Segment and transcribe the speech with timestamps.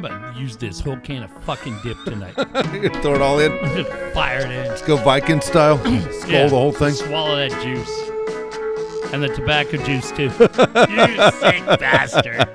[0.00, 2.32] I'm about to use this whole can of fucking dip tonight.
[3.02, 3.52] Throw it all in.
[3.76, 4.68] Just fire it in.
[4.68, 5.76] Let's go Viking style.
[5.76, 5.92] Skull
[6.30, 6.94] Yeah, the whole thing.
[6.94, 9.12] Swallow that juice.
[9.12, 10.22] And the tobacco juice, too.
[10.30, 12.48] you sick bastard.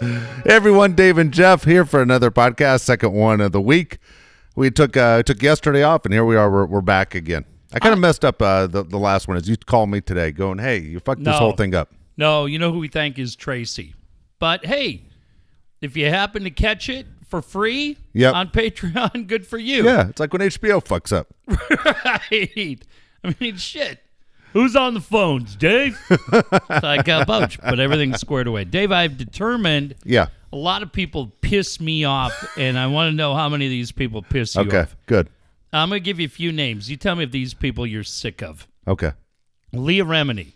[0.00, 3.96] Hey everyone, Dave and Jeff here for another podcast, second one of the week.
[4.54, 6.50] We took uh, took yesterday off, and here we are.
[6.50, 7.46] We're, we're back again.
[7.72, 9.38] I kind of messed up uh, the the last one.
[9.38, 12.58] As you called me today, going, "Hey, you fucked this whole thing up." No, you
[12.58, 13.94] know who we thank is Tracy.
[14.38, 15.04] But hey,
[15.82, 18.34] if you happen to catch it for free Yep.
[18.34, 19.84] on Patreon, good for you.
[19.84, 21.28] Yeah, it's like when HBO fucks up.
[22.04, 22.84] right.
[23.24, 24.00] I mean, shit.
[24.52, 25.98] Who's on the phones, Dave?
[26.10, 28.64] It's like uh, both, but everything's squared away.
[28.64, 30.26] Dave, I've determined Yeah.
[30.52, 33.70] a lot of people piss me off, and I want to know how many of
[33.70, 34.80] these people piss you Okay.
[34.80, 34.84] off.
[34.88, 35.28] Okay, good.
[35.72, 36.90] I'm going to give you a few names.
[36.90, 38.68] You tell me if these people you're sick of.
[38.86, 39.12] Okay.
[39.72, 40.52] Leah Remini.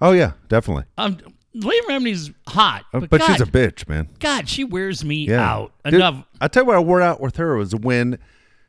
[0.00, 0.84] Oh yeah, definitely.
[0.98, 1.18] Um,
[1.56, 4.08] Leah Remini's hot, Uh, but, But, God, she's a bitch, man.
[4.20, 5.42] God, she wears me Yeah.
[5.52, 5.72] out.
[5.84, 6.24] Dude, Enough.
[6.40, 8.18] I tell you what, I wore out with her was when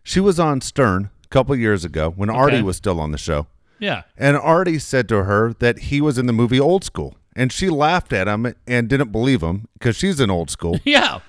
[0.04, 3.48] she was on Stern a couple years ago when Artie was still on the show.
[3.80, 4.04] Yeah.
[4.18, 7.16] And Artie said to her that he was in the movie Old School.
[7.36, 10.80] And she laughed at him and didn't believe him because she's in Old School.
[10.86, 11.20] Yeah.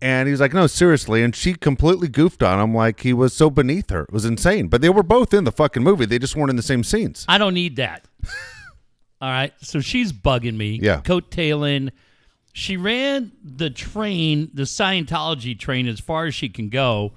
[0.00, 1.22] and he's like, no, seriously.
[1.22, 4.02] And she completely goofed on him like he was so beneath her.
[4.02, 4.66] It was insane.
[4.66, 6.06] But they were both in the fucking movie.
[6.06, 7.24] They just weren't in the same scenes.
[7.28, 8.06] I don't need that.
[9.22, 9.52] All right.
[9.62, 10.80] So she's bugging me.
[10.82, 11.00] Yeah.
[11.00, 11.90] Coattailing.
[12.52, 17.12] She ran the train, the Scientology train, as far as she can go.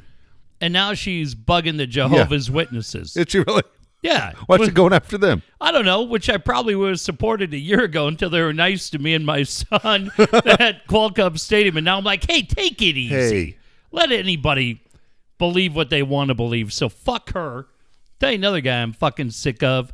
[0.62, 3.14] And now she's bugging the Jehovah's Witnesses.
[3.14, 3.64] Did she really?
[4.04, 4.34] yeah.
[4.46, 5.42] What's Well, she going after them?
[5.60, 8.54] I don't know, which I probably would have supported a year ago until they were
[8.54, 11.76] nice to me and my son at Qualcomm Stadium.
[11.76, 13.46] And now I'm like, hey, take it easy.
[13.46, 13.58] Hey.
[13.92, 14.80] Let anybody
[15.40, 16.72] believe what they want to believe.
[16.72, 17.66] So fuck her.
[18.20, 19.92] Tell you another guy I'm fucking sick of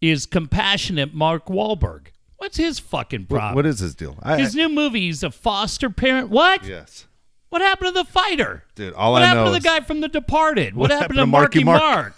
[0.00, 2.06] is compassionate Mark Wahlberg.
[2.36, 3.54] What's his fucking What- problem?
[3.56, 4.16] what is his deal?
[4.22, 6.30] I, his new movie, he's a foster parent.
[6.30, 6.64] What?
[6.64, 7.06] yes.
[7.50, 8.64] What happened to the fighter?
[8.74, 10.74] Dude, all what I happened to the guy from The Departed?
[10.76, 11.94] What, What happened, happened to Marky Marky Mark?
[11.96, 12.14] Mark?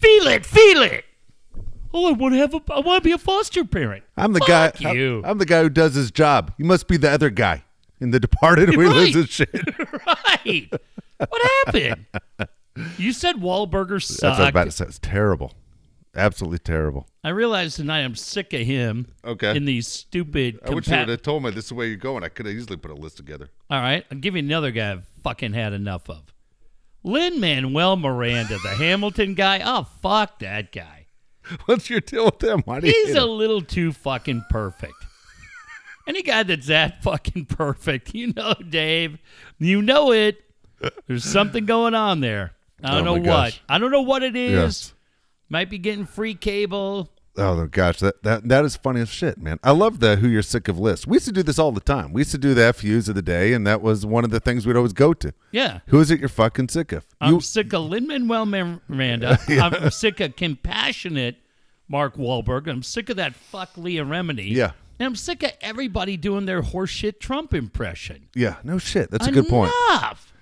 [0.00, 1.04] feel it, feel it.
[1.92, 2.60] Oh, I want to have a.
[2.72, 4.02] I want to be a foster parent.
[4.16, 4.48] I'm the Fuck
[4.80, 4.92] guy.
[4.92, 5.18] you.
[5.24, 6.52] I'm, I'm the guy who does his job.
[6.58, 7.62] You must be the other guy
[8.00, 8.90] in The Departed who Right.
[9.14, 9.48] loses shit.
[10.06, 10.68] right.
[11.18, 12.06] What happened?
[12.98, 14.84] You said Wahlburger That's what I was about to say.
[14.86, 15.52] It's terrible.
[16.16, 17.08] Absolutely terrible.
[17.24, 19.08] I realized tonight I'm sick of him.
[19.24, 19.56] Okay.
[19.56, 20.60] In these stupid.
[20.64, 22.22] I wish you compa- would have told me this is the way you're going.
[22.22, 23.50] I could have easily put a list together.
[23.70, 26.22] All right, I'll give you another guy I've fucking had enough of.
[27.02, 29.60] Lin Manuel Miranda, the Hamilton guy.
[29.64, 31.06] Oh, fuck that guy.
[31.66, 32.62] What's your deal with him?
[32.64, 33.30] Why do you He's hate a him?
[33.30, 34.94] little too fucking perfect.
[36.06, 39.18] Any guy that's that fucking perfect, you know, Dave,
[39.58, 40.38] you know it.
[41.06, 42.52] There's something going on there.
[42.82, 43.26] I don't Oh know my what.
[43.26, 43.62] gosh.
[43.68, 44.52] I don't know what it is.
[44.52, 44.93] Yes.
[45.54, 47.12] Might be getting free cable.
[47.36, 49.60] Oh gosh, that, that that is funny as shit, man.
[49.62, 51.06] I love the who you're sick of list.
[51.06, 52.12] We used to do this all the time.
[52.12, 54.40] We used to do the FUs of the day, and that was one of the
[54.40, 55.32] things we'd always go to.
[55.52, 55.78] Yeah.
[55.86, 57.06] Who is it you're fucking sick of?
[57.20, 58.46] I'm You, sick of Lin Manuel
[58.88, 59.38] Miranda.
[59.48, 61.36] I'm sick of compassionate
[61.86, 62.68] Mark Wahlberg.
[62.68, 64.50] I'm sick of that fuck Leah Remini.
[64.50, 64.72] Yeah.
[64.98, 68.26] And I'm sick of everybody doing their horseshit Trump impression.
[68.34, 69.08] yeah, no shit.
[69.12, 69.72] That's a good point.
[69.92, 70.32] Enough.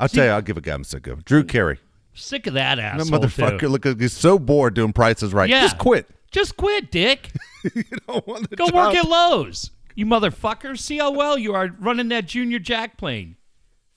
[0.00, 1.24] I'll tell you, I'll give a guy I'm sick of.
[1.24, 1.78] Drew Carey.
[2.18, 3.18] Sick of that That asshole.
[3.20, 3.68] motherfucker, too.
[3.68, 5.48] look, he's so bored doing prices right.
[5.48, 5.62] Yeah.
[5.62, 6.08] Just quit.
[6.30, 7.30] Just quit, Dick.
[7.74, 8.74] you don't want the Go job.
[8.74, 9.70] work at Lowe's.
[9.94, 10.78] You motherfucker.
[10.78, 13.36] See how well you are running that junior jack plane.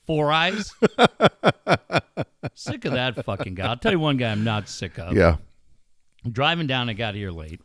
[0.08, 0.72] Four eyes.
[2.54, 3.68] sick of that fucking guy.
[3.68, 5.16] I'll tell you one guy I'm not sick of.
[5.16, 5.38] Yeah.
[6.26, 6.90] I'm driving down.
[6.90, 7.62] I got here late.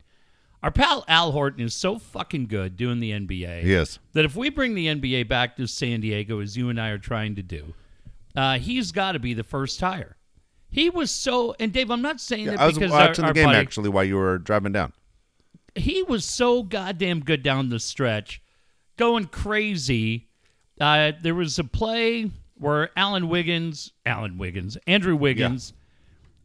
[0.63, 3.99] Our pal Al Horton is so fucking good doing the NBA Yes.
[4.15, 6.99] that if we bring the NBA back to San Diego, as you and I are
[6.99, 7.75] trying to do,
[8.35, 10.16] uh, he's got to be the first hire.
[10.77, 13.31] He was so, and Dave, I'm not saying that because I was because watching our,
[13.33, 14.93] the game buddy- actually while you were driving down.
[15.75, 18.43] he was so goddamn good down the stretch,
[18.99, 20.29] going crazy.
[20.79, 25.73] Uh, there was a play where Alan Wiggins, Alan Wiggins, Andrew Wiggins,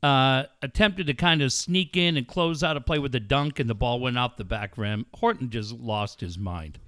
[0.01, 3.59] uh, attempted to kind of sneak in and close out a play with a dunk,
[3.59, 5.05] and the ball went off the back rim.
[5.15, 6.79] Horton just lost his mind,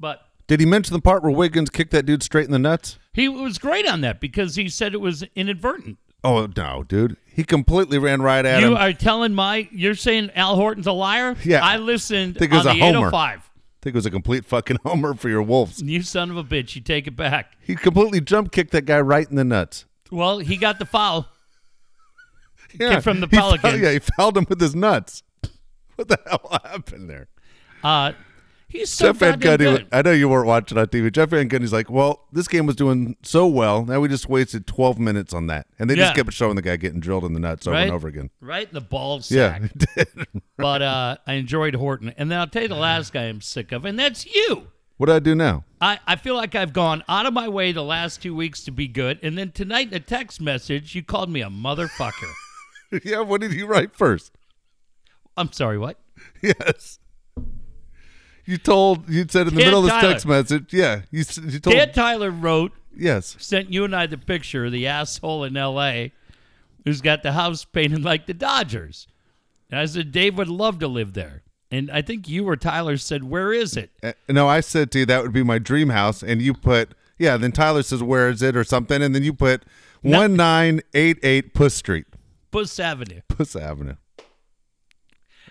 [0.00, 2.98] but Did he mention the part where Wiggins kicked that dude straight in the nuts?
[3.12, 5.98] he was great on that because he said it was inadvertent.
[6.22, 7.16] Oh no, dude.
[7.26, 8.70] He completely ran right at him.
[8.70, 8.82] You him.
[8.82, 11.36] are telling my, you're saying Al Horton's a liar?
[11.44, 11.64] Yeah.
[11.64, 13.08] I listened Think it was on a the homer.
[13.08, 13.38] 805.
[13.38, 13.42] I
[13.82, 15.80] think it was a complete fucking homer for your Wolves.
[15.82, 17.54] You son of a bitch, you take it back.
[17.60, 19.86] He completely jump kicked that guy right in the nuts.
[20.10, 21.28] Well, he got the foul.
[22.78, 23.80] Yeah, from the he Pelicans.
[23.80, 25.24] yeah, he fouled him with his nuts.
[25.96, 27.26] What the hell happened there?
[27.82, 28.12] Uh,
[28.70, 29.86] he's so Jeff Van Gundy, good.
[29.92, 31.12] I know you weren't watching on TV.
[31.12, 33.84] Jeff Van Gundy's like, well, this game was doing so well.
[33.84, 35.66] Now we just wasted 12 minutes on that.
[35.78, 36.04] And they Yeah.
[36.04, 37.82] just kept showing the guy getting drilled in the nuts over right?
[37.82, 38.30] and over again.
[38.40, 39.72] Right in the ball Yeah, sack.
[39.94, 40.08] did.
[40.56, 42.12] But uh, I enjoyed Horton.
[42.16, 44.68] And then I'll tell you the last guy I'm sick of, and that's you.
[44.98, 45.64] What do I do now?
[45.80, 48.70] I, I feel like I've gone out of my way the last two weeks to
[48.70, 52.30] be good, and then tonight in a text message, you called me a motherfucker.
[53.04, 54.36] yeah, what did you write first?
[55.38, 55.98] I'm sorry, what?
[56.42, 56.98] Yes.
[58.50, 60.12] You told you said in the Dan middle of this Tyler.
[60.12, 61.02] text message, yeah.
[61.10, 63.36] You you told Dan Tyler wrote, yes.
[63.38, 66.12] sent you and I the picture of the asshole in L.A.
[66.84, 69.06] who's got the house painted like the Dodgers.
[69.70, 71.42] And I said, Dave would love to live there.
[71.70, 73.90] And I think you or Tyler said, Where is it?
[74.02, 76.90] Uh, no, I said to you that would be my dream house, and you put
[77.18, 77.36] yeah.
[77.36, 79.62] Then Tyler says where is it or something, and then you put
[80.02, 82.06] one nine eight eight Puss Street,
[82.50, 83.20] Puss Avenue.
[83.28, 83.94] Puss Avenue.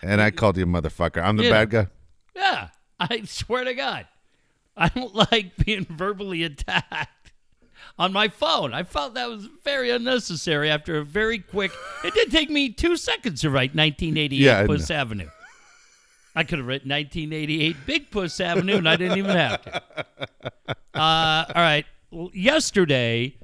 [0.01, 1.23] And I called you a motherfucker.
[1.23, 1.49] I'm the Yeah.
[1.51, 1.87] bad guy.
[2.35, 2.67] Yeah,
[3.11, 4.07] I swear to God.
[4.75, 7.31] I don't like being verbally attacked
[7.97, 8.73] on my phone.
[8.73, 11.71] I felt that was very unnecessary after a very quick.
[12.03, 15.29] It did take me two seconds to write 1988 Yeah, Puss Avenue.
[16.35, 19.81] I could have written 1988 Big Puss Avenue, and I didn't even have to.
[20.93, 21.85] Uh, all right.
[22.11, 23.35] Well, yesterday,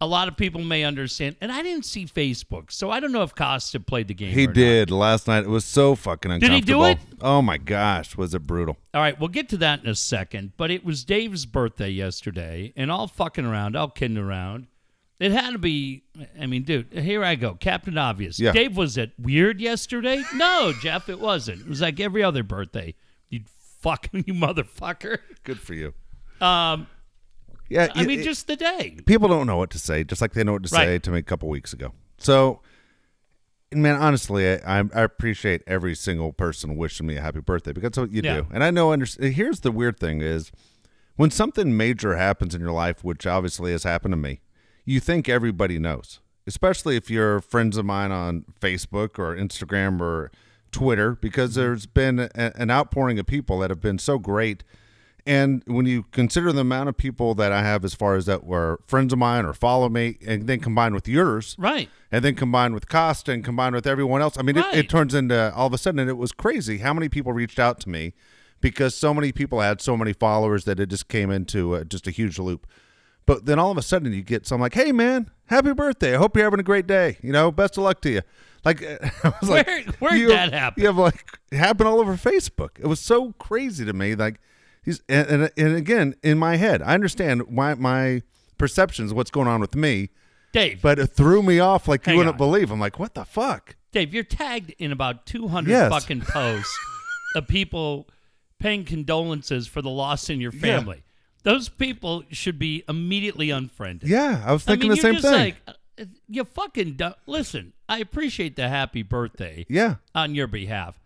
[0.00, 3.22] a lot of people may understand, and I didn't see Facebook, so I don't know
[3.22, 4.32] if Costa played the game.
[4.32, 4.54] He or not.
[4.54, 5.44] did last night.
[5.44, 6.60] It was so fucking uncomfortable.
[6.60, 6.98] Did he do it?
[7.20, 8.76] Oh my gosh, was it brutal?
[8.94, 10.52] All right, we'll get to that in a second.
[10.56, 14.68] But it was Dave's birthday yesterday, and all fucking around, all kidding around.
[15.18, 16.04] It had to be.
[16.40, 18.38] I mean, dude, here I go, Captain Obvious.
[18.38, 18.52] Yeah.
[18.52, 20.22] Dave, was it weird yesterday?
[20.34, 21.62] No, Jeff, it wasn't.
[21.62, 22.94] It was like every other birthday.
[23.30, 23.40] You
[23.80, 25.18] fucking you motherfucker.
[25.42, 25.92] Good for you.
[26.40, 26.86] Um,
[27.68, 28.96] Yeah, I it- mean, just the day.
[29.06, 31.18] people don't know what to say, just like they know what to say to me
[31.18, 31.92] a couple weeks ago.
[32.18, 32.60] So,
[33.72, 37.98] man, honestly, I, I appreciate every single person wishing me a happy birthday because that's
[37.98, 38.40] what you Yeah.
[38.40, 38.46] do.
[38.52, 38.90] And I know.
[38.92, 40.50] Here's the weird thing: is
[41.16, 44.40] when something major happens in your life, which obviously has happened to me,
[44.84, 50.30] you think everybody knows, especially if you're friends of mine on Facebook or Instagram or
[50.72, 51.60] Twitter, because mm-hmm.
[51.60, 54.64] there's been a, an outpouring of people that have been so great.
[55.28, 58.44] And when you consider the amount of people that I have as far as that
[58.44, 61.90] were friends of mine or follow me, and then combined with yours, Right.
[62.10, 64.76] and then combined with Costa and combined with everyone else, I mean, it, Right.
[64.78, 67.58] it turns into all of a sudden, and it was crazy how many people reached
[67.58, 68.14] out to me
[68.62, 72.06] because so many people had so many followers that it just came into uh, just
[72.06, 72.66] a huge loop.
[73.26, 76.14] But then all of a sudden, you get some like, "Hey, man, happy birthday!
[76.14, 77.18] I hope you're having a great day.
[77.20, 78.22] You know, best of luck to you."
[78.64, 78.82] Like,
[79.24, 80.80] I was like, Where- you that happen?
[80.80, 81.22] You have like
[81.52, 82.70] it happened all over Facebook.
[82.80, 84.14] It was so crazy to me.
[84.14, 84.40] Like,
[84.88, 88.22] he's and, and, and again in my head, I understand my my
[88.56, 90.08] perceptions, what's going on with me,
[90.52, 92.38] Dave, but it threw me off like you Hang wouldn't on.
[92.38, 92.70] believe.
[92.70, 93.76] I'm like, what the fuck?
[93.92, 95.90] Dave, you're tagged in about 200 Yes.
[95.90, 96.76] fucking posts
[97.36, 98.08] of people
[98.58, 100.60] paying condolences for the loss in your Yeah.
[100.60, 101.04] family.
[101.44, 104.08] Those people should be immediately unfriended.
[104.08, 105.38] Yeah, I was I thinking mean, the you're same just thing.
[105.44, 105.56] like,
[106.00, 107.72] uh, you fucking du- listen.
[107.88, 110.98] I appreciate the happy birthday yeah, on your behalf.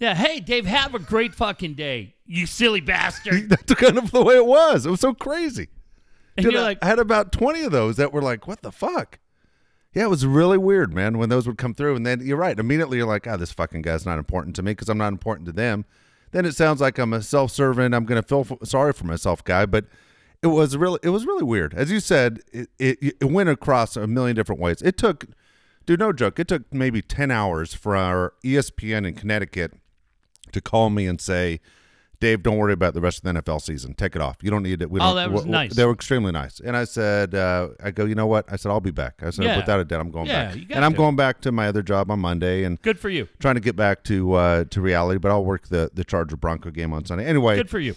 [0.00, 3.48] Yeah, hey Dave, have a great fucking day, you silly bastard.
[3.48, 4.86] that's kind of the way it was.
[4.86, 5.68] It was so crazy.
[6.36, 8.62] And Dude, you're I- like, I had about 20 of those that were like, what
[8.62, 9.18] the fuck?
[9.94, 11.96] Yeah, it was really weird, man, when those would come through.
[11.96, 12.58] And then you're right.
[12.58, 15.46] Immediately you're like, ah, this fucking guy's not important to me because I'm not important
[15.46, 15.86] to them.
[16.32, 17.94] Then it sounds like I'm a self servant.
[17.94, 19.64] I'm going to feel f- sorry for myself guy.
[19.64, 19.86] But
[20.42, 21.72] it was really, it was really weird.
[21.72, 24.82] As you said, it, it, it went across a million different ways.
[24.82, 25.24] It took,
[25.86, 29.72] dude, no joke, it took maybe 10 hours for our ESPN in Connecticut
[30.52, 31.60] to call me and say,
[32.18, 33.94] Dave, don't worry about the rest of the NFL season.
[33.94, 34.36] Take it off.
[34.42, 34.90] You don't need it.
[34.90, 35.74] We Oh, don't, that was w- nice.
[35.74, 36.60] They were extremely nice.
[36.60, 38.46] And I said, uh, I go, you know what?
[38.50, 39.22] I said, I'll be back.
[39.22, 39.56] I said, Yeah.
[39.58, 40.64] without a doubt, I'm going Yeah, back.
[40.70, 40.96] And I'm to.
[40.96, 43.28] going back to my other job on Monday and good for you.
[43.38, 45.18] trying to get back to uh, to reality.
[45.18, 47.26] But I'll work the the Charger Bronco game on Sunday.
[47.26, 47.94] Anyway, Good for you.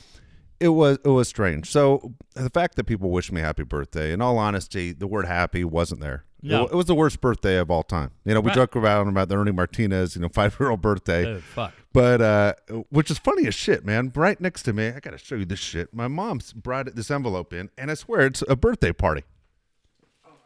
[0.60, 1.70] it was it was strange.
[1.72, 5.64] So the fact that people wish me happy birthday, in all honesty, the word happy
[5.64, 6.26] wasn't there.
[6.42, 6.66] No.
[6.66, 8.12] It, it was the worst birthday of all time.
[8.26, 8.56] You know, we Right.
[8.56, 11.26] joke about about the Ernie Martinez, you know, five year old birthday.
[11.26, 11.74] Oh, fuck.
[11.92, 12.54] But uh,
[12.90, 14.12] which is funny as shit, man.
[14.16, 15.94] Right next to me, I gotta show you this shit.
[15.94, 19.24] My mom's brought this envelope in, and I swear it's a birthday party.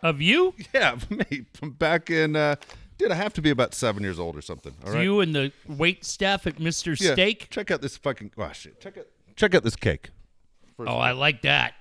[0.02, 2.36] Of you, Yeah, me from back in.
[2.36, 2.56] Uh,
[2.98, 4.74] dude, I have to be about seven years old or something.
[4.86, 5.04] All right.
[5.04, 7.00] you and the wait staff at Mr.
[7.00, 7.50] Yeah, Steak.
[7.50, 8.32] Check out this fucking.
[8.38, 8.80] Oh shit.
[8.82, 9.06] Check out.
[9.36, 10.10] Check out this cake.
[10.80, 11.74] Oh, I like that.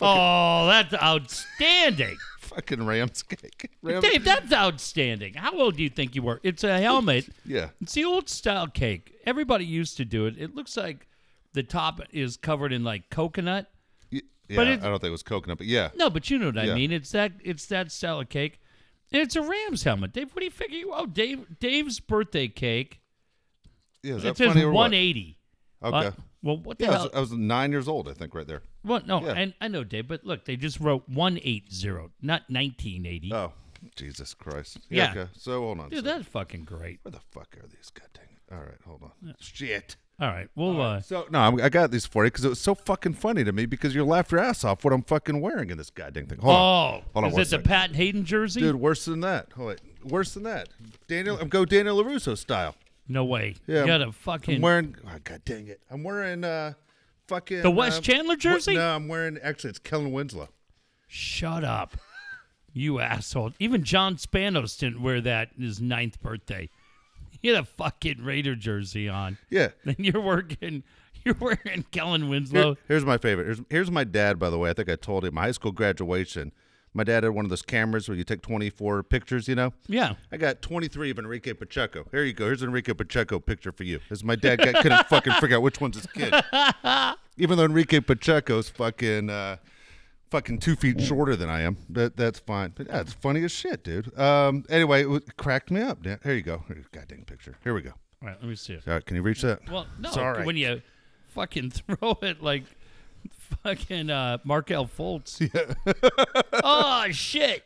[0.00, 2.16] Oh, that's outstanding.
[2.40, 3.70] Fucking Rams cake.
[3.82, 4.02] Rams.
[4.04, 5.34] Dave, that's outstanding.
[5.34, 6.40] How old do you think you were?
[6.42, 7.28] It's a helmet.
[7.44, 7.68] Yeah.
[7.80, 9.14] It's the old style cake.
[9.24, 10.34] Everybody used to do it.
[10.38, 11.06] It looks like
[11.52, 13.70] the top is covered in like coconut.
[14.10, 15.90] Yeah, But I it- don't think it was coconut, but yeah.
[15.94, 16.74] No, but you know what I Yeah.
[16.74, 16.90] mean.
[16.92, 18.58] It's that it's that style of cake.
[19.12, 20.12] And it's a Rams helmet.
[20.12, 20.78] Dave, what do you figure?
[20.78, 23.00] You, oh, Dave Dave's birthday cake.
[24.02, 24.90] Yeah, is It that says funny or what?
[24.92, 25.38] 180.
[25.82, 26.06] Okay.
[26.08, 26.10] Uh,
[26.42, 28.62] well, what the yeah, I was, I was nine years old, I think, right there.
[28.82, 29.06] What?
[29.06, 29.32] No, Yeah.
[29.32, 31.88] and I know, Dave, but look, they just wrote 180,
[32.22, 33.32] not 1980.
[33.32, 33.52] Oh,
[33.96, 34.78] Jesus Christ.
[34.88, 35.10] Yeah.
[35.10, 35.26] Okay.
[35.36, 35.90] So hold on.
[35.90, 37.00] Dude, that's fucking great.
[37.02, 38.26] Where the fuck are these goddamn?
[38.52, 39.34] All right, hold on.
[39.40, 39.96] Shit.
[40.20, 40.48] All right.
[40.54, 43.14] Well, uh, So no, I'm, I got these for you because it was so fucking
[43.14, 45.88] funny to me because you laughed your ass off what I'm fucking wearing in this
[45.88, 46.38] goddamn thing.
[46.40, 47.62] Hold on, oh, Hold on is it the.
[47.68, 48.60] Pat Haden jersey?
[48.60, 48.76] dude.
[48.76, 49.52] Worse than that.
[49.56, 49.80] Hold it.
[50.04, 50.68] Worse than that.
[51.08, 52.74] Daniel, I'm go Daniel Larusso style.
[53.10, 53.56] No way.
[53.66, 54.60] Yeah, you got a I'm fucking.
[54.60, 54.94] wearing.
[55.06, 55.80] Oh, God dang it!
[55.90, 56.74] I'm wearing uh,
[57.26, 58.74] fucking The Wes um, Chandler what- jersey?
[58.74, 59.38] No, I'm wearing.
[59.42, 60.48] Actually, it's Kellen Winslow.
[61.08, 61.96] Shut up,
[62.72, 63.52] you asshole.
[63.58, 66.70] Even John Spanos didn't wear that in his ninth birthday.
[67.42, 69.38] He had a fucking Raider jersey on.
[69.50, 69.68] Yeah.
[69.84, 70.84] Then you're working.
[71.24, 72.76] You're wearing Kellen Here- Winslow.
[72.88, 73.44] here's my favorite.
[73.46, 74.70] Here's, here's my dad, by the way.
[74.70, 76.52] I think I told him my high school graduation.
[76.92, 79.72] My dad had one of those cameras where you take 24 pictures, you know?
[79.86, 80.14] Yeah.
[80.32, 82.06] I got 23 of Enrique Pacheco.
[82.10, 82.46] Here you go.
[82.46, 84.00] Here's an Enrique Pacheco picture for you.
[84.10, 86.34] Is my dad got, couldn't fucking figure out which one's his kid.
[87.36, 89.56] Even though Enrique Pacheco's fucking uh,
[90.30, 91.76] fucking two feet shorter than I am.
[91.90, 92.72] That that's fine.
[92.74, 94.16] But yeah, it's funny as shit, dude.
[94.18, 94.64] Um.
[94.68, 96.04] Anyway, it, cracked me up.
[96.04, 96.64] Here you go.
[96.68, 97.56] Here's goddamn picture.
[97.62, 97.92] Here we go.
[98.22, 98.36] All right.
[98.40, 98.82] Let me see it.
[98.86, 99.60] All right, can you reach that?
[99.70, 100.10] Well, no.
[100.10, 100.44] Sorry.
[100.44, 100.82] When you
[101.30, 102.64] fucking throw it like
[103.62, 105.40] fucking uh, Markelle Fultz.
[106.64, 107.64] oh shit!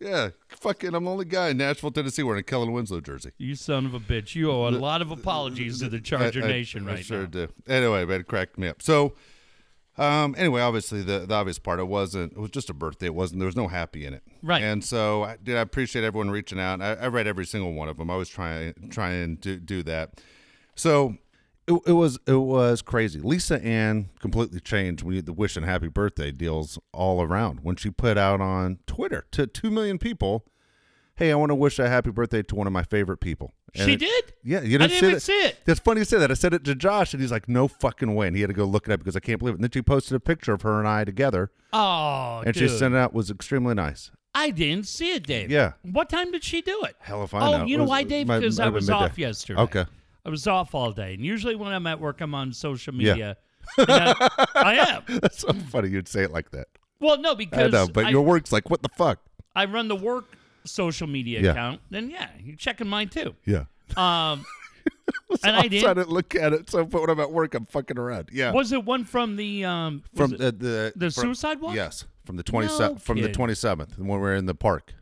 [0.00, 0.94] Yeah, fucking.
[0.94, 3.30] I'm the only guy in Nashville, Tennessee, wearing a Kellen Winslow jersey.
[3.38, 4.34] You son of a bitch!
[4.34, 7.22] You owe a lot of apologies to the Charger I- I- Nation I right sure
[7.22, 7.26] now.
[7.26, 7.48] do.
[7.68, 8.82] Anyway, but it cracked me up.
[8.82, 9.14] So,
[9.96, 12.32] um, anyway, obviously the, the obvious part it wasn't.
[12.32, 13.06] It was just a birthday.
[13.06, 13.38] It wasn't.
[13.40, 14.22] There was no happy in it.
[14.42, 14.62] Right.
[14.62, 16.82] And so, I, did I appreciate everyone reaching out?
[16.82, 18.10] I, I read every single one of them.
[18.10, 20.20] I was trying trying to do that.
[20.74, 21.16] So.
[21.66, 23.20] It, it was it was crazy.
[23.20, 27.76] Lisa Ann completely changed when you the wish and happy birthday deals all around when
[27.76, 30.44] she put out on Twitter to two million people,
[31.14, 33.86] "Hey, I want to wish a happy birthday to one of my favorite people." And
[33.86, 34.32] She it- did.
[34.44, 35.20] yeah, you I didn't, didn't see even that?
[35.20, 35.58] see it.
[35.64, 36.30] That's funny you say that.
[36.30, 38.54] I said it to Josh, and he's like, "No fucking way!" And he had to
[38.54, 39.56] go look it up because I can't believe it.
[39.56, 42.70] And then she posted a picture of her and I together, Oh, and dude.
[42.70, 43.14] she sent it out.
[43.14, 44.10] Was extremely nice.
[44.34, 45.50] I didn't see it, Dave.
[45.50, 45.72] Yeah.
[45.82, 46.94] What time did she do it?
[47.00, 47.64] Hell if I oh, know.
[47.64, 48.26] you know was- why, Dave?
[48.26, 49.04] Because I was midday.
[49.04, 49.60] off yesterday.
[49.60, 49.84] Okay.
[50.24, 53.36] I was off all day, and usually when I'm at work, I'm on social media.
[53.78, 55.02] And I, I am.
[55.20, 56.68] That's so funny you'd say it like that.
[57.00, 59.20] Well, no, I because know, but I, your work's like, what the fuck?
[59.54, 61.50] I run the work social media Yeah.
[61.50, 61.80] account.
[61.90, 63.34] Then yeah, you're checking mine too.
[63.44, 63.64] Yeah.
[63.96, 64.44] Um,
[65.44, 65.82] and I did.
[65.82, 66.70] to look at it.
[66.70, 68.30] So, but when I'm at work, I'm fucking around.
[68.32, 68.52] Yeah.
[68.52, 71.74] Was it one from the um from the the, the from- suicide one?
[71.76, 74.94] Yes, from the twenty No from the twenty seventh when we were in the park,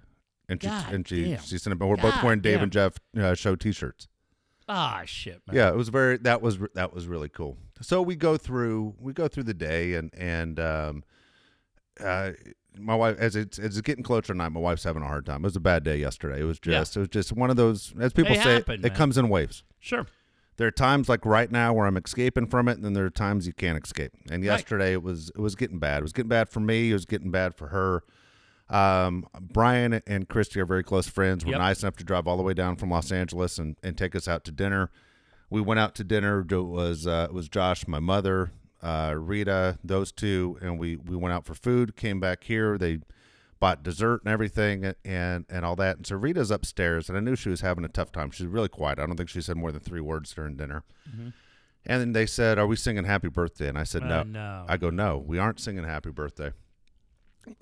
[0.48, 1.40] and she God and she damn.
[1.40, 1.78] she sent it.
[1.78, 2.62] But we're both wearing Dave damn.
[2.64, 4.08] and Jeff uh, show T-shirts.
[4.68, 5.56] Ah shit, man.
[5.56, 7.56] Yeah, it was very that was that was really cool.
[7.80, 11.04] So we go through we go through the day and and um
[12.00, 12.32] uh
[12.78, 15.42] my wife as it's as it's getting closer tonight, my wife's having a hard time.
[15.42, 16.40] It was a bad day yesterday.
[16.40, 16.78] It was Yeah.
[16.80, 18.94] just it was just one of those as people They say happen, it man.
[18.94, 19.62] comes in waves.
[19.78, 20.06] Sure.
[20.58, 23.10] There are times like right now where I'm escaping from it, and then there are
[23.10, 24.12] times you can't escape.
[24.30, 25.98] And yesterday it was it was getting bad.
[25.98, 26.90] It was getting bad for me.
[26.90, 28.04] It was getting bad for her.
[28.70, 31.44] Um, Brian and Christy are very close friends.
[31.44, 31.60] Were Yep.
[31.60, 34.26] nice enough to drive all the way down from Los Angeles and, and take us
[34.26, 34.90] out to dinner.
[35.50, 36.40] We went out to dinner.
[36.48, 38.52] It was uh, it was Josh, my mother,
[38.82, 41.96] uh, Rita, those two, and we we went out for food.
[41.96, 42.78] Came back here.
[42.78, 43.00] They
[43.60, 45.98] bought dessert and everything and and all that.
[45.98, 48.30] And so Rita's upstairs, and I knew she was having a tough time.
[48.30, 48.98] She's really quiet.
[48.98, 50.84] I don't think she said more than three words during dinner.
[51.84, 54.64] And then they said, "Are we singing Happy Birthday?" And I said, Uh, "No." no.
[54.68, 56.52] I go, "No, we aren't singing Happy Birthday."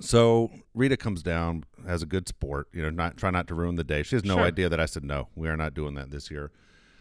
[0.01, 3.77] So Rita comes down as a good sport, you know, not try not to ruin
[3.77, 4.03] the day.
[4.03, 4.45] She has no Sure.
[4.45, 5.29] idea that I said no.
[5.35, 6.51] We are not doing that this year.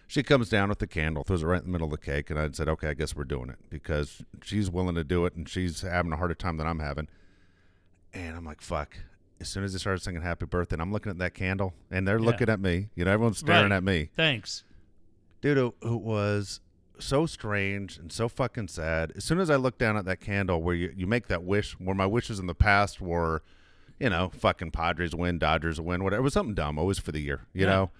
[0.07, 2.29] She comes down with the candle, throws it right in the middle of the cake,
[2.31, 5.35] and I said, "Okay, I guess we're doing it because she's willing to do it,
[5.35, 7.07] and she's having a harder time than I'm having."
[8.13, 8.97] And I'm like, "Fuck!"
[9.39, 12.07] As soon as they started singing "Happy Birthday," and I'm looking at that candle, and
[12.07, 12.25] they're Yeah.
[12.25, 12.89] looking at me.
[12.95, 13.77] You know, everyone's staring Right.
[13.77, 14.63] at me Thanks.
[15.41, 16.59] dude it was
[16.99, 19.11] so strange and so fucking sad.
[19.15, 21.73] As soon as i looked down at that candle where you, you make that wish
[21.79, 23.41] where my wishes in the past were
[23.99, 27.19] you know fucking padres win dodgers win whatever it was something dumb always for the
[27.21, 27.71] year you Yeah.
[27.71, 27.91] know?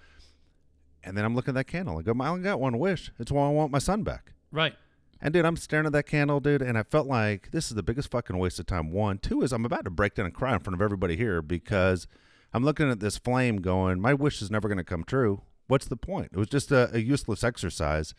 [1.02, 1.98] And then i'm looking at that candle.
[1.98, 3.10] I go i only got one wish.
[3.18, 4.32] It's why i want my son back.
[4.52, 4.74] Right.
[5.20, 7.82] and dude i'm staring at that candle dude and i felt like this is the
[7.82, 8.90] biggest fucking waste of time.
[8.92, 11.40] One two is i'm about to break down and cry in front of everybody here
[11.42, 12.06] because
[12.52, 15.42] i'm looking at this flame going my wish is never going to come true.
[15.68, 16.30] What's the point?
[16.32, 18.12] It was just a, a useless exercise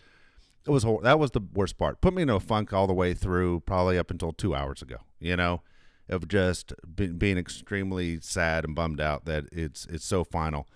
[0.65, 2.01] it was that was the worst part.
[2.01, 4.97] Put me in a funk all the way through probably up until two hours ago
[5.21, 5.61] you know
[6.09, 10.67] of just be, being extremely sad and bummed out that it's it's so final.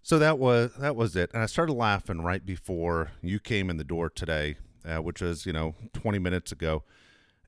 [0.00, 3.76] So that was that was it, and I started laughing right before you came in
[3.76, 6.82] the door today, uh, which was you know 20 minutes ago,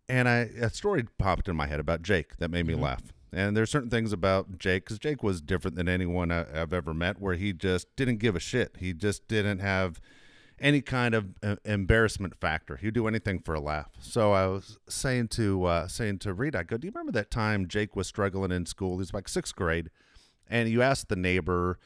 [0.09, 3.13] and I a story popped in my head about Jake that made me laugh.
[3.33, 6.95] And there's certain things about Jake because Jake was different than anyone I, I've ever
[6.95, 8.77] met, where he just didn't give a shit.
[8.79, 10.01] He just didn't have
[10.61, 12.77] any kind of uh, embarrassment factor.
[12.77, 13.91] He'd do anything for a laugh.
[14.01, 17.31] So I was saying to uh, saying to Rita, I go, "Do you remember that
[17.31, 18.99] time Jake was struggling in school?
[18.99, 19.91] He's like sixth grade,
[20.49, 21.79] and you asked the neighbor."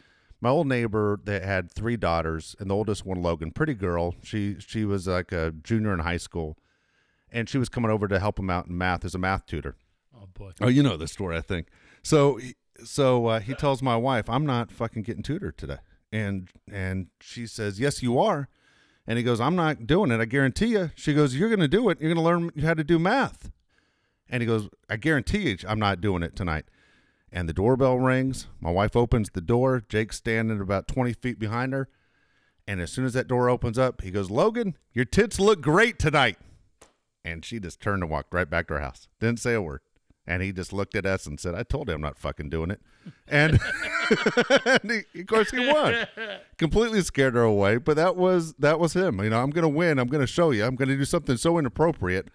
[0.42, 4.14] my old neighbor that had three daughters, and the oldest one, Logan, pretty girl.
[4.22, 6.56] She she was like a junior in high school,
[7.30, 9.76] and she was coming over to help him out in math as a math tutor.
[10.16, 10.52] Oh boy.
[10.62, 11.66] Oh, you know the story, I think.
[12.02, 15.76] So, he- so uh, he tells my wife, "I'm not fucking getting tutored today,"
[16.10, 18.48] and and she says, "Yes, you are."
[19.10, 20.20] And he goes, "I'm not doing it.
[20.20, 22.00] I guarantee you." She goes, "You're going to do it.
[22.00, 23.50] You're going to learn how to do math."
[24.28, 26.66] And he goes, "I guarantee you, I'm not doing it tonight."
[27.32, 28.46] And the doorbell rings.
[28.60, 29.82] My wife opens the door.
[29.88, 31.88] Jake's standing about 20 feet behind her.
[32.68, 35.98] And as soon as that door opens up, he goes, Logan, your tits look great
[35.98, 36.38] tonight.
[37.24, 39.08] And she just turned and walked right back to her house.
[39.18, 39.80] Didn't say a word.
[40.30, 42.70] And he just looked at us and said, I told you I'm not fucking doing
[42.70, 42.80] it.
[43.26, 43.58] And,
[44.64, 46.06] and he, of course he won.
[46.56, 47.78] Completely scared her away.
[47.78, 49.20] But that was that was him.
[49.24, 49.98] You know, I'm gonna win.
[49.98, 50.64] I'm gonna show you.
[50.64, 52.28] I'm gonna do something so inappropriate.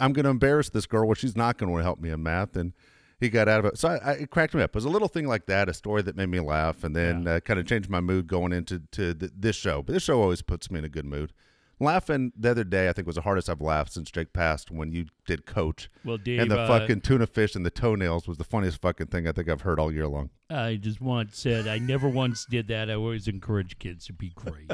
[0.00, 2.56] I'm gonna embarrass this girl where she's not gonna help me in math.
[2.56, 2.72] And
[3.20, 3.78] he got out of it.
[3.78, 4.70] So I, I, it cracked me up.
[4.70, 7.28] It was a little thing like that, a story that made me laugh, and then
[7.28, 9.82] uh, kind of changed my mood going into to th- this show.
[9.82, 11.34] But this show always puts me in a good mood.
[11.80, 14.92] Laughing the other day, I think was the hardest I've laughed since Jake passed when
[14.92, 15.90] you did Coach.
[16.04, 19.08] Well, Dave, and the uh, fucking tuna fish and the toenails was the funniest fucking
[19.08, 20.30] thing I think I've heard all year long.
[20.48, 22.90] I just once said I never once did that.
[22.90, 24.70] I always encourage kids to be great.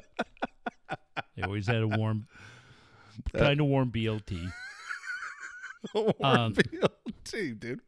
[1.37, 2.27] they always had a warm,
[3.35, 4.53] kind of warm BLT.
[6.23, 6.55] Um,
[7.25, 7.81] Gee, dude,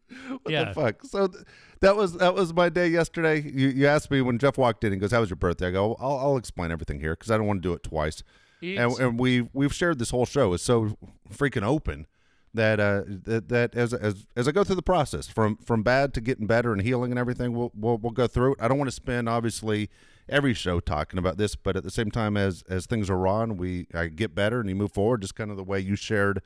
[0.42, 0.64] what yeah.
[0.64, 1.04] the fuck?
[1.04, 1.44] So th-
[1.80, 3.42] that was that was my day yesterday.
[3.42, 5.70] You, you asked me when Jeff walked in and goes, "How was your birthday?" I
[5.72, 8.22] go, "I'll, I'll explain everything here because I don't want to do it twice."
[8.62, 10.96] And, and we we've shared this whole show is so
[11.32, 12.06] freaking open
[12.54, 16.14] that uh that, that as as as I go through the process from from bad
[16.14, 18.58] to getting better and healing and everything, we'll we'll, we'll go through it.
[18.60, 19.90] I don't want to spend obviously
[20.28, 23.56] every show talking about this, but at the same time as as things are on,
[23.56, 25.22] we I get better and you move forward.
[25.22, 26.42] Just kind of the way you shared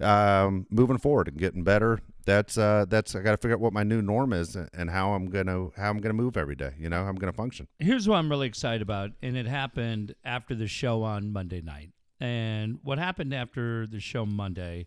[0.00, 2.00] um, moving forward and getting better.
[2.26, 5.12] That's uh, that's I got to figure out what my new norm is and how
[5.12, 6.72] I'm gonna how I'm gonna move every day.
[6.78, 7.66] You know, how I'm gonna function.
[7.78, 11.90] here's what I'm really excited about, and it happened after the show on Monday night.
[12.20, 14.86] And what happened after the show Monday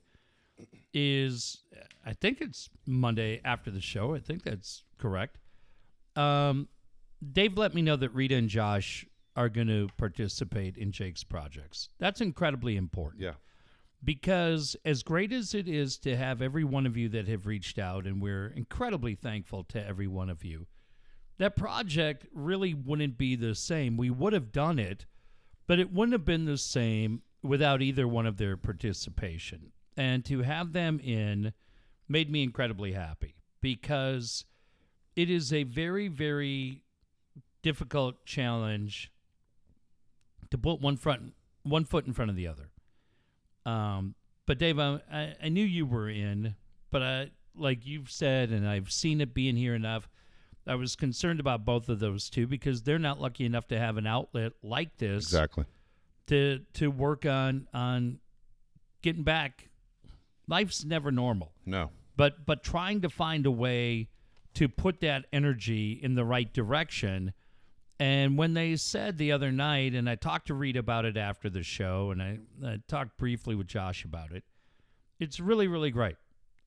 [0.93, 1.63] is,
[2.05, 4.13] I think it's Monday after the show.
[4.13, 5.39] I think that's correct.
[6.15, 6.67] Um,
[7.31, 11.89] Dave let me know that Rita and Josh are going to participate in Jake's projects.
[11.97, 13.33] That's incredibly important Yeah,
[14.03, 17.79] because as great as it is to have every one of you that have reached
[17.79, 20.67] out and we're incredibly thankful to every one of you
[21.37, 23.97] that project really wouldn't be the same.
[23.97, 25.05] We would have done it
[25.67, 29.71] but it wouldn't have been the same without either one of their participation.
[29.95, 31.53] And to have them in
[32.07, 34.45] made me incredibly happy because
[35.15, 36.81] it is a very very
[37.61, 39.11] difficult challenge
[40.51, 42.72] to put one front one foot in front of the other
[43.65, 44.99] um, but Dave, I,
[45.41, 46.55] I, knew you were in,
[46.91, 50.09] but I, like you've said, and I've seen it being here enough.
[50.67, 53.97] I was concerned about both of those two because they're not lucky enough to have
[53.97, 55.65] an outlet like this exactly.
[56.27, 58.19] to to work on on
[59.01, 59.69] getting back.
[60.47, 64.09] Life's never normal, No, but but trying to find a way
[64.53, 67.33] to put that energy in the right direction.
[68.03, 71.49] And when they said the other night, and I talked to Reed about it after
[71.49, 74.43] the show, and I, I talked briefly with Josh about it,
[75.21, 76.17] it's really really great,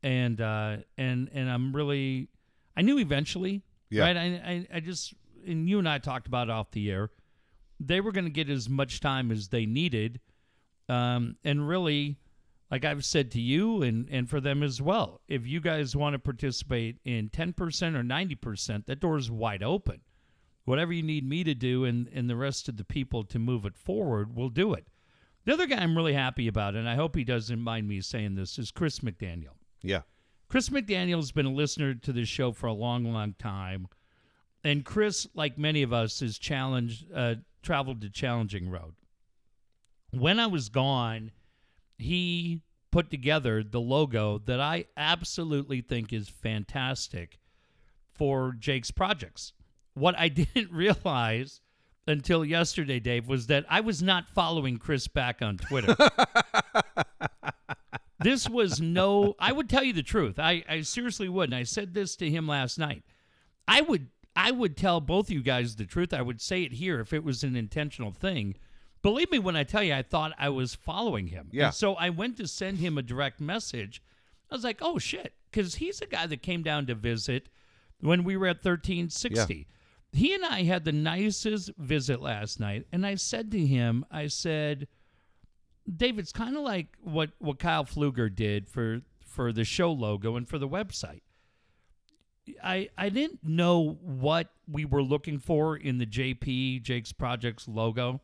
[0.02, 2.30] and uh, and and I'm really,
[2.74, 4.04] I knew eventually, Yeah.
[4.04, 4.16] right?
[4.16, 5.12] I, I I just
[5.46, 7.10] and you and I talked about it off the air,
[7.78, 10.20] they were going to get as much time as they needed,
[10.88, 12.16] um, and really,
[12.70, 16.14] like I've said to you and and for them as well, if you guys want
[16.14, 20.00] to participate in ten percent or ninety percent, that door is wide open
[20.66, 23.64] whatever you need me to do and, and the rest of the people to move
[23.64, 24.86] it forward, we'll do it.
[25.44, 28.34] The other guy I'm really happy about, and I hope he doesn't mind me saying
[28.34, 29.54] this, is Chris McDaniel.
[29.80, 30.02] yeah,
[30.48, 33.88] Chris McDaniel's been a listener to this show for a long, long time.
[34.62, 38.94] And Chris, like many of us, has challenged, uh, traveled the challenging road.
[40.10, 41.30] When I was gone,
[41.98, 47.38] he put together the logo that I absolutely think is fantastic
[48.12, 49.52] for Jake's projects.
[49.96, 51.60] What I didn't realize
[52.06, 55.96] until yesterday, Dave, was that I was not following Chris back on Twitter.
[58.20, 60.38] this was no, I would tell you the truth.
[60.38, 61.48] I, I seriously would.
[61.48, 63.02] And I said this to him last night.
[63.66, 66.12] I would I would tell both you guys the truth.
[66.12, 68.56] I would say it here if it was an intentional thing.
[69.00, 71.48] Believe me when I tell you I thought I was following him.
[71.52, 71.66] Yeah.
[71.66, 74.02] And so I went to send him a direct message.
[74.50, 77.48] I was like, "Oh shit," cuz he's a guy that came down to visit
[78.00, 79.66] when we were at 1360.
[80.16, 84.28] He and I had the nicest visit last night, and I said to him, I
[84.28, 84.88] said,
[85.94, 90.36] Dave, it's kind of like what what Kyle Fluger did for for the show logo
[90.36, 91.20] and for the website.
[92.62, 98.20] I I didn't know what we were looking for in the JP Jake's Projects logo.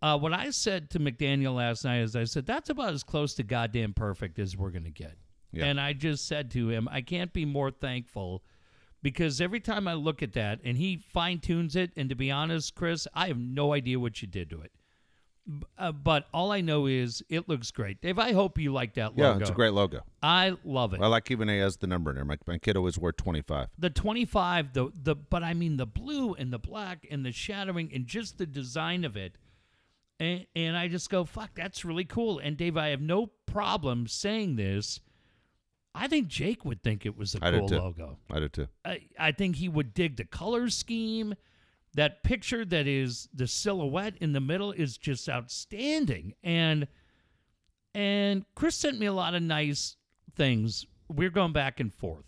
[0.00, 3.34] Uh, what I said to McDaniel last night is I said that's about as close
[3.34, 5.16] to goddamn perfect as we're gonna get.
[5.52, 5.66] Yeah.
[5.66, 8.42] And I just said to him, I can't be more thankful
[9.02, 12.30] because every time I look at that and he fine tunes it, and to be
[12.30, 14.72] honest, Chris, I have no idea what you did to it.
[15.76, 18.00] Uh, but all I know is it looks great.
[18.00, 19.34] Dave, I hope you like that logo.
[19.34, 20.02] Yeah, it's a great logo.
[20.22, 21.00] I love it.
[21.00, 22.24] I like even has the number in there.
[22.24, 23.66] My, my kid always wore 25.
[23.76, 27.90] the 25 the the but i mean the blue and the black and the shadowing
[27.92, 29.36] and just the design of it
[30.20, 34.06] and and i just go fuck that's really cool and dave i have no problem
[34.06, 35.00] saying this
[35.94, 37.78] i think jake would think it was a I do cool too.
[37.78, 38.18] logo.
[38.30, 38.68] I do too.
[38.84, 41.34] I, I think he would dig the color scheme.
[41.94, 46.34] That picture that is the silhouette in the middle is just outstanding.
[46.42, 46.88] And
[47.94, 49.96] and chris sent me a lot of nice
[50.34, 50.86] things.
[51.10, 52.24] We're going back and forth.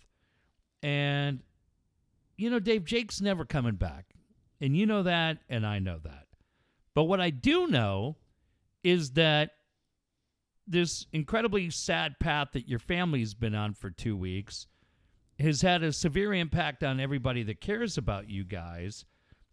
[0.83, 1.39] And
[2.37, 4.05] you know dave jake's never coming back.
[4.61, 6.27] And you know that and i know that.
[6.93, 8.17] But what i do know
[8.83, 9.54] is that
[10.67, 14.67] this incredibly sad path that your family's been on for two weeks
[15.39, 19.05] has had a severe impact on everybody that cares about you guys.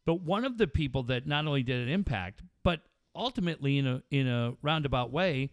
[0.04, 2.80] But one of the people that not only did it impact, but
[3.14, 5.50] ultimately in a in a roundabout way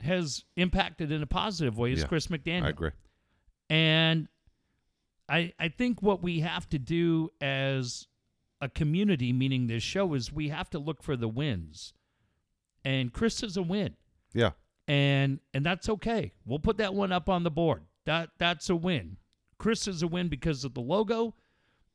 [0.00, 2.64] has impacted in a positive way is Yeah, Chris McDaniel.
[2.64, 2.90] I agree.
[3.70, 4.28] And
[5.28, 8.06] I I think what we have to do as
[8.60, 11.92] a community, meaning this show, is we have to look for the wins.
[12.84, 13.96] And Chris is a win
[14.34, 14.50] Yeah.
[14.88, 16.32] and and that's okay.
[16.44, 17.82] We'll put that one up on the board.
[18.04, 19.16] That that's a win.
[19.58, 21.34] Chris is a win because of the logo,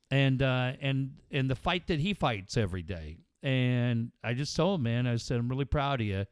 [0.10, 3.17] and uh, and and the fight that he fights every day.
[3.43, 6.25] And I just told him, man, I said I'm really proud of you.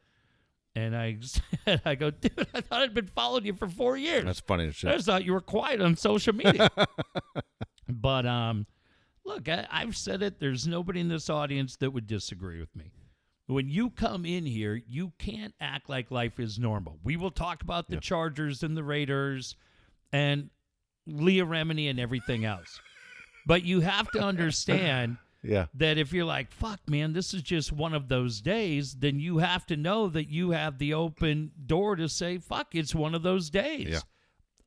[0.75, 4.25] And I said, I go, dude, I thought I'd been following you for four years.
[4.25, 6.69] That's funny as I just thought you were quiet on social media.
[7.89, 8.67] but um,
[9.25, 10.39] look, I, I've said it.
[10.39, 12.91] There's nobody in this audience that would disagree with me.
[13.47, 16.99] When you come in here, you can't act like life is normal.
[17.03, 19.55] We will talk about the Chargers and the Raiders
[20.11, 20.49] and
[21.05, 22.79] Leah Remini and everything else.
[23.45, 25.67] but you have to understand Yeah.
[25.75, 29.37] that if you're like, fuck, man, this is just one of those days, then you
[29.37, 33.23] have to know that you have the open door to say, fuck, it's one of
[33.23, 33.87] those days.
[33.87, 33.99] Yeah.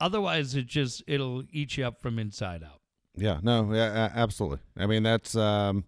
[0.00, 2.80] Otherwise, it just, it'll eat you up from inside out.
[3.14, 4.60] Yeah, no, yeah, absolutely.
[4.78, 5.84] I mean, that's um,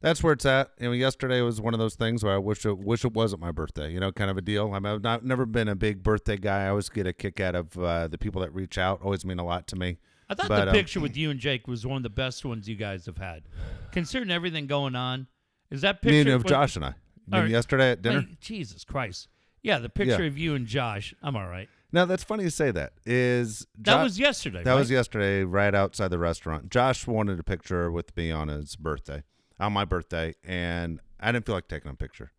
[0.00, 0.70] that's where it's at.
[0.78, 3.40] You know, yesterday was one of those things where I wish it wish it wasn't
[3.42, 3.92] my birthday.
[3.92, 4.72] You know, kind of a deal.
[4.72, 6.66] I mean, I've not, never been a big birthday guy.
[6.66, 9.02] I always get a kick out of uh, the people that reach out.
[9.02, 9.98] Always mean a lot to me.
[10.30, 12.44] I thought But, the um, picture with you and Jake was one of the best
[12.44, 13.44] ones you guys have had.
[13.92, 15.26] Considering everything going on,
[15.70, 16.94] is that picture of Josh and I.
[17.32, 18.26] Or- yesterday at dinner.
[18.40, 19.28] Jesus Christ.
[19.62, 20.28] Yeah, the picture Yeah.
[20.28, 21.14] of you and Josh.
[21.22, 21.68] I'm all right.
[21.92, 22.92] Now that's funny you say that.
[23.06, 24.62] Is That was yesterday.
[24.62, 24.78] That right?
[24.78, 26.70] was yesterday, right outside the restaurant.
[26.70, 29.24] Josh wanted a picture with me on his birthday,
[29.60, 32.32] on my birthday, and I didn't feel like taking a picture.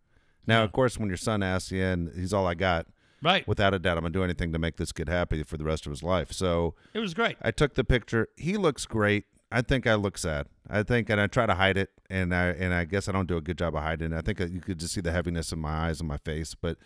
[0.47, 2.87] Now, of course, when your son asks you, and he's all I got,
[3.21, 3.47] right.
[3.47, 5.85] without a doubt, I'm gonna do anything to make this kid happy for the rest
[5.85, 6.31] of his life.
[6.31, 7.37] So it was great.
[7.41, 8.29] I took the picture.
[8.35, 9.25] He looks great.
[9.51, 10.47] I think I look sad.
[10.69, 13.27] I think, and I try to hide it, and I and I guess I don't
[13.27, 14.13] do a good job of hiding.
[14.13, 14.17] it.
[14.17, 16.77] I think you could just see the heaviness in my eyes and my face, but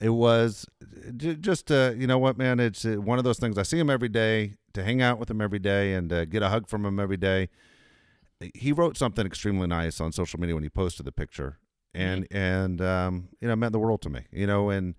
[0.00, 0.66] it was
[1.16, 2.58] just uh, you know what, man.
[2.58, 3.58] It's uh, one of those things.
[3.58, 6.42] I see him every day to hang out with him every day and uh, get
[6.42, 7.50] a hug from him every day.
[8.54, 11.58] He wrote something extremely nice on social media when he posted the picture,
[11.94, 14.22] and and um, you know it meant the world to me.
[14.32, 14.94] You know, and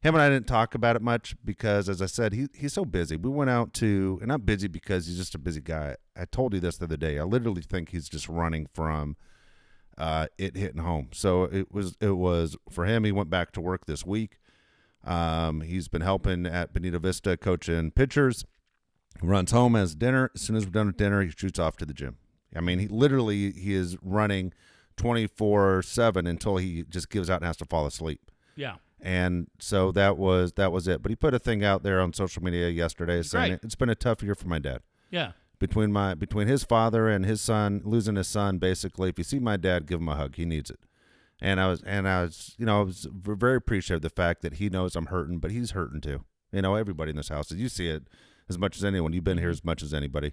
[0.00, 2.84] him and I didn't talk about it much because, as I said, he he's so
[2.84, 3.16] busy.
[3.16, 5.96] We went out to, and not busy because he's just a busy guy.
[6.16, 7.18] I told you this the other day.
[7.18, 9.16] I literally think he's just running from
[9.98, 11.08] uh, it hitting home.
[11.12, 13.04] So it was it was for him.
[13.04, 14.38] He went back to work this week.
[15.04, 18.44] Um, he's been helping at Bonita Vista, coaching pitchers.
[19.22, 20.30] Runs home, has dinner.
[20.34, 22.18] As soon as we're done with dinner, he shoots off to the gym.
[22.54, 24.52] I mean, he literally he is running
[24.96, 28.76] twenty four seven until he just gives out and has to fall asleep Yeah.
[29.00, 31.02] and so that was that was it.
[31.02, 33.60] But he put a thing out there on social media yesterday saying Great.
[33.64, 34.80] it's been a tough year for my dad.
[35.10, 35.32] Yeah.
[35.58, 39.38] Between my between his father and his son losing his son, basically, if you see
[39.38, 40.36] my dad, give him a hug.
[40.36, 40.80] He needs it.
[41.40, 44.40] And I was and I was you know I was very appreciative of the fact
[44.42, 46.24] that he knows I'm hurting, but he's hurting too.
[46.52, 48.04] You know, everybody in this house, you see it
[48.48, 49.12] as much as anyone.
[49.12, 50.32] You've been here as much as anybody.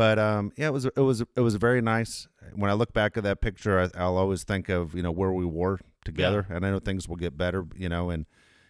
[0.00, 2.26] But um, yeah, it was it was it was very nice.
[2.54, 5.30] When I look back at that picture, I, I'll always think of you know where
[5.30, 7.66] we were together, and I know things will get better.
[7.76, 8.24] You know, and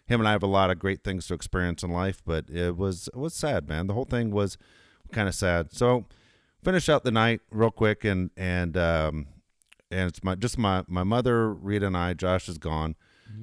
[0.05, 2.21] him and I have a lot of great things to experience in life.
[2.25, 3.87] But it was it was sad, man.
[3.87, 4.57] The whole thing was
[5.13, 5.71] kind of sad.
[5.71, 6.05] So
[6.65, 9.27] finish out the night real quick, and and um,
[9.89, 12.13] and it's my just my my mother Rita and I.
[12.13, 12.97] Josh is gone.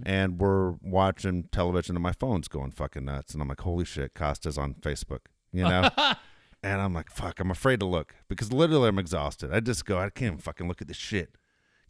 [0.04, 3.32] And we're watching television, and my phone's going fucking nuts.
[3.32, 5.20] And I'm like, "Holy shit, Costa's on Facebook!"
[5.50, 5.88] You know,
[6.62, 9.52] And I'm like, fuck, I'm afraid to look because literally I'm exhausted.
[9.52, 11.36] I just go, I can't even fucking look at this shit.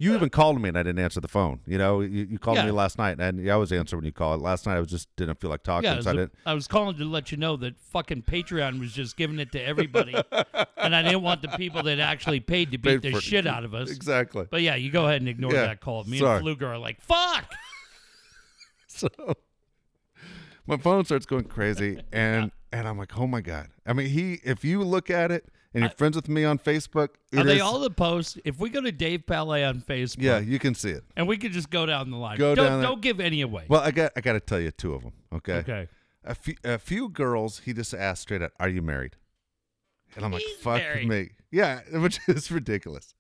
[0.00, 1.58] You even called me and I didn't answer the phone.
[1.66, 2.66] You know, you, you called Yeah.
[2.66, 4.38] me last night and I always answer when you call.
[4.38, 6.34] Last night I was just didn't feel like talking, Yeah, I was, so I didn't.
[6.46, 9.60] I was calling to let you know that fucking Patreon was just giving it to
[9.60, 10.14] everybody,
[10.76, 13.64] and I didn't want the people that actually paid to beat Paid the shit out
[13.64, 13.90] of us.
[13.90, 14.46] Exactly.
[14.48, 16.04] But yeah, you go ahead and ignore Yeah, that call.
[16.04, 16.36] Me sorry.
[16.38, 17.50] and Fluger are like, "Fuck."
[18.86, 19.08] so
[20.66, 23.68] my phone starts going crazy and and I'm like, oh my god.
[23.86, 27.10] I mean, he if you look at it and you're friends with me on Facebook,
[27.32, 28.38] it Are they is- all the posts?
[28.44, 31.04] If we go to Dave Palet on Facebook, yeah, you can see it.
[31.16, 32.38] and we could just go down the line.
[32.38, 33.64] Go don't, down don't give any away.
[33.68, 35.12] Well, I got I got to tell you two of them.
[35.32, 35.54] Okay.
[35.58, 35.88] okay.
[36.24, 39.16] A few a few girls, he just asked straight out, "Are you married?"
[40.16, 41.08] And I'm like, "Fuck married.
[41.08, 43.14] me." Yeah, which is ridiculous.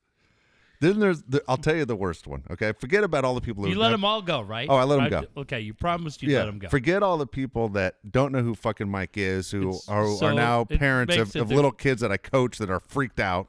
[0.80, 2.44] Then there's the, I'll tell you the worst one.
[2.50, 4.68] Okay, forget about all the people who You let them all go, right?
[4.70, 5.40] Oh, I let them go.
[5.40, 6.68] Okay, you promised you yeah, let them go.
[6.68, 10.26] forget all the people that don't know who fucking Mike is, who It's- are, so
[10.26, 13.48] are now parents of, of little kids that I coach that are freaked out.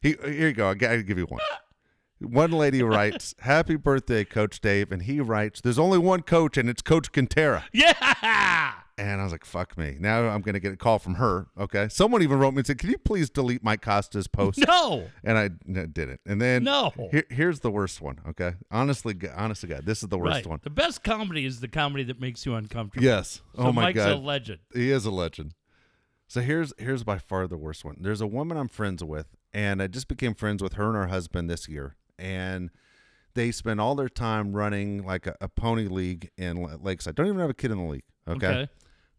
[0.00, 0.70] He, here you go.
[0.70, 1.40] I got to give you one.
[2.20, 6.70] One lady writes, "Happy birthday, Coach Dave," and he writes, "There's only one coach, and
[6.70, 8.72] it's Coach Quintera." yeah.
[8.98, 11.48] And I was like, "Fuck me!" Now I'm going to get a call from her.
[11.58, 15.08] Okay, someone even wrote me and said, "Can you please delete Mike Costa's post?" No.
[15.22, 16.20] And I n- didn't.
[16.24, 16.92] And then No.
[17.10, 18.20] here- here's the worst one.
[18.26, 20.46] Okay, honestly, honestly, God, this is the worst Right.
[20.46, 20.60] one.
[20.62, 23.04] The best comedy is the comedy that makes you uncomfortable.
[23.04, 23.42] Yes.
[23.54, 24.12] So oh my Mike's God.
[24.12, 24.60] a legend.
[24.72, 25.52] He is a legend.
[26.26, 27.98] So here's here's by far the worst one.
[28.00, 31.08] There's a woman I'm friends with, and I just became friends with her and her
[31.08, 32.70] husband this year, and
[33.34, 37.14] they spend all their time running like a, a pony league in Lakeside.
[37.14, 38.04] Don't even have a kid in the league.
[38.26, 38.46] Okay?
[38.46, 38.68] Okay.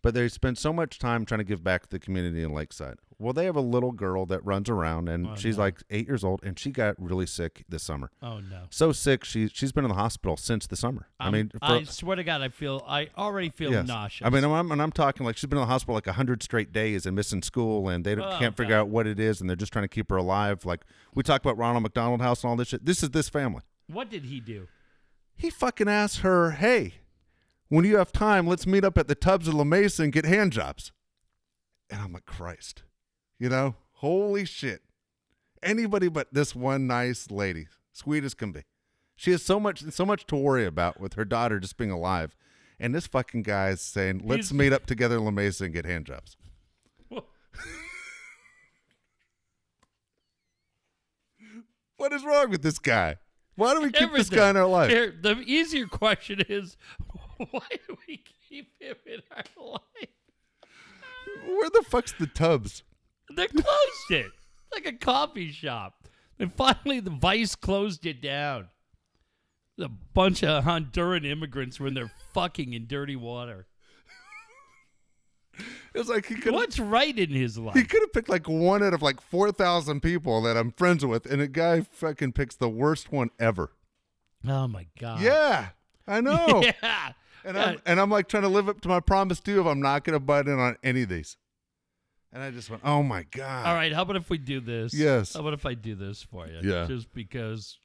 [0.03, 2.97] But they spend so much time trying to give back to the community in Lakeside.
[3.19, 6.23] Well, they have a little girl that runs around, and oh, she's like eight years
[6.23, 8.11] old, and she got really sick this summer.
[8.21, 8.65] Oh no.
[8.69, 11.07] So sick, she she's been in the hospital since the summer.
[11.19, 13.87] I mean, for, I swear to God, I feel I already feel Yes.
[13.87, 14.25] nauseous.
[14.25, 16.71] I mean, I'm, and I'm talking like she's been in the hospital like hundred straight
[16.71, 18.81] days and missing school, and they don't, Oh, can't figure God.
[18.81, 20.63] out what it is, and they're just trying to keep her alive.
[20.63, 22.85] Like we talk about Ronald McDonald House and all this shit.
[22.85, 23.63] This is this family.
[23.87, 24.67] what did he do?
[25.35, 26.95] He fucking asked her, "Hey,
[27.69, 30.25] when you have time, let's meet up at the Tubs of La Mesa and get
[30.25, 30.91] hand jobs."
[31.89, 32.83] And I'm like, Christ,
[33.39, 34.81] you know, holy shit.
[35.63, 38.63] Anybody but this one nice lady, sweet as can be.
[39.15, 42.35] She has so much so much to worry about with her daughter just being alive.
[42.79, 45.73] And this fucking guy is saying, let's He's- meet up together in La Mesa and
[45.73, 46.37] get hand jobs.
[51.97, 53.17] What is wrong with this guy?
[53.55, 54.91] Why do we keep this guy in our life?
[54.91, 56.77] Here, the easier question is,
[57.51, 60.09] why do we keep him in our life?
[61.45, 62.83] Where the fuck's the tubs?
[63.35, 64.31] They closed it
[64.73, 66.07] like a coffee shop.
[66.39, 68.69] And finally, the Vice closed it down.
[69.79, 73.67] A bunch of Honduran immigrants were in there fucking in dirty water.
[75.93, 77.75] It's like he could What's right in his life?
[77.75, 81.03] he could have picked like one out of like four thousand people that I'm friends
[81.03, 83.71] with, and a guy fucking picks the worst one ever.
[84.47, 85.21] Oh my god!
[85.21, 85.69] Yeah,
[86.07, 86.61] I know.
[86.83, 87.13] yeah.
[87.47, 89.61] And I'm and I'm like trying to live up to my promise too.
[89.61, 91.37] If I'm not going to butt in on any of these,
[92.33, 93.65] and I just went, oh my god.
[93.65, 94.93] All right, how about if we do this?
[94.93, 95.33] Yes.
[95.33, 96.59] How about if I do this for you?
[96.61, 96.85] Yeah.
[96.87, 97.79] Just because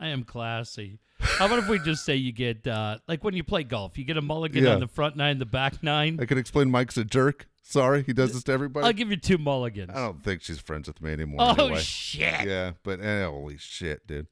[0.00, 0.98] I am classy.
[1.20, 4.04] How about if we just say you get uh like when you play golf, you
[4.04, 4.74] get a mulligan Yeah.
[4.74, 6.18] on the front nine, the back nine.
[6.20, 7.46] I could explain Mike's a jerk.
[7.62, 8.84] Sorry, he does this to everybody.
[8.86, 9.92] I'll give you two mulligans.
[9.94, 11.38] I don't think she's friends with me anymore.
[11.42, 11.80] oh anyway.
[11.80, 12.48] shit!
[12.48, 14.26] Yeah, but eh, holy shit, dude.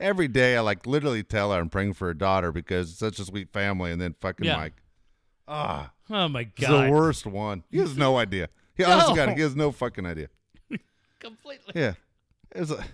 [0.00, 3.18] Every day I like literally tell her I'm praying for a daughter because it's such
[3.18, 4.56] a sweet family, and then fucking Yeah.
[4.56, 4.74] Mike.
[5.46, 6.86] Ah, Oh my he's god!
[6.86, 7.64] the worst one.
[7.70, 8.48] He has no idea.
[8.76, 9.26] He honestly No.
[9.26, 10.28] got he has no fucking idea.
[11.20, 11.72] Completely.
[11.80, 11.94] Yeah.
[12.54, 12.84] It's a,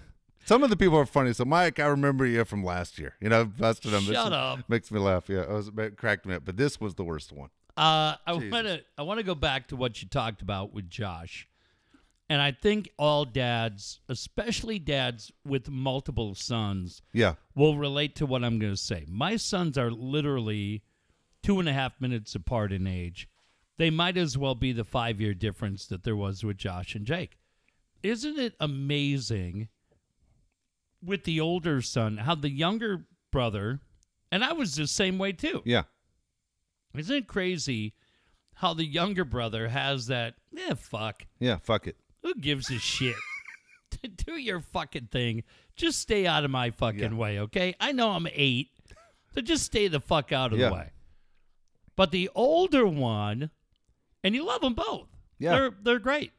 [0.45, 1.33] some of the people are funny.
[1.33, 3.15] So, Mike, I remember you from last year.
[3.21, 4.05] You know, busted him.
[4.07, 4.69] This Shut is- up.
[4.69, 5.29] Makes me laugh.
[5.29, 6.45] Yeah, it, was, it cracked me up.
[6.45, 7.51] But this was the worst one.
[7.77, 8.51] Uh, I Jesus.
[8.53, 11.49] want to I want to go back to what you talked about with Josh,
[12.31, 17.35] and I think all dads, especially dads with multiple sons, Yeah.
[17.55, 19.05] will relate to what I'm going to say.
[19.09, 20.83] My sons are literally
[21.43, 23.29] two and a half minutes apart in age.
[23.79, 27.05] They might as well be the five year difference that there was with Josh and
[27.05, 27.37] Jake.
[28.03, 29.69] Isn't it amazing
[31.03, 33.81] with the older son how the younger brother,
[34.31, 35.63] and I was the same way too.
[35.65, 35.85] Yeah.
[36.95, 37.95] Isn't it crazy
[38.55, 41.27] how the younger brother has that, eh, fuck.
[41.39, 41.57] Yeah.
[41.57, 41.97] Fuck it.
[42.23, 43.17] Who gives a shit?
[44.27, 45.43] Do your fucking thing.
[45.77, 47.15] Just stay out of my fucking Yeah.
[47.15, 47.75] way, okay?
[47.81, 48.69] I know I'm eight,
[49.35, 50.69] so just stay the fuck out of Yeah.
[50.69, 50.91] the way.
[51.97, 53.51] But the older one,
[54.23, 55.09] and you love them both.
[55.39, 55.53] Yeah.
[55.53, 56.33] They're, they're great.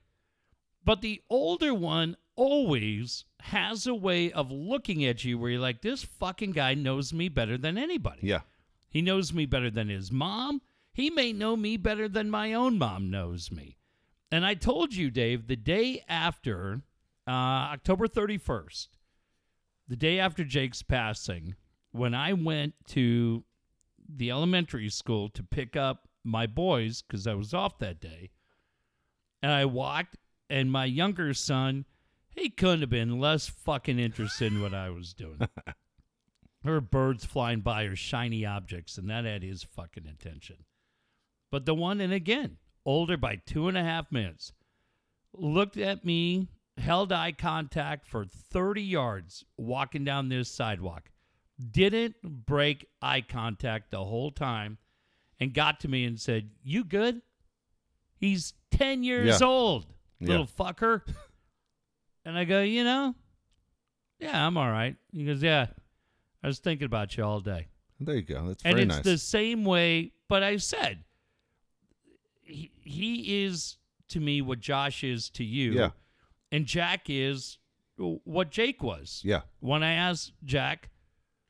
[0.84, 5.82] But the older one always has a way of looking at you where you're like,
[5.82, 8.22] this fucking guy knows me better than anybody.
[8.28, 8.42] Yeah.
[8.90, 10.62] He knows me better than his mom.
[10.94, 13.78] He may know me better than my own mom knows me.
[14.32, 16.82] And I told you, Dave, the day after
[17.28, 18.88] uh, October 31st,
[19.88, 21.56] the day after Jake's passing,
[21.92, 23.44] when I went to
[24.08, 28.32] the elementary school to pick up my boys because I was off that day,
[29.42, 30.16] and I walked,
[30.50, 31.86] and my younger son,
[32.30, 35.40] he couldn't have been less fucking interested in what I was doing.
[36.64, 40.58] there were birds flying by or shiny objects, and that had his fucking attention.
[41.52, 44.54] But the one, and again, older by two and a half minutes,
[45.34, 51.10] looked at me, held eye contact for 30 yards walking down this sidewalk,
[51.72, 54.78] didn't break eye contact the whole time,
[55.40, 57.22] and got to me and said, You good?
[58.18, 59.48] He's 10 years Yeah.
[59.48, 59.86] old,
[60.20, 60.30] Yeah.
[60.30, 61.02] little fucker.
[62.26, 63.16] and I go, You know,
[64.20, 64.96] yeah, I'm all right.
[65.12, 65.68] He goes, Yeah,
[66.44, 67.68] I was thinking about you all day.
[68.00, 68.48] There you go.
[68.48, 69.04] That's And very it's nice.
[69.04, 71.04] the same way, but I said,
[72.52, 73.78] he, he is
[74.10, 75.72] to me what Josh is to you.
[75.74, 75.90] Yeah.
[76.52, 77.58] And Jack is
[77.98, 79.22] what Jake was.
[79.24, 79.42] yeah.
[79.60, 80.90] When I asked Jack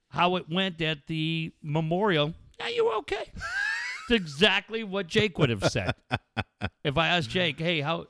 [0.10, 3.32] how it went at the memorial, yeah, you were okay.
[4.10, 5.96] it's exactly what Jake would have said.
[6.84, 8.06] if I asked Jake, hey, how,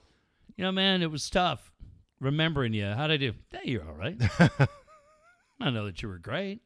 [0.58, 1.72] you know, man, it was tough
[2.20, 2.86] remembering you.
[2.86, 3.34] How'd I do?
[3.54, 4.18] Yeah, you're all right.
[5.60, 6.62] I know that you were great.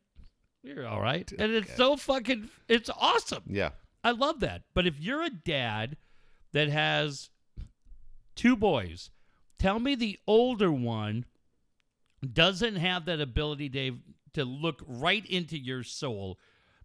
[0.63, 1.31] You're all right.
[1.37, 3.43] And it's so fucking, it's awesome.
[3.47, 3.71] Yeah.
[4.03, 4.63] I love that.
[4.73, 5.97] But if you're a dad
[6.55, 7.29] that has
[8.33, 9.09] two boys,
[9.59, 11.25] tell me the older one
[12.33, 13.99] doesn't have that ability, Dave,
[14.33, 16.39] to look right into your soul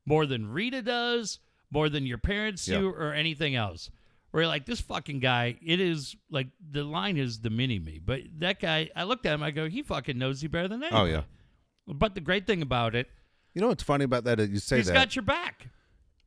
[0.04, 1.38] more than Rita does,
[1.70, 3.90] more than your parents do, or anything else.
[4.32, 8.00] Where you're like, this fucking guy, it is like the line is the mini me.
[8.04, 10.82] But that guy, I looked at him, I go, he fucking knows you better than
[10.82, 11.02] anyone.
[11.02, 11.22] Oh yeah.
[11.86, 13.08] But the great thing about it,
[13.54, 14.38] You know what's funny about that?
[14.40, 15.68] is You say he's that got your back.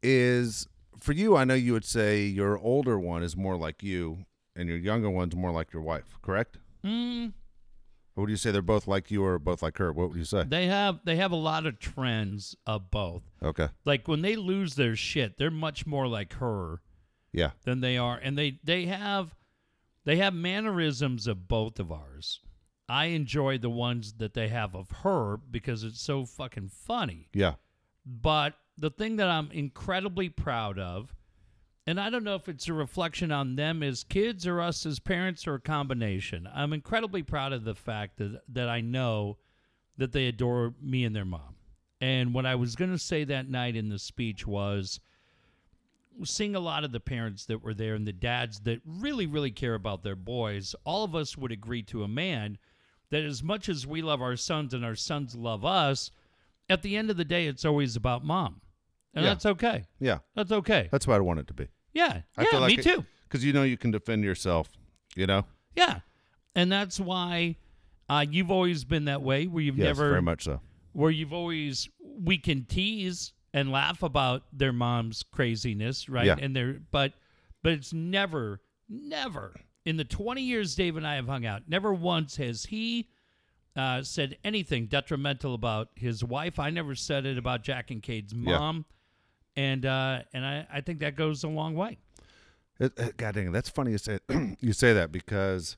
[0.01, 0.67] is
[1.03, 1.35] for you.
[1.35, 5.09] I know you would say your older one is more like you, and your younger
[5.09, 6.17] one's more like your wife.
[6.21, 6.57] Correct?
[6.85, 7.33] Mm,
[8.15, 9.91] Or would you say they're both like you, or both like her?
[9.91, 10.43] What would you say?
[10.43, 13.23] They have they have a lot of trends of both.
[13.41, 13.69] Okay.
[13.85, 16.81] Like when they lose their shit, they're much more like her
[17.31, 17.51] Yeah.
[17.65, 19.35] than they are, and they they have
[20.05, 22.41] they have mannerisms of both of ours.
[22.89, 27.29] I enjoy the ones that they have of her because it's so fucking funny.
[27.33, 27.55] Yeah.
[28.05, 31.15] But the thing that I'm incredibly proud of,
[31.85, 34.99] and I don't know if it's a reflection on them as kids or us as
[34.99, 36.47] parents or a combination.
[36.53, 39.37] I'm incredibly proud of the fact that that I know
[39.97, 41.55] that they adore me and their mom.
[42.01, 44.99] And what I was going to say that night in the speech was
[46.23, 49.51] seeing a lot of the parents that were there and the dads that really really
[49.51, 50.75] care about their boys.
[50.83, 52.57] All of us would agree to a man
[53.09, 56.11] that as much as we love our sons and our sons love us,
[56.69, 58.61] at the end of the day, it's always about mom.
[59.13, 59.31] And Yeah.
[59.31, 59.83] that's okay.
[59.99, 60.19] Yeah.
[60.35, 60.89] That's okay.
[60.91, 61.67] That's what I want it to be.
[61.93, 62.21] Yeah.
[62.37, 63.05] I yeah, feel like me too.
[63.27, 64.69] Because you know you can defend yourself.
[65.15, 65.45] You know.
[65.75, 65.99] Yeah.
[66.55, 67.57] And that's why
[68.09, 69.85] uh, you've always been that way where you've Yes.
[69.97, 70.61] never very much so.
[70.93, 71.89] where you've always
[72.23, 76.25] we can tease and laugh about their mom's craziness, right?
[76.25, 76.35] Yeah.
[76.39, 77.13] And their but
[77.61, 79.53] but it's never, never
[79.85, 83.09] in the twenty years Dave and I have hung out, never once has he
[83.75, 86.59] uh, said anything detrimental about his wife.
[86.59, 88.57] I never said it about Jack and Cade's Yeah.
[88.57, 88.85] mom.
[89.55, 91.97] And uh, and I, I think that goes a long way.
[92.79, 94.19] It, it- God dang it, that's funny you say
[94.59, 95.77] you say that because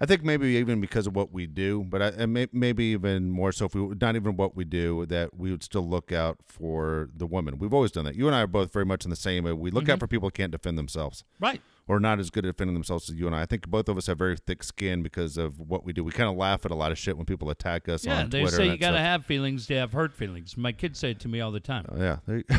[0.00, 3.30] I think maybe even because of what we do, but I, and may, maybe even
[3.30, 6.38] more so if we not even what we do that we would still look out
[6.48, 7.58] for the woman.
[7.58, 8.16] We've always done that.
[8.16, 9.44] You and I are both very much in the same.
[9.44, 9.52] way.
[9.52, 10.00] We look out mm-hmm.
[10.00, 11.62] for people who can't defend themselves Right.
[11.86, 13.42] or not as good at defending themselves as you and I.
[13.42, 16.02] I think both of us have very thick skin because of what we do.
[16.02, 18.40] We kind of laugh at a lot of shit when people attack us Yeah, they
[18.40, 18.56] Twitter.
[18.56, 20.56] say you got to have feelings to have hurt feelings.
[20.56, 21.86] My kids say it to me all the time.
[21.88, 22.16] Oh, yeah,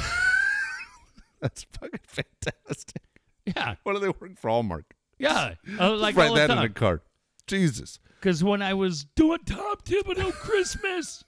[1.42, 3.02] that's fucking fantastic.
[3.46, 4.96] Yeah, What do they work for Hallmark?
[5.20, 5.56] yeah.
[5.80, 7.02] Oh, Was like Write that the in a card.
[7.48, 8.00] Jesus.
[8.20, 11.24] Because when I was doing Tom Thibodeau Christmas,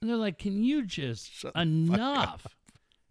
[0.00, 2.46] and they're like, "Can you just enough?"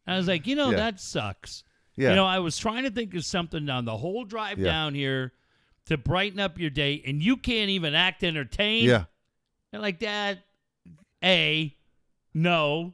[0.07, 0.77] I was like, "You know Yeah.
[0.77, 1.63] that sucks."
[1.95, 2.11] Yeah.
[2.11, 4.65] You know, I was trying to think of something on the whole drive Yeah.
[4.71, 5.33] down here
[5.85, 8.85] to brighten up your day, and you can't even act entertained.
[8.87, 9.05] Yeah.
[9.71, 10.39] They're like, that,
[11.23, 11.75] A,
[12.33, 12.93] no.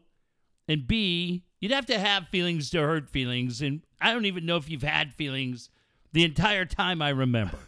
[0.68, 3.62] And B, you'd have to have feelings to hurt feelings.
[3.62, 5.70] And I don't even know if you've had feelings
[6.12, 7.60] the entire time I remember.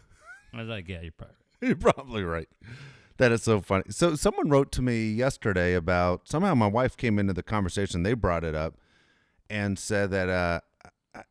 [0.54, 1.47] I was like, Yeah, you're probably right.
[1.62, 2.50] You're probably right.
[3.18, 3.86] That is so funny.
[3.90, 8.04] So someone wrote to me yesterday about somehow my wife came into the conversation.
[8.04, 8.76] They brought it up
[9.50, 10.60] and said that uh,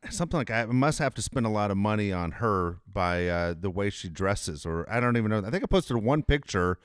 [0.09, 3.53] something like I must have to spend a lot of money on her by uh,
[3.57, 5.43] the way she dresses, or I don't even know.
[5.45, 6.77] I think I posted one picture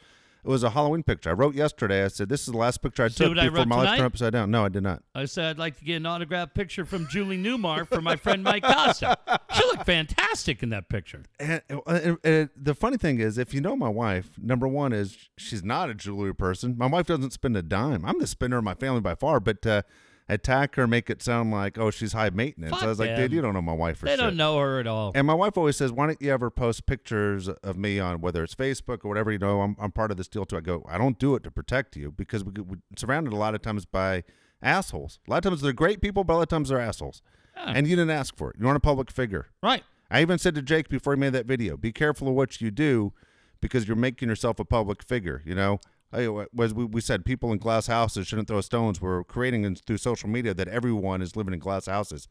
[0.45, 1.30] It was a Halloween picture.
[1.30, 2.05] I wrote yesterday.
[2.05, 3.88] I said, "This is the last picture I See took what I before my life
[3.99, 5.03] turned upside down." No, I did not.
[5.14, 8.43] I said I'd like to get an autographed picture from Julie Newmar for my friend
[8.43, 9.16] Mike Costa.
[9.55, 11.22] She looked fantastic in that picture.
[11.38, 15.16] And, and- and the funny thing is, if you know my wife, number one is
[15.36, 16.74] she's not a jewelry person.
[16.78, 18.05] My wife doesn't spend a dime.
[18.05, 19.82] I'm the spender of my family by far, but uh,
[20.28, 22.72] attack her, make it sound like oh she's high maintenance.
[22.74, 23.20] Fuck I was like, them.
[23.20, 24.20] dude, you don't know my wife for They shit.
[24.20, 25.12] don't know her at all.
[25.14, 28.42] And my wife always says, "Why don't you ever post pictures of me on whether
[28.44, 29.30] it's Facebook or whatever?
[29.32, 31.42] You know, I'm, I'm part of this deal too." I go, "I don't do it
[31.44, 34.24] to protect you because we, we're surrounded a lot of times by
[34.62, 35.18] assholes.
[35.26, 37.20] A lot of times they're great people, but a lot of times they're assholes.
[37.56, 38.56] And you didn't ask for it.
[38.58, 39.46] You're not a public figure.
[39.62, 39.82] Right.
[40.10, 42.70] I even said to Jake before he made that video, "Be careful of what you
[42.70, 43.12] do
[43.60, 45.80] because you're making yourself a public figure." You know,
[46.12, 49.00] Was we, said people in glass houses shouldn't throw stones.
[49.00, 52.28] We're creating through social media that everyone is living in glass houses.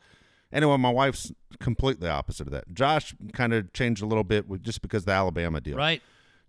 [0.54, 2.74] Anyway, my wife's completely opposite of that.
[2.74, 5.78] Josh kind of changed a little bit with just because of the Alabama deal.
[5.78, 6.02] Right.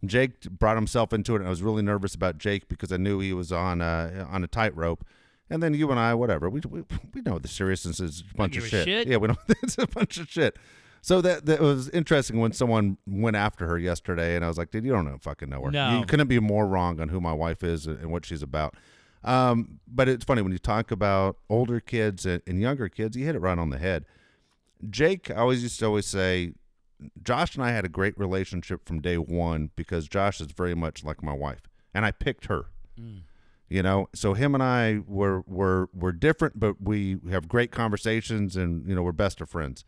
[0.05, 3.20] Jake brought himself into it, and I was really nervous about Jake because I knew
[3.20, 5.07] he was on uh, on a tightrope.
[5.49, 6.83] And then you and I, whatever, we we,
[7.14, 8.85] we know the seriousness is a bunch of shit.
[8.85, 9.07] shit.
[9.07, 10.57] Yeah, we know it's a bunch of shit.
[11.05, 14.70] So that that was interesting when someone went after her yesterday, and I was like,
[14.70, 15.70] dude, you don't know, fucking know her.
[15.70, 15.98] No.
[15.98, 18.74] You couldn't be more wrong on who my wife is and what she's about.
[19.24, 23.24] Um, but it's funny when you talk about older kids and, and younger kids, you
[23.24, 24.05] hit it right on the head.
[24.90, 26.53] Jake, I always used to always say,
[27.22, 31.05] Josh and I had a great relationship from day one because Josh is very much
[31.05, 32.66] like my wife, and I picked her.
[33.68, 38.55] You know, so him and I were were were different, but we have great conversations,
[38.57, 39.84] and you know, we're best of friends.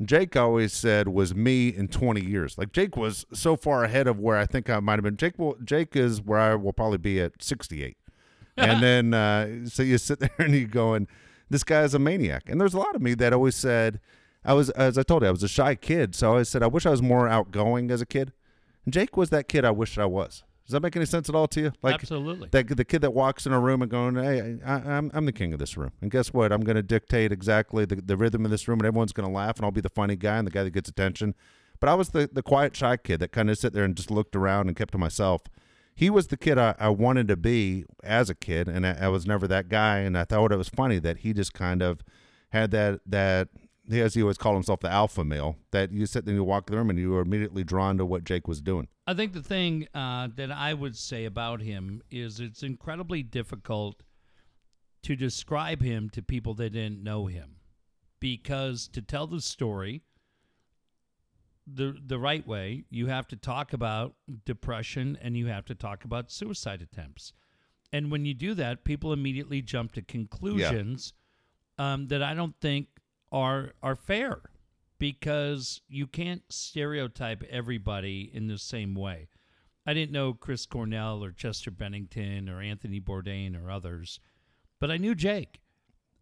[0.00, 2.58] Jake always said was me in 20 years.
[2.58, 5.16] Like Jake was so far ahead of where I think I might have been.
[5.16, 7.96] Jake will Jake is where I will probably be at 68.
[8.56, 11.08] and then uh, so you sit there and you going,
[11.50, 12.48] this guy's a maniac.
[12.48, 14.00] And there's a lot of me that always said,
[14.44, 16.14] I was as I told you, I was a shy kid.
[16.14, 18.32] So I always said I wish I was more outgoing as a kid.
[18.84, 20.42] And Jake was that kid I wished I was.
[20.64, 21.72] Does that make any sense at all to you?
[21.82, 22.48] Like Absolutely.
[22.52, 25.32] that the kid that walks in a room and going, "Hey, I, I'm I'm the
[25.32, 26.52] king of this room," and guess what?
[26.52, 29.34] I'm going to dictate exactly the, the rhythm of this room, and everyone's going to
[29.34, 31.34] laugh, and I'll be the funny guy and the guy that gets attention.
[31.80, 34.10] But I was the the quiet, shy kid that kind of sit there and just
[34.10, 35.42] looked around and kept to myself.
[35.94, 39.08] He was the kid I, I wanted to be as a kid, and I, I
[39.08, 39.98] was never that guy.
[39.98, 42.02] And I thought it was funny that he just kind of
[42.50, 43.48] had that that.
[43.90, 45.56] As he always called himself, the alpha male.
[45.72, 48.06] That you sit there and you walk the room, and you were immediately drawn to
[48.06, 48.88] what Jake was doing.
[49.06, 54.02] I think the thing uh, that I would say about him is it's incredibly difficult
[55.02, 57.56] to describe him to people that didn't know him,
[58.20, 60.02] because to tell the story
[61.66, 64.14] the the right way, you have to talk about
[64.44, 67.32] depression and you have to talk about suicide attempts,
[67.92, 71.14] and when you do that, people immediately jump to conclusions
[71.78, 72.86] um, that I don't think
[73.32, 74.42] are are fair
[74.98, 79.28] because you can't stereotype everybody in the same way.
[79.84, 84.20] I didn't know Chris Cornell or Chester Bennington or Anthony Bourdain or others,
[84.78, 85.60] but I knew Jake.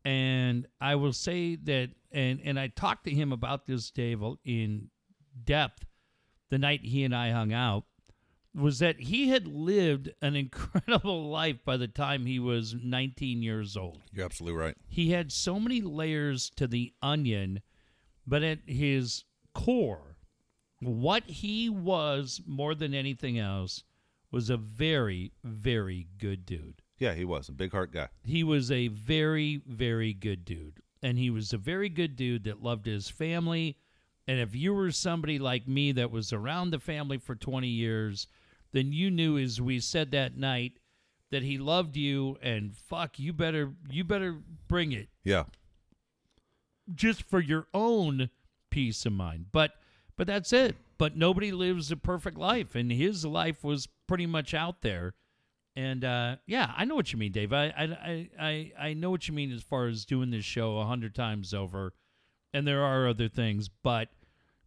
[0.02, 4.88] And I will say that, and, and I talked to him about this, Dave, in
[5.44, 5.84] depth
[6.48, 7.84] the night he and I hung out,
[8.54, 13.76] was that he had lived an incredible life by the time he was 19 years
[13.76, 14.76] old You're absolutely right.
[14.88, 17.60] he had so many layers to the onion,
[18.26, 19.24] but at his
[19.54, 20.16] core,
[20.80, 23.84] what he was more than anything else
[24.30, 26.82] was a very, very good dude.
[26.98, 28.08] Yeah, he was a big heart guy.
[28.24, 30.80] He was a very, very good dude.
[31.02, 33.78] And he was a very good dude that loved his family.
[34.28, 38.26] And if you were somebody like me that was around the family for 20 years,
[38.72, 40.74] then you knew as we said that night
[41.30, 45.44] that he loved you and fuck you better you better bring it Yeah.
[46.94, 48.30] just for your own
[48.70, 49.46] peace of mind.
[49.52, 49.72] But
[50.16, 50.76] but that's it.
[50.98, 55.14] But nobody lives a perfect life, and his life was pretty much out there.
[55.74, 57.52] And uh, yeah, I know what you mean, Dave.
[57.52, 60.84] I I, I I know what you mean as far as doing this show a
[60.86, 61.94] hundred times over.
[62.52, 64.08] And there are other things, but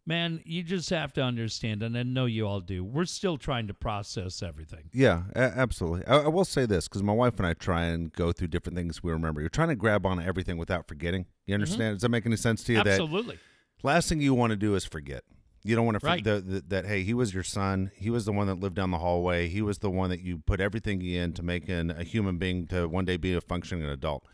[0.06, 2.84] man, you just have to understand, and I know you all do.
[2.84, 4.90] We're still trying to process everything.
[4.92, 6.06] Yeah, a- absolutely.
[6.06, 8.76] I, I will say this because my wife and I try and go through different
[8.76, 9.40] things we remember.
[9.40, 11.26] You're trying to grab on everything without forgetting.
[11.46, 11.62] You mm-hmm.
[11.62, 11.96] understand?
[11.96, 12.78] Does that make any sense to you?
[12.80, 13.36] Absolutely.
[13.36, 15.24] That last thing you want to do is forget.
[15.66, 16.18] You don't want to Right.
[16.18, 17.90] forget the, the, that hey, he was your son.
[17.96, 19.48] He was the one that lived down the hallway.
[19.48, 22.66] He was the one that you put everything in to make an, a human being
[22.66, 24.26] to one day be a functioning adult.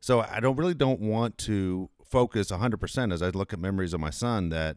[0.00, 4.00] So I don't really don't want to focus 100% as I look at memories of
[4.00, 4.76] my son that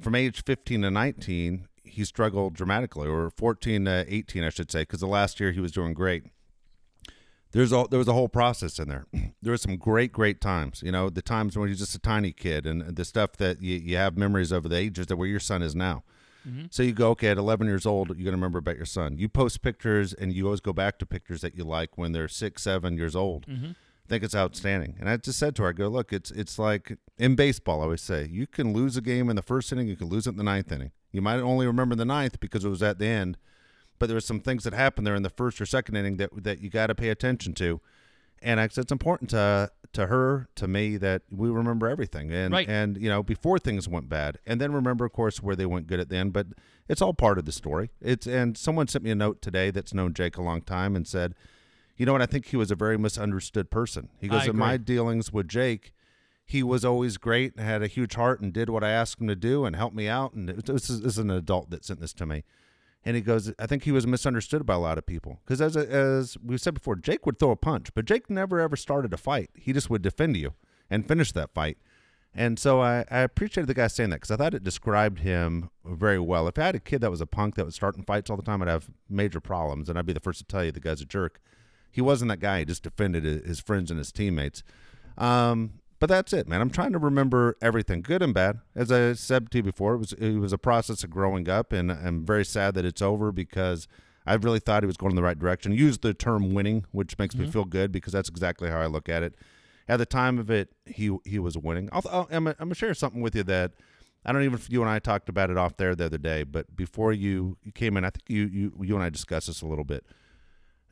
[0.00, 4.82] from age 15 to 19 he struggled dramatically or 14 to 18 I should say
[4.82, 6.24] because the last year he was doing great.
[7.52, 9.06] There's all there was a whole process in there.
[9.40, 11.98] There was some great great times, you know, the times when he was just a
[11.98, 15.28] tiny kid and the stuff that you, you have memories of the ages that where
[15.28, 16.02] your son is now.
[16.46, 16.66] Mm-hmm.
[16.70, 19.18] So you go, okay, at 11 years old, you're going to remember about your son.
[19.18, 22.28] You post pictures and you always go back to pictures that you like when they're
[22.28, 23.44] six, seven years old.
[23.48, 23.52] I
[24.08, 24.96] think it's outstanding.
[24.98, 27.84] And I just said to her, I go, look, it's it's like in baseball, I
[27.84, 30.30] always say, you can lose a game in the first inning, you can lose it
[30.30, 30.92] in the ninth inning.
[31.12, 33.38] You might only remember the ninth because it was at the end,
[33.98, 36.30] but there were some things that happened there in the first or second inning that
[36.44, 37.80] that you got to pay attention to.
[38.40, 42.52] And I said it's important to to her, to me, that we remember everything, and
[42.52, 42.68] Right.
[42.68, 45.86] and you know before things went bad, and then remember, of course, where they went
[45.86, 46.32] good at the end.
[46.32, 46.48] But
[46.88, 47.90] it's all part of the story.
[48.00, 51.06] It's and someone sent me a note today that's known Jake a long time and
[51.06, 51.34] said,
[51.98, 54.08] you know what, I think he was a very misunderstood person.
[54.20, 55.92] He goes, in my dealings with Jake,
[56.46, 59.28] he was always great and had a huge heart and did what I asked him
[59.28, 60.32] to do and helped me out.
[60.32, 62.44] And it- this is, this is an adult that sent this to me.
[63.04, 65.40] And he goes, I think he was misunderstood by a lot of people.
[65.44, 68.76] Because as, as we said before, Jake would throw a punch, but Jake never ever
[68.76, 69.50] started a fight.
[69.54, 70.54] He just would defend you
[70.90, 71.78] and finish that fight.
[72.34, 75.70] And so I, I appreciated the guy saying that because I thought it described him
[75.84, 76.46] very well.
[76.48, 78.42] If I had a kid that was a punk that was starting fights all the
[78.42, 79.88] time, I'd have major problems.
[79.88, 81.40] And I'd be the first to tell you the guy's a jerk.
[81.90, 82.60] He wasn't that guy.
[82.60, 84.62] He just defended his friends and his teammates.
[85.16, 86.60] Um, but that's it, man.
[86.60, 88.60] I'm trying to remember everything, good and bad.
[88.76, 91.72] As I said to you before, it was it was a process of growing up,
[91.72, 93.88] and I'm very sad that it's over because
[94.24, 95.72] I really thought he was going in the right direction.
[95.72, 99.08] Used the term winning, which makes me feel good because that's exactly how I look
[99.08, 99.34] at it.
[99.88, 101.88] At the time of it, he he was winning.
[101.90, 103.72] I'll, I'll, I'm, I'm gonna share something with you that
[104.24, 106.44] I don't even if you and I talked about it off there the other day,
[106.44, 109.62] but before you, you came in, I think you you you and I discussed this
[109.62, 110.04] a little bit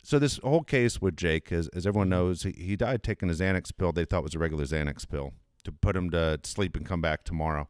[0.07, 2.27] so this whole case with Jake, as, as everyone mm-hmm.
[2.27, 5.33] knows, he, he died taking a Xanax pill they thought was a regular Xanax pill
[5.65, 7.69] to put him to sleep and come back tomorrow,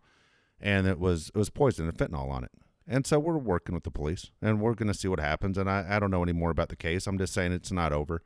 [0.60, 2.50] and it was it was poison and fentanyl on it.
[2.86, 5.56] And so we're working with the police, and we're going to see what happens.
[5.56, 7.06] And I, I don't know any more about the case.
[7.06, 8.22] I'm just saying it's not over.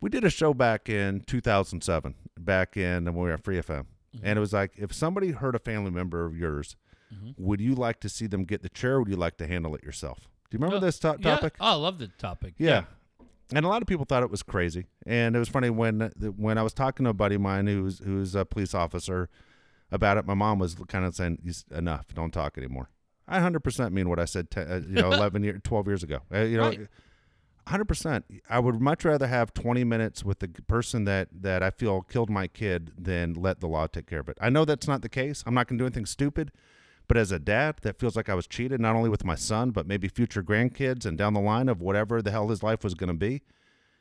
[0.00, 3.84] We did a show back in 2007, back in when we were at Free FM,
[4.16, 4.18] mm-hmm.
[4.22, 6.76] and it was like if somebody hurt a family member of yours,
[7.14, 7.32] mm-hmm.
[7.36, 8.94] would you like to see them get the chair?
[8.94, 10.30] or Would you like to handle it yourself?
[10.50, 11.34] Do you remember oh, this to- Yeah.
[11.34, 11.56] topic?
[11.60, 12.54] Oh, I love the topic.
[12.56, 12.84] Yeah.
[13.54, 14.86] And a lot of people thought it was crazy.
[15.06, 17.98] And it was funny when when I was talking to a buddy of mine who's
[18.00, 19.28] who's a police officer
[19.90, 22.90] about it, my mom was kind of saying, "He's- enough, don't talk anymore.
[23.26, 26.20] I 100% mean what I said, te- uh, you know, 11 year, 12 years ago.
[26.32, 26.88] Uh, you know, Right.
[27.66, 28.24] 100%.
[28.48, 32.30] I would much rather have 20 minutes with the person that, that I feel killed
[32.30, 34.38] my kid than let the law take care of it.
[34.40, 35.44] I know that's not the case.
[35.46, 36.50] I'm not going to do anything stupid.
[37.08, 39.70] But as a dad, that feels like I was cheated, not only with my son,
[39.70, 42.94] but maybe future grandkids and down the line of whatever the hell his life was
[42.94, 43.42] going to be.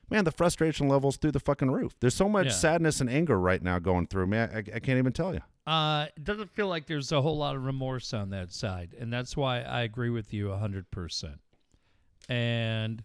[0.09, 1.95] Man, the frustration levels through the fucking roof.
[1.99, 2.51] There's so much Yeah.
[2.51, 4.37] sadness and anger right now going through me.
[4.37, 5.41] I, I, I can't even tell you.
[5.65, 9.11] Uh, it doesn't feel like there's a whole lot of remorse on that side, and
[9.11, 11.39] that's why I agree with you hundred percent.
[12.29, 13.03] And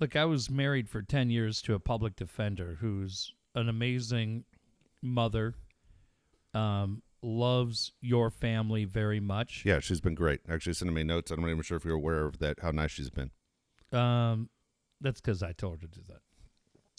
[0.00, 4.44] look, I was married for ten years to a public defender who's an amazing
[5.02, 5.54] mother.
[6.54, 9.62] Um, loves your family very much.
[9.64, 10.40] Yeah, she's been great.
[10.48, 11.30] Actually, sending me notes.
[11.30, 12.60] I'm not even sure if you're aware of that.
[12.60, 13.30] How nice she's been.
[13.92, 14.48] Um,
[15.00, 16.20] that's because I told her to do that.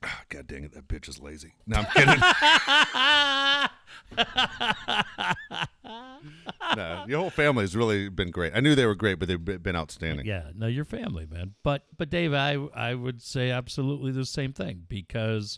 [0.06, 1.56] Ah, God dang it, that bitch is lazy.
[1.66, 2.20] No, I'm kidding.
[6.76, 8.54] no, your whole family has really been great.
[8.56, 10.26] I knew they were great, but they've been outstanding.
[10.26, 11.54] Yeah, no, your family, man.
[11.64, 15.58] But but Dave, I I would say absolutely the same thing because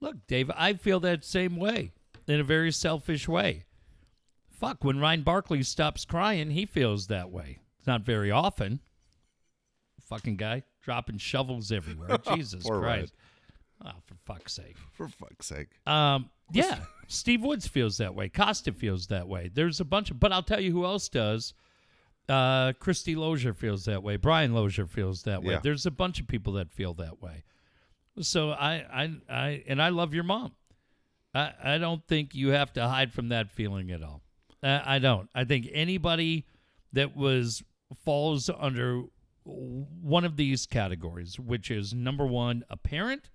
[0.00, 1.92] look, Dave, I feel that same way
[2.26, 3.64] in a very selfish way.
[4.62, 7.58] Fuck, when Ryan Barkley stops crying, he feels that way.
[7.78, 8.78] It's not very often.
[10.08, 12.16] Fucking guy dropping shovels everywhere.
[12.36, 12.98] Jesus Poor Ryan.
[13.00, 13.14] Christ.
[13.84, 14.76] Oh, for fuck's sake.
[14.92, 15.66] For fuck's sake.
[15.84, 18.28] Um, yeah, Steve Woods feels that way.
[18.28, 19.50] Costa feels that way.
[19.52, 21.54] There's a bunch of, but I'll tell you who else does.
[22.28, 24.14] Uh, Christy Lozier feels that way.
[24.16, 25.54] Brian Lozier feels that way.
[25.54, 25.60] Yeah.
[25.60, 27.42] There's a bunch of people that feel that way.
[28.20, 30.52] So I, I, I, and I love your mom.
[31.34, 34.22] I, I don't think you have to hide from that feeling at all.
[34.62, 35.28] I, I don't.
[35.34, 36.46] I think anybody
[36.92, 37.62] that was
[38.04, 39.02] falls under
[39.44, 43.30] one of these categories, which is number one, a parent,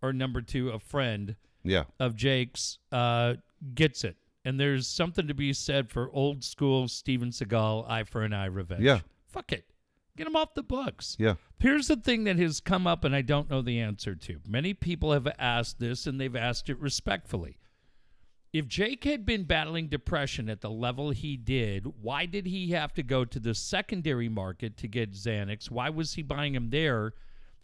[0.00, 1.84] or number two, a friend Yeah.
[1.98, 3.34] of Jake's uh,
[3.74, 4.16] gets it.
[4.44, 8.46] And there's something to be said for old school Steven Seagal eye for an eye
[8.46, 8.82] revenge.
[8.82, 9.00] Yeah.
[9.28, 9.64] Fuck it.
[10.16, 11.16] Get him off the books.
[11.18, 11.34] Yeah.
[11.58, 14.40] Here's the thing that has come up and I don't know the answer to.
[14.46, 17.56] Many people have asked this and they've asked it respectfully.
[18.52, 22.92] If Jake had been battling depression at the level he did, why did he have
[22.94, 25.70] to go to the secondary market to get Xanax?
[25.70, 27.14] Why was he buying them there?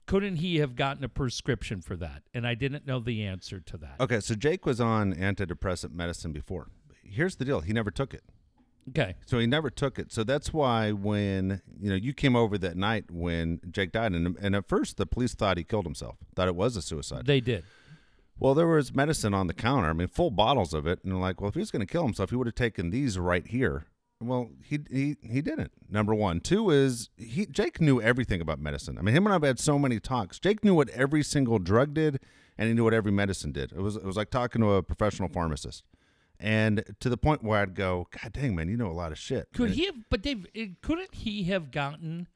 [0.07, 2.22] Couldn't he have gotten a prescription for that?
[2.32, 3.97] And I didn't know the answer to that.
[4.01, 6.68] Okay, so Jake was on antidepressant medicine before.
[7.03, 8.22] Here's the deal: he never took it.
[8.89, 9.16] Okay.
[9.26, 10.11] So he never took it.
[10.11, 14.39] So that's why when you know you came over that night when Jake died, and
[14.41, 17.26] and at first the police thought he killed himself, thought it was a suicide.
[17.26, 17.64] They did.
[18.41, 19.89] Well, there was medicine on the counter.
[19.89, 21.93] I mean, full bottles of it, and they're like, well, if he was going to
[21.93, 23.86] kill himself, he would have taken these right here
[24.20, 25.72] Well, he he he didn't.
[25.91, 26.41] Number one.
[26.41, 28.97] Two is he Jake knew everything about medicine.
[28.99, 30.39] I mean, him and I've had so many talks.
[30.39, 32.20] Jake knew what every single drug did,
[32.57, 33.72] and he knew what every medicine did.
[33.72, 35.82] It was it was like talking to a professional pharmacist,
[36.39, 39.18] and to the point where I'd go, God dang man, you know a lot of
[39.18, 39.49] shit.
[39.55, 39.97] Could And- he have?
[40.11, 42.28] But Dave, it, couldn't he have gotten?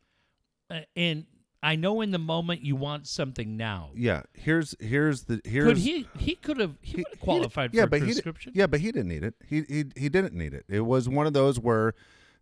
[0.70, 1.26] Uh, and
[1.62, 3.90] I know in the moment you want something now.
[3.94, 4.22] Yeah.
[4.34, 6.08] Here's here's the here's Could he?
[6.18, 6.74] He could have.
[6.80, 8.52] He, he- would have he- qualified yeah, for but he prescription.
[8.52, 9.34] did, yeah, but he didn't need it.
[9.46, 10.64] He he he didn't need it.
[10.68, 11.94] It was one of those where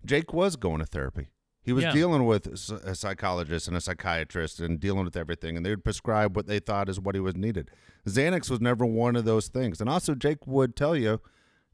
[0.07, 1.29] Jake was going to therapy.
[1.63, 1.93] He was Yeah.
[1.93, 6.35] dealing with a psychologist and a psychiatrist and dealing with everything, and they would prescribe
[6.35, 7.71] what they thought is what he was needed.
[8.09, 11.21] Xanax was never one of those things, and also Jake would tell you,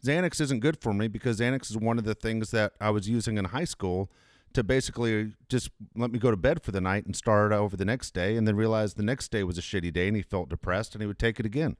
[0.05, 3.09] Xanax isn't good for me because Xanax is one of the things that I was
[3.09, 4.11] using in high school
[4.53, 7.85] to basically just let me go to bed for the night and start over the
[7.85, 10.49] next day, and then realize the next day was a shitty day, and he felt
[10.49, 11.77] depressed, and he would take it again.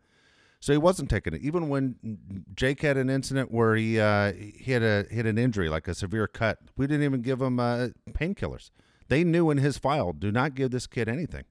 [0.61, 1.43] So he wasn't taking it.
[1.43, 5.69] Even when Jake had an incident where he uh, he had a hit an injury,
[5.69, 8.71] like a severe cut, we didn't even give him uh, painkillers.
[9.09, 11.45] They knew in his file, do not give this kid anything.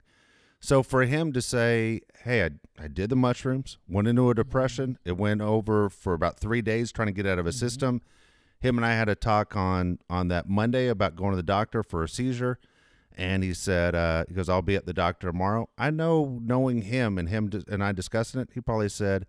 [0.60, 2.50] So for him to say, "Hey, I,
[2.82, 4.98] I did the mushrooms, went into a depression.
[5.04, 8.02] It went over for about three days trying to get out of a system."
[8.58, 11.82] Him and I had a talk on on that Monday about going to the doctor
[11.82, 12.58] for a seizure,
[13.16, 16.82] and he said, uh, "He goes, I'll be at the doctor tomorrow." I know, knowing
[16.82, 19.26] him and him and I discussing it, he probably said,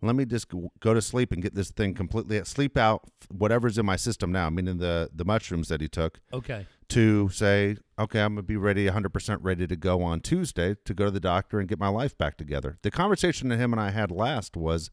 [0.00, 0.46] "Let me just
[0.80, 4.48] go to sleep and get this thing completely sleep out whatever's in my system now,
[4.48, 6.66] meaning the the mushrooms that he took." Okay.
[6.88, 10.94] to say, okay, I'm going to be ready, 100% ready to go on Tuesday to
[10.94, 12.78] go to the doctor and get my life back together.
[12.80, 14.90] The conversation that him and I had last was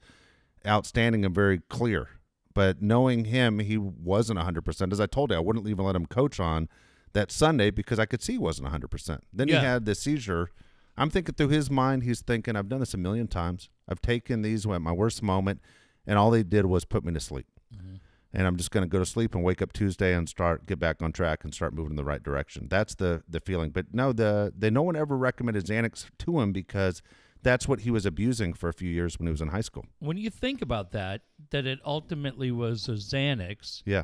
[0.68, 2.10] outstanding and very clear.
[2.56, 4.92] But knowing him, he wasn't 100%.
[4.92, 6.68] As I told you, I wouldn't even let him coach on
[7.14, 9.20] that Sunday because I could see he wasn't 100%.
[9.32, 9.60] Then Yeah.
[9.60, 10.50] he had the seizure.
[10.98, 13.70] I'm thinking through his mind, he's thinking, I've done this a million times.
[13.88, 15.60] I've taken these at my worst moment,
[16.08, 17.46] and all they did was put me to sleep
[17.76, 17.96] mm-hmm.
[18.34, 20.80] and I'm just going to go to sleep and wake up Tuesday and start get
[20.80, 22.68] back on track and start moving in the right direction.
[22.70, 23.72] That's the the feeling.
[23.72, 27.02] But no, the they no one ever recommended Xanax to him because
[27.46, 29.86] that's what he was abusing for a few years when he was in high school.
[30.00, 31.22] When you think about that,
[31.52, 34.04] that it ultimately was a Xanax, Yeah.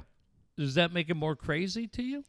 [0.56, 2.24] does that make it more crazy to you?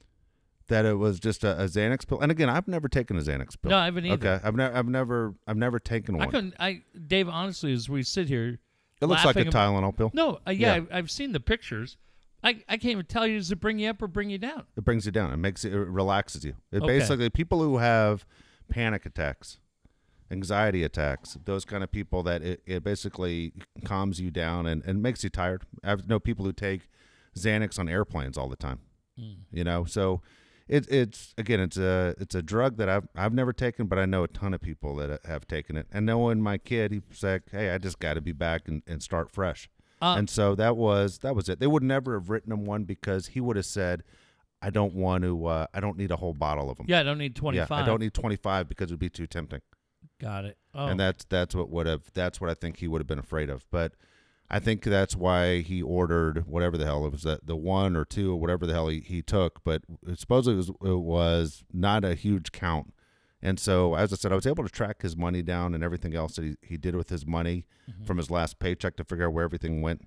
[0.68, 3.60] That it was just a, a Xanax pill, and again, I've never taken a Xanax
[3.60, 3.70] pill.
[3.70, 4.28] No, I haven't either.
[4.36, 6.28] Okay, I've never, I've never, I've never taken one.
[6.28, 6.54] I couldn't.
[6.58, 8.58] I Dave, honestly, as we sit here,
[9.02, 10.10] It looks like a laughing ab- Tylenol pill.
[10.14, 10.82] No, uh, yeah, Yeah.
[10.90, 11.98] I, I've seen the pictures.
[12.44, 14.64] I, I can't even tell you does it bring you up or bring you down.
[14.76, 15.32] It brings you down.
[15.32, 16.54] It makes it, it relaxes you.
[16.72, 16.86] It Okay.
[16.98, 18.24] basically people who have
[18.68, 19.58] panic attacks,
[20.32, 23.52] anxiety attacks, those kind of people that it, it basically
[23.84, 25.62] calms you down and, and makes you tired.
[25.84, 26.88] I know people who take
[27.36, 28.80] Xanax on airplanes all the time.
[29.52, 30.22] You know, so
[30.68, 34.06] it, it's again it's a it's a drug that I've I've never taken, but I
[34.06, 35.86] know a ton of people that have taken it.
[35.92, 39.02] And knowing my kid, he's like, hey, I just got to be back and, and
[39.02, 39.68] start fresh.
[40.00, 41.60] Uh, and so that was that was it.
[41.60, 44.02] They would never have written him one because he would have said,
[44.62, 45.46] I don't want to.
[45.46, 46.86] Uh, I don't need a whole bottle of them.
[46.88, 47.66] Yeah, I don't need twenty Yeah.
[47.70, 49.60] I don't need 25 because it would be too tempting.
[50.22, 50.56] Got it.
[50.74, 53.18] Oh, And that's that's what would have that's what I think he would have been
[53.18, 53.64] afraid of.
[53.70, 53.94] But
[54.48, 58.04] I think that's why he ordered whatever the hell it was that the one or
[58.04, 59.64] two or whatever the hell he, he took.
[59.64, 59.82] But
[60.14, 62.94] supposedly it was, it was not a huge count.
[63.44, 66.14] And so, as I said, I was able to track his money down and everything
[66.14, 68.04] else that he, he did with his money mm-hmm.
[68.04, 70.06] from his last paycheck to figure out where everything went.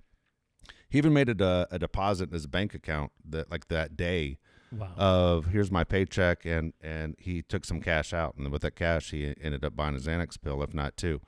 [0.88, 4.38] He even made a, a deposit in his bank account that like that day
[4.72, 4.90] wow.
[4.96, 9.10] of here's my paycheck and and he took some cash out and with that cash
[9.10, 11.20] he ended up buying a Xanax pill if not two.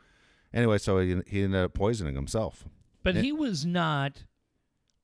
[0.52, 2.64] Anyway, so he, he ended up poisoning himself.
[3.02, 4.24] but he was not.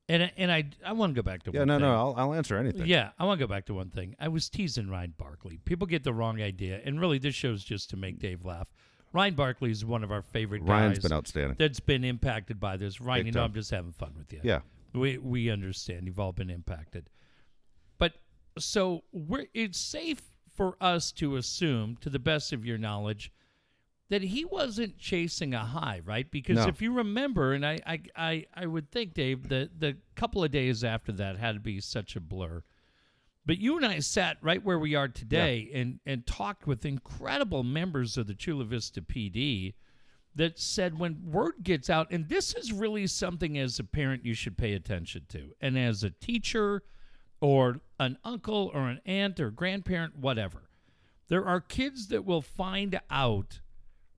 [0.09, 1.83] And I- and I I want to go back to Yeah, one no, thing.
[1.83, 2.87] no, I'll, I'll answer anything.
[2.87, 4.15] Yeah, I want to go back to one thing.
[4.21, 5.59] I was teasing Ryan Barkley.
[5.65, 8.69] People get the wrong idea, and really, this show's just to make Dave laugh.
[9.15, 11.57] Ryan Barkley is one of our favorite Ryan's guys been outstanding.
[11.59, 13.01] that's been impacted by this.
[13.01, 13.51] Ryan, Big you know, time.
[13.51, 14.41] I'm just having fun with you.
[14.43, 14.61] Yeah.
[14.93, 16.07] we we understand.
[16.07, 17.09] You've all been impacted,
[18.59, 20.23] so we're it's safe
[20.55, 23.33] for us to assume, to the best of your knowledge,
[24.09, 26.31] that he wasn't chasing a high, right?
[26.31, 26.67] Because No.
[26.67, 30.51] if you remember, and I, I, I, I would think, Dave, that the couple of
[30.51, 32.63] days after that had to be such a blur.
[33.47, 37.63] But you and I sat right where we are today and, and talked with incredible
[37.63, 39.75] members of the Chula Vista PD
[40.35, 44.35] that said when word gets out, and this is really something as a parent you
[44.35, 46.83] should pay attention to, and as a teacher
[47.45, 50.63] or an uncle or an aunt or grandparent, whatever,
[51.29, 53.61] there are kids that will find out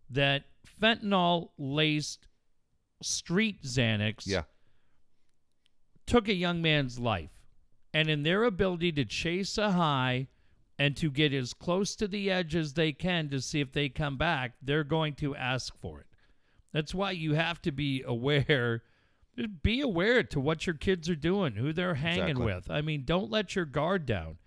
[0.09, 0.45] that
[0.81, 2.29] fentanyl laced
[3.03, 4.45] street Xanax Yeah.
[6.07, 7.43] took a young man's life.
[7.93, 10.29] And in their ability to chase a high
[10.79, 13.89] and to get as close to the edge as they can to see if they
[13.89, 16.07] come back, they're going to ask for it.
[16.73, 18.85] That's why you have to be aware
[19.37, 22.45] Just be aware to what your kids are doing, who they're hanging Exactly.
[22.47, 22.71] with.
[22.71, 24.39] I mean, don't let your guard down.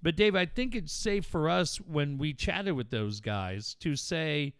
[0.00, 3.96] But Dave, I think it's safe for us when we chatted with those guys to
[3.96, 4.54] say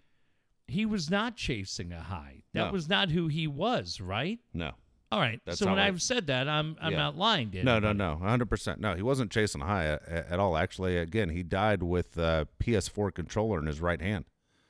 [0.66, 2.42] he was not chasing a high.
[2.54, 2.72] That No.
[2.72, 4.40] was not who he was, right?
[4.52, 4.72] No.
[5.12, 5.40] All right.
[5.46, 6.98] That's so when what- I've said that, I'm I'm Yeah.
[6.98, 8.78] not lying, No, no, no, 100%.
[8.80, 10.56] No, he wasn't chasing a high at, at all.
[10.56, 14.24] Actually, again, he died with a PS4 controller in his right hand.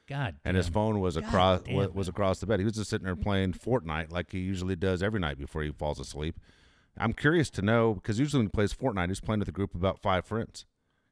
[0.08, 0.36] God.
[0.44, 1.94] and his phone was across damn wa- it.
[1.94, 2.58] was across the bed.
[2.60, 5.70] He was just sitting there playing Fortnite like he usually does every night before he
[5.70, 6.40] falls asleep.
[6.96, 9.74] I'm curious to know because usually when he plays Fortnite, he's playing with a group
[9.74, 10.66] of about five friends.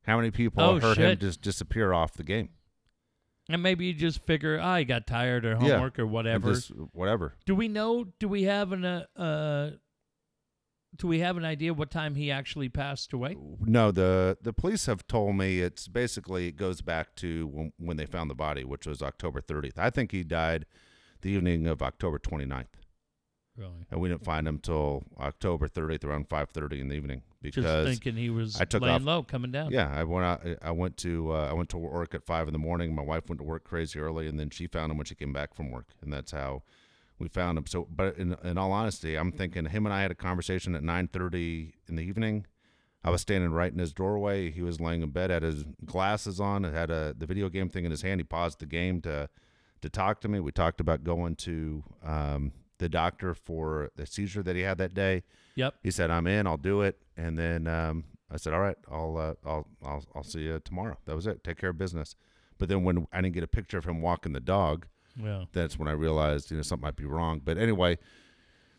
[0.04, 2.48] How many people Oh, heard him just disappear off the game?
[3.48, 5.56] And maybe you just figure, oh, he got tired or Yeah.
[5.74, 6.52] homework or whatever.
[6.54, 7.34] just whatever.
[7.44, 8.04] do we know?
[8.18, 9.70] Do we have an uh, uh,
[10.94, 13.36] do we have an idea what time he actually passed away?
[13.60, 17.96] No, the the police have told me it's basically it goes back to when, when
[17.96, 19.78] they found the body, which was October 30th.
[19.78, 20.64] I think he died
[21.22, 22.66] the evening of October 29th,
[23.56, 23.86] Really?
[23.90, 27.86] and we didn't find him till October 30th around 5:30 in the evening because Just
[27.88, 29.72] thinking he was I took laying off- low, coming down.
[29.72, 30.46] Yeah, I went out.
[30.62, 32.94] I went to uh, I went to work at five in the morning.
[32.94, 35.32] My wife went to work crazy early, and then she found him when she came
[35.32, 36.62] back from work, and that's how
[37.18, 37.66] we found him.
[37.66, 40.82] So, but in, in all honesty, I'm thinking him and I had a conversation at
[40.82, 42.46] nine thirty in the evening.
[43.04, 44.50] I was standing right in his doorway.
[44.50, 47.84] He was laying in bed, had his glasses on, had a the video game thing
[47.84, 48.20] in his hand.
[48.20, 49.28] He paused the game to
[49.82, 50.40] to talk to me.
[50.40, 54.94] We talked about going to um, the doctor for the seizure that he had that
[54.94, 55.22] day.
[55.54, 55.74] Yep.
[55.82, 56.46] He said, "I'm in.
[56.46, 60.24] I'll do it." And then um, I said, "All right, I'll, uh, I'll I'll I'll
[60.24, 61.44] see you tomorrow." That was it.
[61.44, 62.16] Take care of business.
[62.58, 64.86] But then when I didn't get a picture of him walking the dog,
[65.20, 67.40] Well, that's when I realized you know something might be wrong.
[67.44, 67.98] But anyway,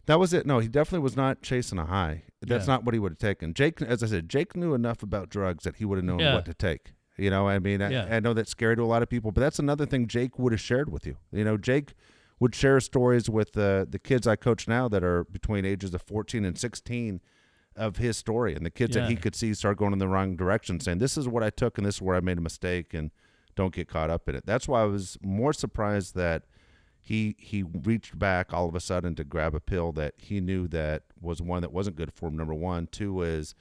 [0.06, 0.46] that was it.
[0.46, 2.24] No, he definitely was not chasing a high.
[2.42, 2.74] That's Yeah.
[2.76, 3.54] not what he would have taken.
[3.54, 6.36] Jake, as I said, Jake knew enough about drugs that he would have known Yeah.
[6.36, 6.94] what to take.
[7.18, 8.08] You know, I mean, Yeah.
[8.10, 10.38] I, I know that's scary to a lot of people, but that's another thing Jake
[10.38, 11.18] would have shared with you.
[11.32, 11.94] You know, Jake
[12.40, 16.04] would share stories with uh, the kids I coach now that are between ages of
[16.04, 17.20] 14 and 16
[17.76, 20.36] of his story and the kids that he could see start going in the wrong
[20.36, 22.94] direction saying this is what I took and this is where I made a mistake
[22.94, 23.12] and
[23.58, 24.46] don't get caught up in it.
[24.46, 26.44] That's why I was more surprised that
[27.02, 30.70] he he reached back all of a sudden to grab a pill that he knew
[30.70, 32.38] that was one that wasn't good for him.
[32.38, 33.54] Number one, two is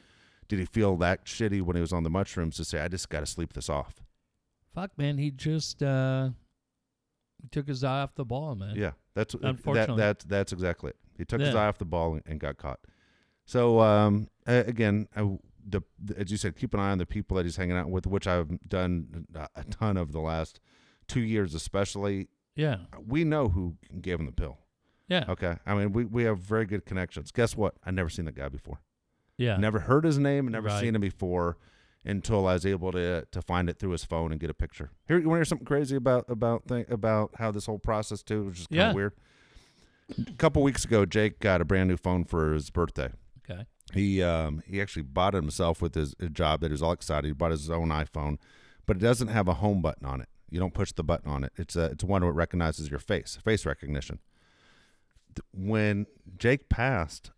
[0.47, 3.09] did he feel that shitty when he was on the mushrooms to say I just
[3.09, 4.01] got to sleep this off?
[4.77, 6.29] fuck, man, he just uh,
[7.51, 8.77] took his eye off the ball, man.
[8.77, 9.97] Yeah, that's that, Unfortunately.
[9.97, 10.97] that's that's exactly it.
[11.19, 12.81] He took his eye off the ball and, and got caught.
[13.47, 15.23] So um, again, I,
[15.69, 15.83] the,
[16.17, 18.27] as you said, keep an eye on the people that he's hanging out with, which
[18.27, 20.61] I've done a ton of the last
[21.09, 22.29] two years, especially.
[22.55, 22.77] Yeah.
[23.07, 24.59] We know who gave him the pill.
[25.09, 25.25] Yeah.
[25.29, 27.31] Okay, I mean we we have very good connections.
[27.31, 27.75] Guess what?
[27.85, 28.81] I never seen that guy before.
[29.39, 29.57] Yeah.
[29.57, 30.81] Never heard his name, never Right.
[30.81, 31.59] seen him before
[32.05, 34.91] until I was able to to find it through his phone and get a picture.
[35.07, 38.23] Here, you want to hear something crazy about about thing, about how this whole process
[38.23, 38.93] too which is kind of Yeah.
[38.95, 39.13] weird.
[40.29, 43.11] A couple weeks ago, Jake got a brand new phone for his birthday.
[43.95, 46.93] He um he actually bought it himself with his, his job that he was all
[46.93, 47.27] excited.
[47.29, 48.39] He bought his own iPhone,
[48.85, 50.29] but it doesn't have a home button on it.
[50.51, 51.53] You don't push the button on it.
[51.57, 54.19] It's a it's one that recognizes your face, face recognition.
[55.53, 56.07] When
[56.39, 57.31] Jake passed,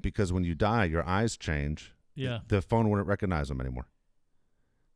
[0.00, 1.92] because when you die, your eyes change.
[2.14, 2.40] Yeah.
[2.48, 3.86] The phone wouldn't recognize him anymore.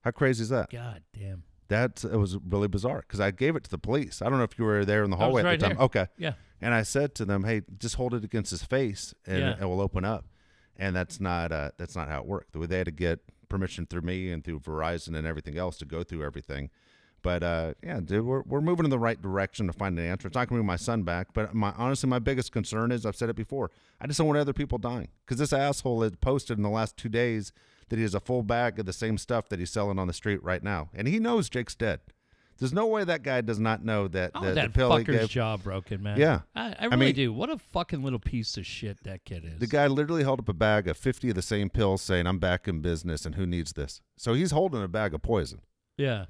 [0.02, 0.70] How crazy is that?
[0.70, 1.42] God damn.
[1.68, 4.22] That it was really bizarre because I gave it to the police.
[4.22, 5.76] I don't know if you were there in the hallway at the time.
[5.76, 5.84] here.
[5.84, 6.06] Okay.
[6.18, 6.32] Yeah.
[6.60, 9.56] And I said to them, "Hey, just hold it against his face, and Yeah.
[9.60, 10.26] it will open up."
[10.80, 12.58] And that's not uh, that's not how it worked.
[12.58, 16.02] They had to get permission through me and through Verizon and everything else to go
[16.02, 16.70] through everything.
[17.22, 20.26] But uh, yeah, dude, we're we're moving in the right direction to find an answer.
[20.26, 23.04] It's not going to bring my son back, but my honestly, my biggest concern is
[23.04, 23.70] I've said it before.
[24.00, 26.96] I just don't want other people dying because this asshole had posted in the last
[26.96, 27.52] two days
[27.90, 30.14] that he has a full bag of the same stuff that he's selling on the
[30.14, 32.00] street right now, and he knows Jake's dead.
[32.60, 35.28] There's no way that guy does not know that Oh, that he fucker's gave.
[35.30, 36.18] jaw broken, man.
[36.18, 36.40] Yeah.
[36.54, 37.32] I, I really mean- do.
[37.32, 39.58] What a fucking little piece of shit that kid is.
[39.58, 42.38] The guy literally held up a bag of 50 of the same pills saying, I'm
[42.38, 44.00] back in business and who needs this?
[44.16, 45.60] So he's holding a bag of poison
[45.96, 46.26] Yeah.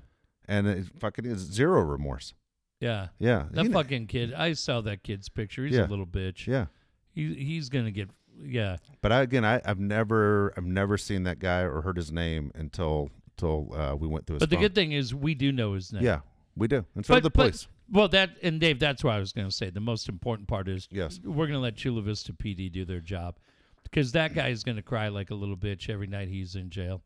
[0.49, 2.33] and it fucking is zero remorse.
[2.81, 3.09] Yeah.
[3.19, 3.47] Yeah.
[3.51, 4.33] That He- fucking kid.
[4.33, 5.67] I saw that kid's picture.
[5.67, 5.87] He's Yeah.
[5.87, 6.47] a little bitch.
[6.47, 6.67] yeah.
[7.13, 8.09] He, he's gonna get.
[8.43, 8.77] Yeah.
[9.03, 12.53] But I, again, I, I've never, I've never seen that guy or heard his name
[12.55, 13.11] until,
[13.43, 14.63] until uh, we went through his But the phone.
[14.65, 16.03] good thing is we do know his name.
[16.03, 16.21] Yeah,
[16.57, 16.85] we do.
[16.95, 17.69] And so do But, the but- police.
[17.91, 19.71] well, that and Dave, that's what I was going to say.
[19.71, 21.21] The most important part is Yes.
[21.25, 23.37] we're going to let Chula Vista PD do their job
[23.83, 26.71] because that guy is going to cry like a little bitch every night he's in
[26.71, 27.03] jail.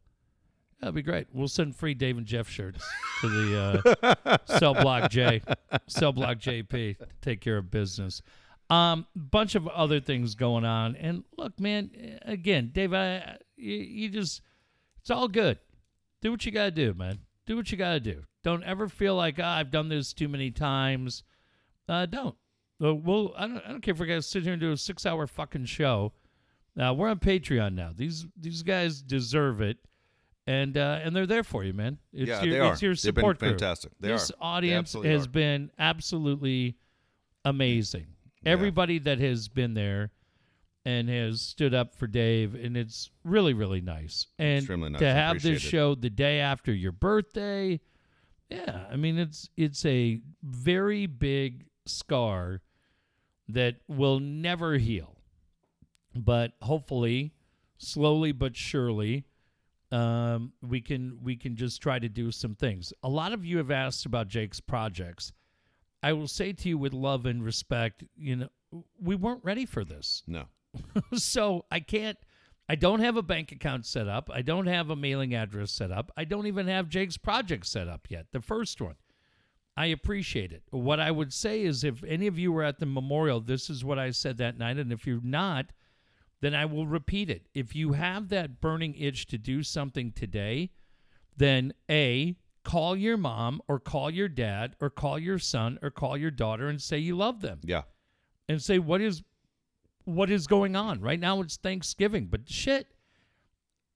[0.80, 1.28] That'll be great.
[1.32, 2.84] We'll send free Dave and Jeff shirts
[3.22, 5.40] to the uh, Cell Block J,
[5.86, 6.68] Cell Block JP.
[6.98, 8.20] to Take care of business.
[8.68, 11.90] Um, bunch of other things going on, and look, man.
[12.22, 14.42] Again, Dave, I, you, you just
[15.00, 15.58] it's all good.
[16.24, 17.18] Do what you got to do, man.
[17.44, 18.22] Do what you got to do.
[18.42, 21.22] Don't ever feel like "Ah, I've done this too many times.
[21.86, 22.34] Uh, don't.
[22.82, 24.76] Uh, well, I don't, I don't care if we're gonna sit here and do a
[24.76, 26.12] six-hour fucking show.
[26.74, 27.90] Now we're on Patreon now.
[27.94, 29.76] These these guys deserve it,
[30.46, 31.98] and uh, and they're there for you, man.
[32.12, 32.72] It's Yeah, your, they are.
[32.72, 33.92] It's your They've been support fantastic.
[34.00, 34.34] They this are.
[34.34, 35.30] They audience absolutely has are.
[35.30, 36.76] been absolutely
[37.44, 38.06] amazing.
[38.46, 40.10] Everybody that has been there
[40.84, 44.26] and has stood up for Dave, and it's really really nice.
[44.38, 45.00] And Extremely nice.
[45.00, 45.68] to have this it.
[45.68, 47.80] show the day after your birthday,
[48.50, 52.62] yeah, I mean it's it's a very big scar
[53.48, 55.16] that will never heal.
[56.16, 57.34] But hopefully,
[57.78, 59.24] slowly but surely,
[59.90, 62.92] um, we can we can just try to do some things.
[63.02, 65.32] A lot of you have asked about Jake's projects.
[66.02, 68.48] I will say to you with love and respect, you know,
[69.00, 70.22] we weren't ready for this.
[70.26, 70.44] No.
[71.14, 72.18] so I can't
[72.68, 74.30] I don't have a bank account set up.
[74.32, 76.10] I don't have a mailing address set up.
[76.16, 78.94] I don't even have Jake's project set up yet, the first one.
[79.76, 80.62] I appreciate it.
[80.70, 83.84] What I would say is if any of you were at the memorial, this is
[83.84, 84.78] what I said that night.
[84.78, 85.66] And if you're not,
[86.40, 87.48] then I will repeat it.
[87.54, 90.70] If you have that burning itch to do something today,
[91.36, 96.16] then A, call your mom or call your dad or call your son or call
[96.16, 97.82] your daughter and say you love them Yeah.
[98.48, 99.22] and say what is
[100.04, 101.00] what is going on.
[101.00, 102.88] Right now it's thanksgiving but shit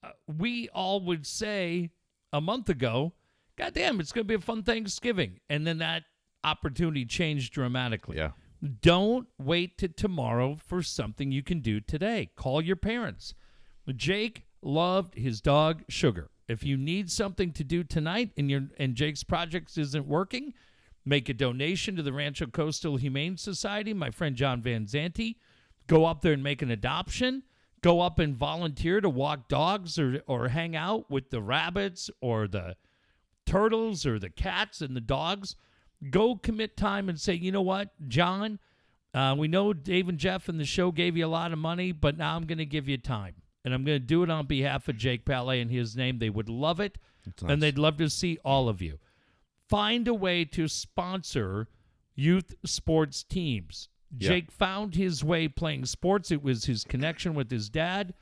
[0.03, 1.91] uh, we all would say
[2.33, 3.13] a month ago
[3.57, 5.41] god damn it's going to be a fun thanksgiving.
[5.49, 6.05] And then that
[6.45, 8.17] opportunity changed dramatically.
[8.17, 8.31] Yeah.
[8.81, 12.31] don't wait to tomorrow for something you can do today.
[12.37, 13.35] Call your parents.
[13.97, 16.31] Jake loved his dog sugar.
[16.49, 20.55] If you need something to do tonight and your and jake's project isn't working
[21.05, 23.93] make a donation to the rancho coastal humane society.
[23.93, 25.37] My friend john van zante
[25.89, 27.43] go up there and make an adoption
[27.81, 32.47] go up and volunteer to walk dogs or or hang out with the rabbits or
[32.47, 32.77] the
[33.45, 35.57] turtles or the cats and the dogs
[36.11, 38.59] go commit time and say you know what john
[39.15, 41.91] uh, we know dave and jeff and the show gave you a lot of money
[41.93, 43.35] but now i'm going to give you time
[43.65, 46.31] and i'm going to do it on behalf of jake palet in his name they
[46.31, 46.99] would love it
[47.43, 47.51] nice.
[47.51, 48.99] and they'd love to see all of you
[49.69, 51.69] find a way to sponsor
[52.19, 53.89] youth sports teams.
[54.17, 54.29] Yeah.
[54.29, 56.31] Jake found his way playing sports.
[56.31, 58.15] It was his connection with his dad.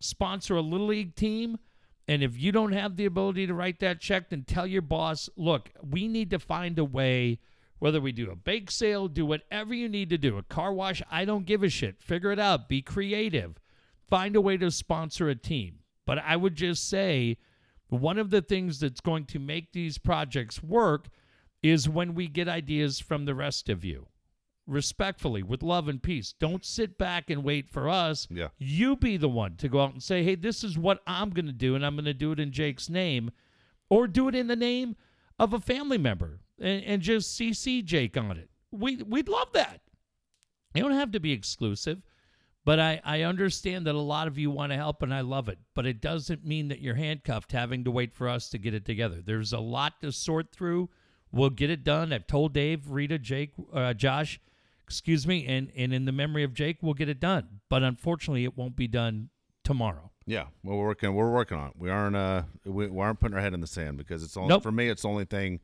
[0.00, 1.58] Sponsor a little league team.
[2.08, 5.30] And if you don't have the ability to write that check, then tell your boss,
[5.36, 7.38] look, we need to find a way,
[7.78, 11.00] whether we do a bake sale, do whatever you need to do, a car wash,
[11.10, 12.02] I don't give a shit.
[12.02, 12.68] Figure it out.
[12.68, 13.60] Be creative.
[14.08, 15.78] Find a way to sponsor a team.
[16.04, 17.38] But I would just say,
[17.88, 21.08] one of the things that's going to make these projects work
[21.62, 24.08] is when we get ideas from the rest of you.
[24.72, 26.32] Respectfully, with love and peace.
[26.32, 28.26] Don't sit back and wait for us.
[28.30, 28.48] Yeah.
[28.56, 31.46] You be the one to go out and say, hey, this is what I'm going
[31.46, 33.30] to do, and I'm going to do it in Jake's name,
[33.90, 34.96] or do it in the name
[35.38, 38.48] of a family member and, and just CC Jake on it.
[38.70, 39.80] We, we'd love that.
[40.74, 42.00] You don't have to be exclusive,
[42.64, 45.50] but I, I understand that a lot of you want to help, and I love
[45.50, 45.58] it.
[45.74, 48.86] But it doesn't mean that you're handcuffed having to wait for us to get it
[48.86, 49.20] together.
[49.22, 50.88] There's a lot to sort through.
[51.30, 52.12] We'll get it done.
[52.12, 54.40] I've told Dave, Rita, Jake, uh, Josh,
[54.92, 57.60] excuse me, and, and in the memory of Jake, we'll get it done.
[57.68, 59.30] But unfortunately, it won't be done
[59.64, 60.10] tomorrow.
[60.26, 61.14] Yeah, well, we're working.
[61.14, 61.74] We're working on it.
[61.78, 62.14] We aren't.
[62.14, 64.62] Uh, we, we aren't putting our head in the sand because it's only Nope.
[64.62, 64.88] for me.
[64.88, 65.60] It's the only thing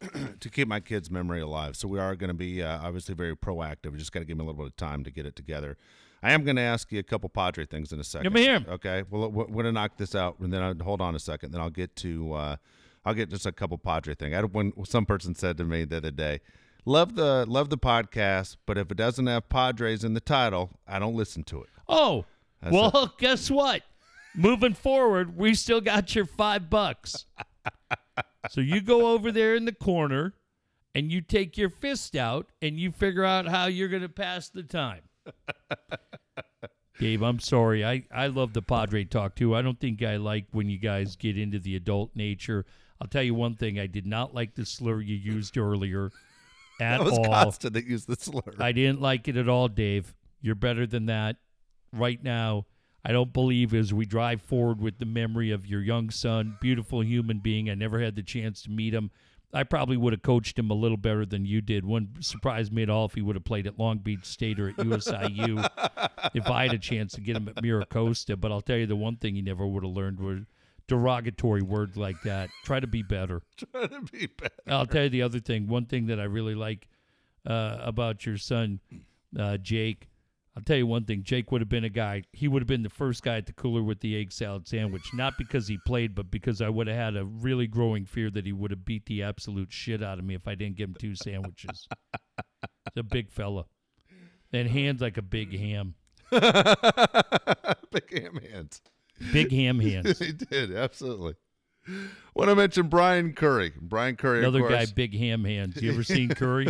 [0.40, 1.76] to keep my kids' memory alive.
[1.76, 3.92] So we are going to be uh, obviously very proactive.
[3.92, 5.76] We just got to give me a little bit of time to get it together.
[6.22, 8.24] I am going to ask you a couple Padre things in a second.
[8.24, 8.66] Let me hear 'em.
[8.68, 9.02] Okay.
[9.10, 11.52] Well, we're going to knock this out, and then I'll, hold on a second.
[11.52, 12.32] Then I'll get to.
[12.34, 12.56] Uh,
[13.04, 14.34] I'll get just a couple Padre thing.
[14.34, 16.40] I had when some person said to me the other day,
[16.84, 20.98] "Love the love the podcast, but if it doesn't have Padres in the title, I
[20.98, 22.24] don't listen to it." Oh,
[22.70, 23.82] well, guess what?
[24.34, 27.26] Moving forward, we still got your five bucks.
[28.50, 30.34] so you go over there in the corner
[30.94, 34.48] and you take your fist out and you figure out how you're going to pass
[34.48, 35.02] the time.
[36.98, 37.84] Dave, I'm sorry.
[37.84, 39.54] I, I love the Padre talk too.
[39.54, 42.66] I don't think I like when you guys get into the adult nature.
[43.00, 43.78] I'll tell you one thing.
[43.80, 46.10] I did not like the slur you used earlier
[46.80, 47.24] at That was all.
[47.24, 48.40] Costa that used the slur.
[48.58, 50.14] I didn't like it at all, Dave.
[50.40, 51.36] You're better than that.
[51.92, 52.66] Right now,
[53.04, 57.02] I don't believe as we drive forward with the memory of your young son, beautiful
[57.02, 57.70] human being.
[57.70, 59.10] I never had the chance to meet him.
[59.52, 61.84] I probably would have coached him a little better than you did.
[61.84, 64.68] Wouldn't surprise me at all if he would have played at Long Beach State or
[64.68, 65.68] at USIU
[66.34, 68.40] if I had a chance to get him at Miracosta.
[68.40, 70.40] But I'll tell you the one thing he never would have learned were
[70.90, 72.50] derogatory word like that.
[72.64, 73.42] Try to be better.
[73.56, 74.52] Try to be better.
[74.66, 75.68] I'll tell you the other thing.
[75.68, 76.88] One thing that I really like
[77.46, 78.80] uh, about your son,
[79.38, 80.08] uh, Jake.
[80.56, 81.22] I'll tell you one thing.
[81.22, 82.24] Jake would have been a guy.
[82.32, 85.14] He would have been the first guy at the cooler with the egg salad sandwich.
[85.14, 88.44] Not because he played, but because I would have had a really growing fear that
[88.44, 90.96] he would have beat the absolute shit out of me if I didn't give him
[90.98, 91.86] two sandwiches.
[92.62, 93.66] He's a big fella.
[94.52, 95.94] And hands like a big ham.
[96.32, 98.82] Big ham hands.
[99.32, 100.18] Big ham hands.
[100.18, 101.34] he did absolutely.
[102.34, 103.72] Want to mention Brian Curry?
[103.80, 105.80] Brian Curry, Another guy, big ham hands.
[105.82, 106.68] You ever seen Curry?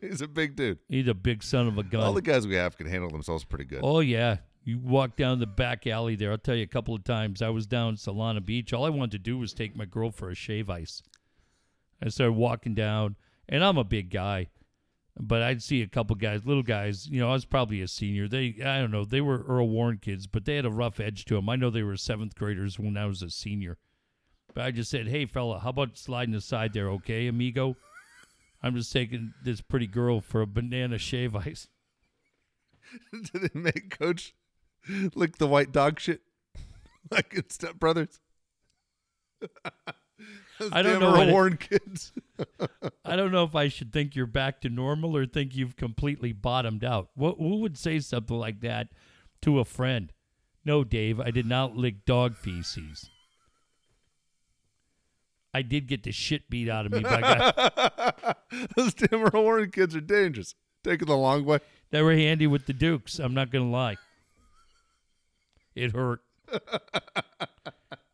[0.00, 0.78] he's a big dude.
[0.88, 2.02] He's a big son of a gun.
[2.02, 3.80] All the guys we have can handle themselves pretty good.
[3.82, 6.30] Oh yeah, you walk down the back alley there.
[6.32, 7.40] I'll tell you a couple of times.
[7.42, 8.72] I was down Solana Beach.
[8.72, 11.02] All I wanted to do was take my girl for a shave ice.
[12.04, 13.16] I started walking down,
[13.48, 14.48] and I'm a big guy,
[15.18, 17.06] but I'd see a couple guys, little guys.
[17.06, 18.28] You know, I was probably a senior.
[18.28, 21.24] They, I don't know, they were Earl Warren kids, but they had a rough edge
[21.26, 21.48] to them.
[21.48, 23.78] I know they were seventh graders when I was a senior.
[24.54, 27.76] But I just said, "Hey, fella, how about sliding aside there, okay, amigo?
[28.62, 31.68] I'm just taking this pretty girl for a banana shave ice."
[33.32, 34.34] Did it make Coach
[35.14, 36.20] lick the white dog shit
[37.10, 37.76] like in Step?
[40.70, 42.12] I don't know Warren kids.
[43.04, 46.32] I don't know if I should think you're back to normal or think you've completely
[46.32, 47.08] bottomed out.
[47.14, 48.88] What, who would say something like that
[49.42, 50.12] to a friend?
[50.64, 53.10] No, Dave, I did not lick dog feces.
[55.54, 58.34] I did get the shit beat out of me by guys
[58.76, 60.54] Those Earl Warren kids are dangerous.
[60.82, 61.58] Taking the long way.
[61.90, 63.18] They were handy with the Dukes.
[63.18, 63.96] I'm not going to lie.
[65.74, 66.22] It hurt.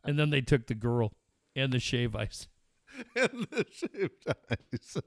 [0.03, 1.13] and then they took the girl
[1.55, 2.47] and the shave ice.
[3.15, 4.97] and the shaved ice.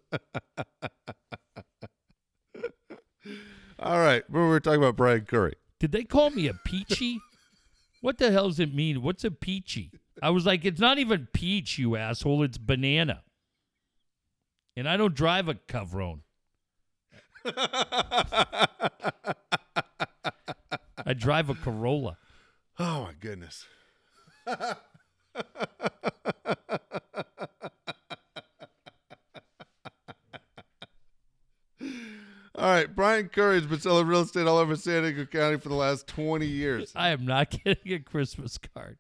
[3.79, 4.23] All right.
[4.31, 5.55] We were talking about Brian Curry.
[5.81, 7.21] Did they call me a peachy?
[8.01, 9.03] what the hell does it mean?
[9.03, 9.91] What's a peachy?
[10.23, 12.43] I was like, it's not even peach, you asshole.
[12.45, 13.23] It's banana.
[14.77, 16.21] And I don't drive a Cavron.
[21.05, 22.17] I drive a Corolla.
[22.79, 23.67] Oh my goodness.
[32.63, 35.69] All right, Brian Curry has been selling real estate all over San Diego County for
[35.69, 36.93] the last 20 years.
[36.95, 38.99] I am not getting a Christmas card.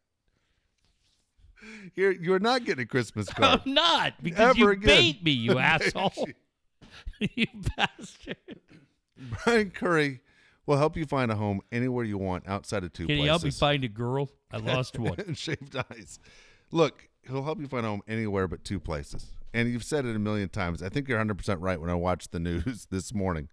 [1.94, 3.60] You're, you're not getting a Christmas card.
[3.64, 4.86] I'm not because Ever you again.
[4.88, 6.12] bait me, you asshole.
[7.20, 7.46] you
[7.76, 8.34] bastard.
[9.44, 10.18] Brian Curry
[10.66, 13.44] will help you find a home anywhere you want outside of two Can you help
[13.44, 14.28] me find a girl?
[14.50, 15.20] I lost one.
[15.20, 16.18] and shaved ice.
[16.72, 19.28] Look, he'll help you find a home anywhere but two places.
[19.54, 20.82] And you've said it a million times.
[20.82, 23.48] I think you're 100% right when I watched the news this morning.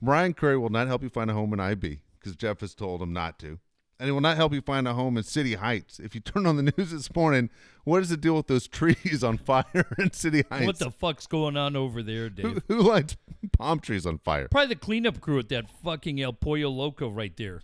[0.00, 3.02] Brian Curry will not help you find a home in IB because Jeff has told
[3.02, 3.58] him not to.
[4.00, 5.98] And he will not help you find a home in City Heights.
[5.98, 7.50] If you turn on the news this morning,
[7.84, 9.64] what is the deal with those trees on fire
[9.98, 10.66] in City Heights?
[10.66, 12.62] What the fuck's going on over there, who, Dave?
[12.68, 13.16] who lights
[13.58, 14.46] palm trees on fire?
[14.48, 17.60] Probably the cleanup crew at that fucking El Pollo Loco right there.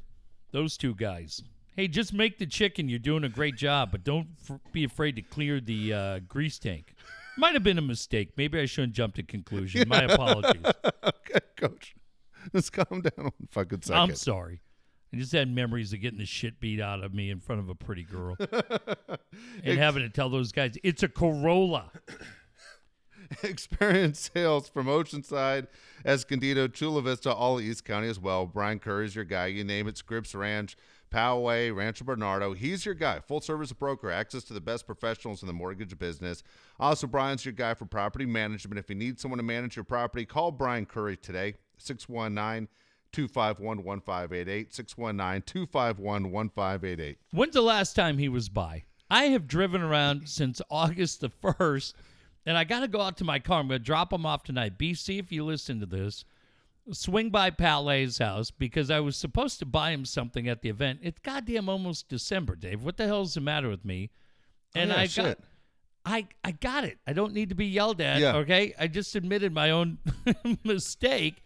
[0.51, 1.41] Those two guys.
[1.77, 2.89] Hey, just make the chicken.
[2.89, 6.59] You're doing a great job, but don't f- be afraid to clear the uh, grease
[6.59, 6.95] tank.
[7.37, 8.31] Might have been a mistake.
[8.37, 9.89] Maybe I shouldn't jump to conclusion.
[9.89, 10.63] My apologies.
[10.85, 11.95] okay, coach.
[12.53, 14.61] Let's calm down one fucking 2nd I'm sorry.
[15.13, 17.69] I just had memories of getting the shit beat out of me in front of
[17.69, 18.37] a pretty girl
[19.65, 21.93] and having to tell those guys it's a Corolla.
[23.43, 25.69] Experience sales from Oceanside,
[26.05, 28.45] Escondido, Chula Vista, all of East County as well.
[28.45, 29.47] Brian Curry is your guy.
[29.47, 30.77] You name it, Scripps Ranch,
[31.15, 32.55] Poway, Rancho Bernardo.
[32.55, 33.21] He's your guy.
[33.21, 36.43] Full service broker, access to the best professionals in the mortgage business.
[36.81, 38.81] Also, Brian's your guy for property management.
[38.81, 42.69] If you need someone to manage your property, call Brian Curry today, 619
[43.13, 44.75] 251 1588.
[44.75, 47.19] 619 251 1588.
[47.31, 48.83] When's the last time he was by?
[49.09, 51.95] I have driven around since August the 1st,
[52.45, 53.61] and I got to go out to my car.
[53.61, 54.79] I'm going to drop him off tonight.
[54.79, 56.25] BC, if you listen to this,
[56.93, 61.01] swing by Palet's house because I was supposed to buy him something at the event.
[61.03, 62.83] It's goddamn almost December, Dave.
[62.85, 64.11] What the hell's the matter with me?
[64.77, 65.25] Oh, and yeah, I shit.
[65.25, 65.39] got.
[66.07, 66.99] I, I got it.
[67.07, 68.21] I don't need to be yelled at.
[68.21, 68.37] Yeah.
[68.37, 68.75] Okay.
[68.79, 69.99] I just admitted my own
[70.65, 71.43] mistake.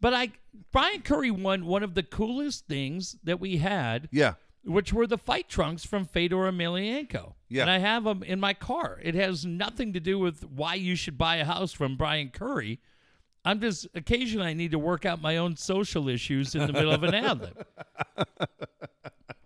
[0.00, 0.32] But I
[0.72, 4.34] Brian Curry won one of the coolest things that we had Yeah.
[4.64, 7.34] which were the fight trunks from Fedor Emelianenko.
[7.48, 7.62] Yeah.
[7.62, 8.98] And I have them in my car.
[9.02, 12.80] It has nothing to do with why you should buy a house from Brian Curry.
[13.44, 16.92] I'm just occasionally I need to work out my own social issues in the middle
[16.92, 17.66] of an ad lib.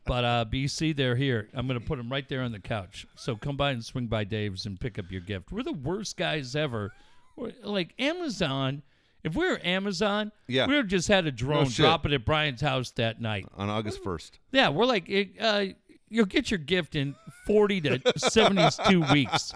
[0.04, 1.48] But uh, BC, they're here.
[1.52, 3.06] I'm going to put them right there on the couch.
[3.14, 5.52] So come by and swing by Dave's and pick up your gift.
[5.52, 6.92] We're the worst guys ever.
[7.36, 8.82] We're, like Amazon,
[9.22, 10.66] if we were Amazon, Yeah.
[10.66, 11.84] we would have just had a drone shit.
[11.84, 13.46] drop it at Brian's house that night.
[13.58, 14.30] On August 1st.
[14.50, 15.66] Yeah, we're like, uh,
[16.10, 17.14] you'll get your gift in
[17.46, 19.52] 40 to 72 weeks.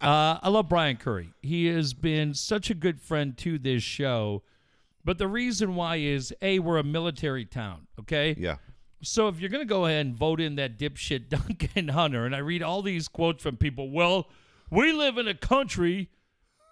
[0.00, 1.30] Uh, I love Brian Curry.
[1.42, 4.42] He has been such a good friend to this show.
[5.04, 8.34] But the reason why is A, we're a military town, okay?
[8.38, 8.56] Yeah.
[9.02, 12.34] So if you're going to go ahead and vote in that dipshit Duncan Hunter, and
[12.34, 14.28] I read all these quotes from people, well,
[14.70, 16.08] we live in a country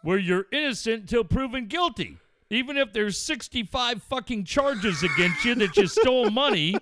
[0.02, 2.16] where you're innocent until proven guilty.
[2.50, 6.76] Even if there's 65 fucking charges against you that you stole money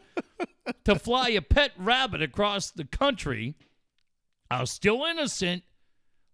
[0.85, 3.55] to fly a pet rabbit across the country,
[4.51, 5.63] I was still innocent.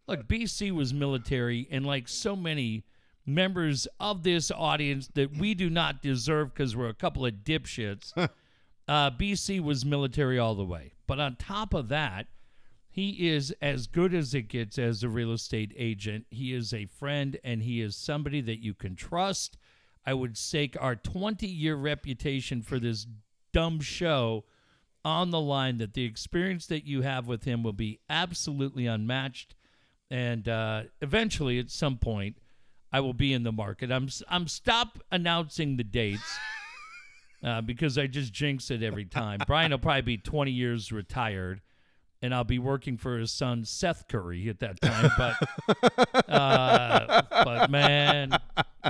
[0.07, 2.84] Look, BC was military, and like so many
[3.26, 8.12] members of this audience that we do not deserve because we're a couple of dipshits,
[8.89, 10.93] uh, BC was military all the way.
[11.07, 12.26] But on top of that,
[12.89, 16.26] he is as good as it gets as a real estate agent.
[16.30, 19.59] He is a friend and he is somebody that you can trust.
[20.07, 23.07] I would stake our 20 year reputation for this
[23.57, 24.45] dumb show
[25.03, 29.55] on the line that the experience that you have with him will be absolutely unmatched.
[30.11, 32.37] And uh, eventually, at some point,
[32.93, 33.91] I will be in the market.
[33.91, 36.39] I'm I'm stop announcing the dates
[37.43, 39.41] uh, because I just jinx it every time.
[39.47, 41.63] Brian will probably be 20 years retired
[42.21, 45.11] and I'll be working for his son Seth Curry at that time.
[45.17, 48.37] But uh, but man,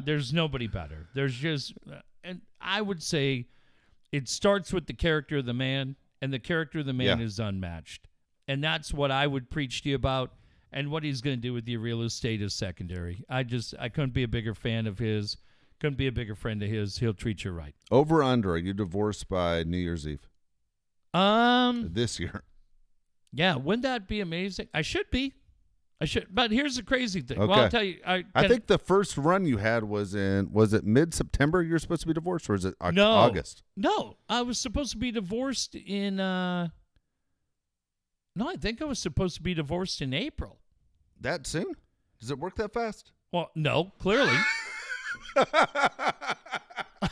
[0.04, 1.06] there's nobody better.
[1.14, 1.72] There's just,
[2.24, 3.46] and I would say,
[4.12, 7.24] it starts with the character of the man, and the character of the man Yeah.
[7.24, 8.08] is unmatched,
[8.48, 10.32] and that's what I would preach to you about.
[10.72, 13.24] And what he's going to do with your real estate is secondary.
[13.28, 15.36] I just I couldn't be a bigger fan of his.
[15.78, 16.98] Couldn't be a bigger friend of his.
[16.98, 17.74] He'll treat you right.
[17.90, 20.28] Over under, are you divorced by New Year's Eve
[21.14, 21.90] Um.
[21.92, 22.42] this year?
[23.32, 24.68] Yeah, wouldn't that be amazing?
[24.74, 25.34] I should be.
[26.00, 26.26] I should.
[26.30, 27.38] But here's the crazy thing.
[27.38, 27.98] Well, I'll tell you.
[28.06, 31.78] I, I think the first run you had was in was it mid September you're
[31.78, 33.62] supposed to be divorced or is it no August?
[33.76, 36.20] No, I was supposed to be divorced in.
[36.20, 36.68] uh
[38.34, 40.58] No, I think I was supposed to be divorced in April.
[41.20, 41.72] That soon?
[42.20, 43.12] Does it work that fast?
[43.32, 44.36] Well, no, clearly.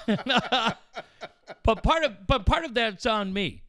[0.04, 3.62] but part of but part of that's on me.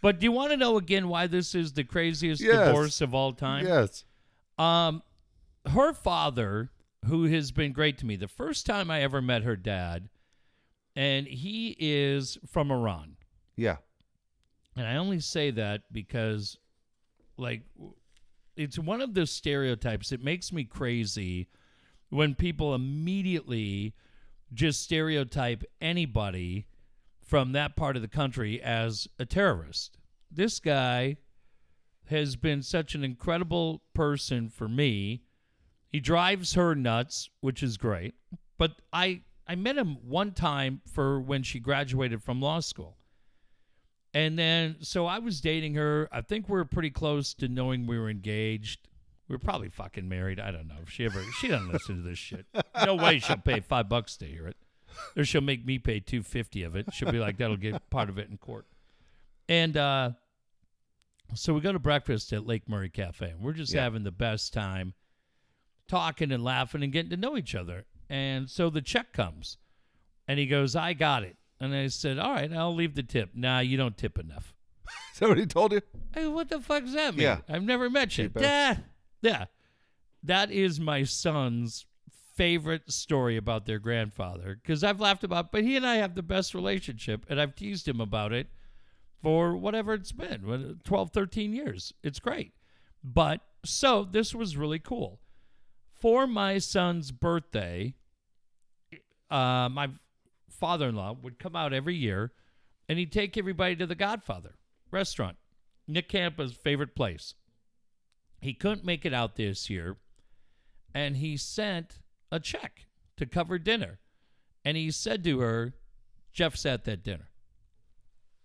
[0.00, 2.68] But do you want to know again why this is the craziest Yes.
[2.68, 3.66] divorce of all time?
[3.66, 4.04] Yes.
[4.58, 5.02] Um,
[5.66, 6.70] her father,
[7.04, 10.08] who has been great to me, the first time I ever met her dad,
[10.96, 13.16] and he is from Iran.
[13.56, 13.76] Yeah.
[14.76, 16.56] And I only say that because,
[17.36, 17.62] like,
[18.56, 20.10] it's one of those stereotypes.
[20.10, 21.48] It makes me crazy
[22.10, 23.94] when people immediately
[24.52, 26.66] just stereotype anybody
[27.24, 29.98] from that part of the country as a terrorist.
[30.30, 31.18] This guy
[32.10, 35.22] has been such an incredible person for me.
[35.88, 38.14] He drives her nuts, which is great.
[38.58, 42.96] But I I met him one time for when she graduated from law school.
[44.12, 46.08] And then so I was dating her.
[46.12, 48.88] I think we were pretty close to knowing we were engaged.
[49.28, 50.40] We were probably fucking married.
[50.40, 50.76] I don't know.
[50.82, 52.46] If she ever she doesn't listen to this shit.
[52.84, 54.56] No way she'll pay five bucks to hear it.
[55.16, 56.92] Or she'll make me pay two fifty of it.
[56.92, 58.66] She'll be like, that'll get part of it in court.
[59.48, 60.10] And uh
[61.34, 63.30] so we go to breakfast at Lake Murray Cafe.
[63.30, 63.82] And we're just Yeah.
[63.82, 64.94] having the best time
[65.86, 67.86] talking and laughing and getting to know each other.
[68.08, 69.58] And so the check comes.
[70.26, 71.36] And he goes, I got it.
[71.60, 73.30] And I said, All right, I'll leave the tip.
[73.34, 74.54] Nah, you don't tip enough.
[75.12, 75.80] Is that what he told you?
[76.14, 77.22] Hey, what the fuck does that mean?
[77.24, 77.40] Yeah.
[77.48, 78.30] I've never met you.
[78.38, 78.78] Yeah.
[79.22, 79.46] Yeah.
[80.22, 81.86] That is my son's
[82.34, 86.22] favorite story about their grandfather because I've laughed about, but he and I have the
[86.22, 88.46] best relationship, and I've teased him about it
[89.22, 91.92] for whatever it's been what, 12, 13 years.
[92.02, 92.52] It's great.
[93.02, 95.20] But so this was really cool.
[95.92, 97.94] For my son's birthday,
[99.30, 99.88] uh, my
[100.48, 102.32] father in law would come out every year
[102.88, 104.54] and he'd take everybody to the Godfather
[104.90, 105.36] restaurant,
[105.86, 107.34] Nick Canepa's favorite place.
[108.40, 109.96] He couldn't make it out this year,
[110.94, 111.98] and he sent
[112.30, 113.98] a check to cover dinner.
[114.64, 115.74] And he said to her,
[116.32, 117.27] Jeff's at that dinner.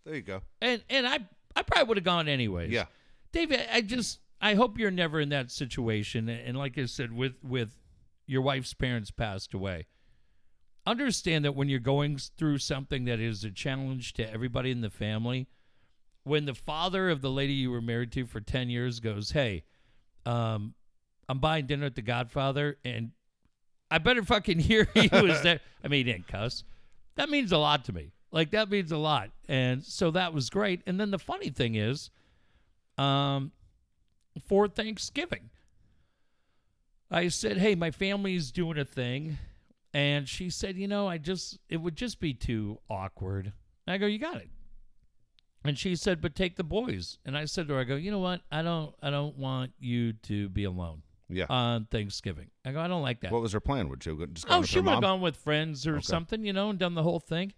[0.05, 0.41] There you go.
[0.61, 1.19] And and I
[1.55, 2.71] I probably would have gone anyways.
[2.71, 2.85] Yeah.
[3.31, 6.27] David, I just I hope you're never in that situation.
[6.29, 7.77] And like I said, with with
[8.25, 9.87] your wife's parents passed away,
[10.85, 14.89] understand that when you're going through something that is a challenge to everybody in the
[14.89, 15.47] family,
[16.23, 19.63] when the father of the lady you were married to for ten years goes, "Hey,
[20.25, 20.73] um,
[21.29, 23.11] I'm buying dinner at the Godfather," and
[23.89, 25.61] I better fucking hear he was there.
[25.83, 26.63] I mean, he didn't cuss.
[27.15, 28.11] That means a lot to me.
[28.33, 30.81] Like that means a lot, and so that was great.
[30.87, 32.09] And then the funny thing is,
[32.97, 33.51] um,
[34.47, 35.51] for Thanksgiving,
[37.11, 39.37] I said, "Hey, my family's doing a thing,"
[39.93, 43.53] and she said, "You know, I just it would just be too awkward."
[43.85, 44.49] And I go, "You got it."
[45.63, 48.09] And she said, "But take the boys." And I said to her, "I go, you
[48.09, 48.41] know what?
[48.51, 51.45] I don't, I don't want you to be alone Yeah.
[51.49, 53.89] on Thanksgiving." I go, "I don't like that." what was her plan?
[53.89, 56.51] Would she go- just go Oh, she would have gone with friends or something, you
[56.53, 57.53] know, and done the whole thing.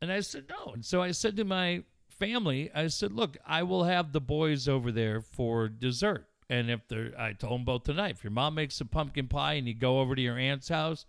[0.00, 0.72] And I said, no.
[0.74, 4.68] And so I said to my family, I said, look, I will have the boys
[4.68, 6.26] over there for dessert.
[6.50, 9.54] And if they're, I told them both tonight, if your mom makes a pumpkin pie
[9.54, 11.04] and you go over to your aunt's house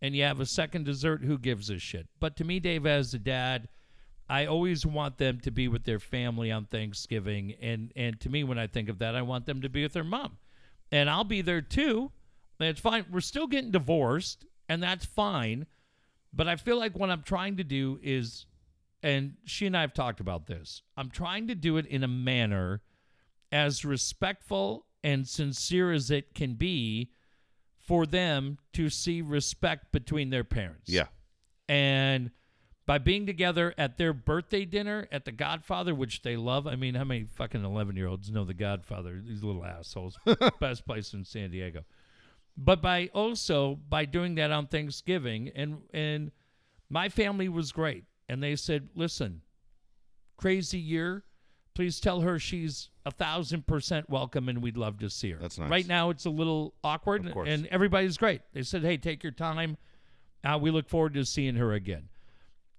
[0.00, 2.08] and you have a second dessert, who gives a shit?
[2.18, 3.68] But to me, Dave, as a dad,
[4.28, 8.44] I always want them to be with their family on Thanksgiving, and and to me,
[8.44, 10.38] when I think of that, I want them to be with their mom,
[10.90, 12.12] and I'll be there too.
[12.58, 13.04] It's fine.
[13.10, 15.66] We're still getting divorced, and that's fine.
[16.32, 18.46] But I feel like what I'm trying to do is,
[19.02, 20.82] and she and I have talked about this.
[20.96, 22.82] I'm trying to do it in a manner
[23.50, 27.10] as respectful and sincere as it can be
[27.78, 30.88] for them to see respect between their parents.
[30.88, 31.06] Yeah.
[31.68, 32.30] And
[32.86, 36.66] by being together at their birthday dinner at the Godfather, which they love.
[36.66, 39.20] I mean, how many fucking 11 year olds know the Godfather?
[39.24, 40.18] These little assholes.
[40.60, 41.84] Best place in San Diego.
[42.56, 46.32] But by also by doing that on Thanksgiving and and
[46.90, 48.04] my family was great.
[48.28, 49.42] And they said, listen,
[50.36, 51.24] crazy year.
[51.74, 55.38] Please tell her she's a thousand percent welcome and we'd love to see her.
[55.38, 55.70] That's nice.
[55.70, 58.42] Right now it's a little awkward Of and everybody's great.
[58.52, 59.78] They said, hey, take your time.
[60.44, 62.08] Uh, we look forward to seeing her again.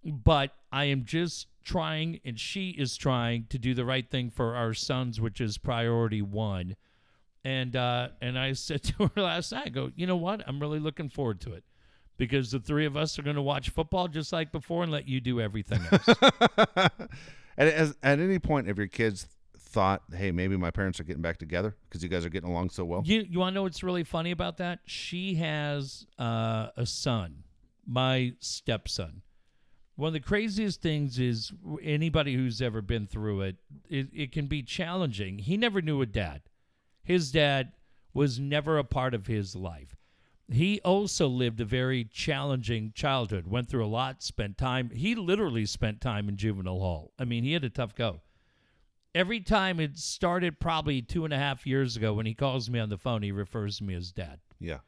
[0.06, 4.54] But I am just trying, and she is trying to do the right thing for
[4.56, 6.76] our sons, which is priority one.
[7.46, 10.44] And uh, and I said to her last night, I go, you know what?
[10.48, 11.64] I'm really looking forward to it
[12.18, 15.08] because the three of us are going to watch football just like before and let
[15.08, 16.08] you do everything else.
[17.56, 19.28] At, as, at any point, if your kids
[19.60, 22.72] thought, hey, maybe my parents are getting back together because you guys are getting along
[22.72, 23.04] so well?
[23.06, 24.80] You you want to know what's really funny about that?
[24.86, 27.44] She has uh, a son,
[27.86, 29.22] my stepson.
[29.96, 31.52] One of the craziest things is
[31.84, 33.58] anybody who's ever been through it,
[33.88, 35.38] it, it can be challenging.
[35.38, 36.42] He never knew a dad.
[37.04, 37.74] His dad
[38.14, 39.96] was never a part of his life.
[40.52, 44.90] He also lived a very challenging childhood, went through a lot, spent time.
[44.92, 47.12] He literally spent time in juvenile hall.
[47.18, 48.22] I mean, he had a tough go
[49.16, 52.80] every time it started probably two and a half years ago when he calls me
[52.80, 54.80] on the phone he refers to me as dad Yeah.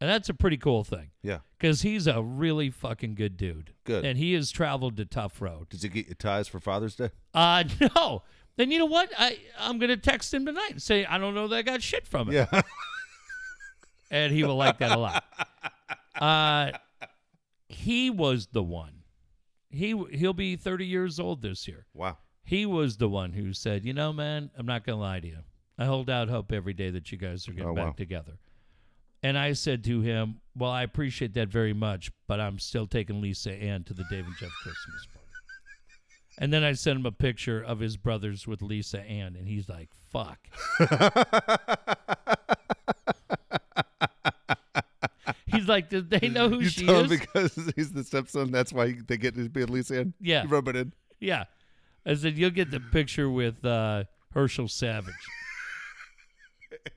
[0.00, 1.38] and that's a pretty cool thing Yeah.
[1.56, 4.04] because he's a really fucking good dude Good.
[4.04, 7.10] and he has traveled the tough road Did he get your ties for Father's Day?
[7.32, 7.62] uh
[7.96, 8.22] no
[8.56, 11.48] then you know what i i'm gonna text him tonight and say i don't know
[11.48, 12.62] that i got shit from it Yeah.
[14.10, 15.24] and he will like that a lot
[16.20, 16.72] uh
[17.68, 18.92] he was the one
[19.70, 22.16] he he'll be 30 years old this year wow.
[22.42, 25.26] He was the one who said, "You know, man, I'm not going to lie to
[25.28, 25.38] you.
[25.78, 27.92] I hold out hope every day that you guys are getting Oh, back wow.
[27.92, 28.38] together."
[29.22, 33.20] And I said to him, "Well, I appreciate that very much, but I'm still taking
[33.20, 35.19] Lisa Ann to the Dave and Jeff Christmas party."
[36.42, 39.68] And then I sent him a picture of his brothers with Lisa Ann, and he's
[39.68, 40.38] like, "Fuck."
[45.46, 48.50] he's like, "Did they know who You she tell him is?" because he's the stepson.
[48.50, 50.14] That's why they get to be at least in.
[50.18, 50.44] Yeah.
[50.44, 50.94] You rub it in.
[51.20, 51.44] Yeah.
[52.06, 55.14] I said, "You'll get the picture with uh, Herschel Savage."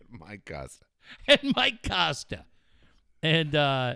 [0.10, 0.86] My Costa.
[1.28, 2.45] and Mike Costa.
[3.22, 3.95] And uh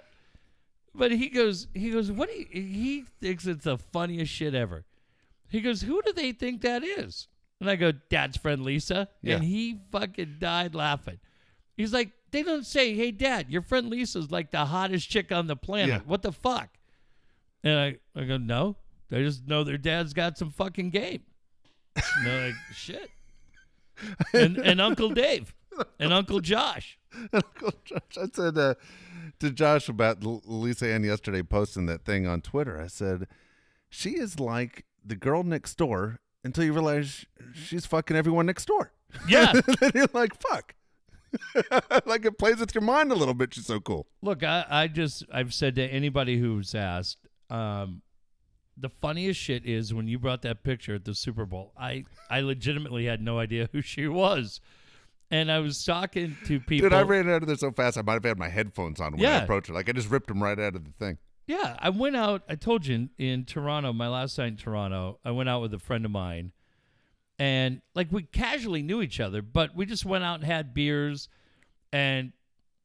[0.96, 4.86] but he goes he goes, What do you, he thinks it's the funniest shit ever.
[5.50, 7.28] He goes, Who do they think that is?
[7.60, 9.10] And I go, Dad's friend Lisa.
[9.22, 9.36] Yeah.
[9.36, 11.20] And he fucking died laughing.
[11.76, 15.48] He's like, They don't say, Hey dad, your friend Lisa's like the hottest chick on
[15.48, 15.90] the planet.
[15.90, 16.00] Yeah.
[16.06, 16.70] What the fuck?
[17.64, 18.78] And I, I go, No.
[19.10, 21.22] They just know their dad's got some fucking game.
[21.96, 23.10] And they're like, shit.
[24.34, 25.54] And and Uncle Dave.
[26.00, 27.00] And Uncle Josh.
[27.34, 28.18] Uncle Josh.
[28.18, 28.76] I said uh,
[29.40, 32.82] to Josh about Lisa Ann yesterday posting that thing on Twitter.
[32.82, 33.28] I said,
[33.90, 38.92] she is like the girl next door until you realize she's fucking everyone next door.
[39.28, 39.54] Yeah.
[39.80, 40.76] then you're like, fuck.
[42.06, 43.54] like it plays with your mind a little bit.
[43.54, 44.08] She's so cool.
[44.22, 48.02] Look, I, I just I've said to anybody who's asked, um,
[48.78, 51.74] the funniest shit is when you brought that picture at the Super Bowl.
[51.78, 54.62] I I legitimately had no idea who she was,
[55.32, 56.90] and I was talking to people.
[56.90, 59.18] Dude, I ran out of there so fast I might have had my headphones on
[59.18, 59.74] when I approached her.
[59.74, 61.18] Like I just ripped them right out of the thing.
[61.48, 62.44] Yeah, I went out.
[62.50, 65.74] I told you in, in Toronto, my last night in Toronto, I went out with
[65.74, 66.52] a friend of mine,
[67.40, 71.30] and like we casually knew each other, but we just went out and had beers,
[71.94, 72.34] and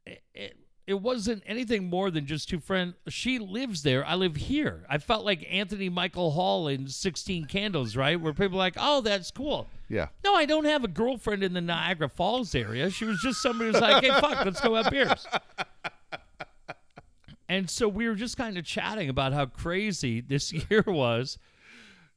[0.06, 0.56] it, it,
[0.86, 2.94] it wasn't anything more than just two friends.
[3.08, 4.06] She lives there.
[4.06, 4.84] I live here.
[4.88, 8.20] I felt like Anthony Michael Hall in Sixteen Candles, right?
[8.20, 10.08] Where people are like, "Oh, that's cool." Yeah.
[10.24, 12.88] No, I don't have a girlfriend in the Niagara Falls area.
[12.90, 15.26] She was just somebody who's like, hey, fuck, let's go have beers.
[17.52, 21.36] And so we were just kind of chatting about how crazy this year was.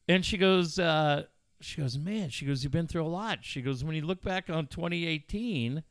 [0.08, 1.24] And she goes, uh,
[1.60, 3.40] she goes, man, she goes, you've been through a lot.
[3.42, 5.84] She goes, when you look back on 2018,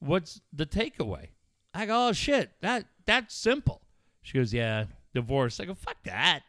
[0.00, 1.28] what's the takeaway?
[1.72, 3.80] I go, oh shit, that that's simple.
[4.22, 5.60] She goes, yeah, divorce.
[5.60, 6.40] I go, fuck that.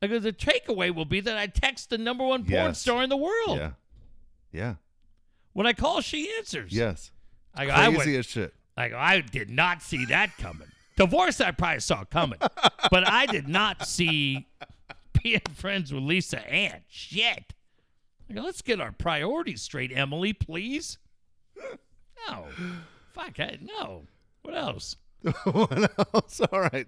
[0.00, 2.80] I go, the takeaway will be that I text the number one porn Yes.
[2.80, 3.58] star in the world.
[3.58, 3.70] Yeah.
[4.52, 4.74] Yeah.
[5.52, 6.72] When I call, she answers.
[6.72, 7.10] Yes.
[7.54, 8.54] I go, I, went, as shit.
[8.74, 10.68] I go, I did not see that coming.
[10.98, 12.40] Divorce I probably saw coming,
[12.90, 14.48] but I did not see
[15.22, 16.80] being friends with Lisa Ann.
[16.88, 17.54] Shit.
[18.28, 20.98] Let's get our priorities straight, Emily, please.
[22.28, 22.46] No.
[23.14, 24.02] Fuck, I, no.
[24.42, 24.96] What else?
[25.44, 26.40] what else?
[26.52, 26.86] All right.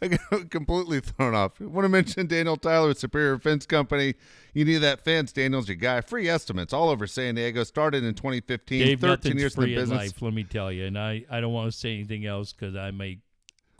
[0.00, 1.60] I got completely thrown off.
[1.60, 4.14] I want to mention Daniel Tyler with Superior Fence Company.
[4.54, 5.32] You need that fence.
[5.32, 6.00] Daniel's your guy.
[6.00, 7.62] Free estimates all over San Diego.
[7.62, 8.78] Started in 2015.
[8.80, 9.98] Dave, 13 nothing's years in free the in business.
[9.98, 10.86] life, let me tell you.
[10.86, 13.18] And I, I don't want to say anything else because I may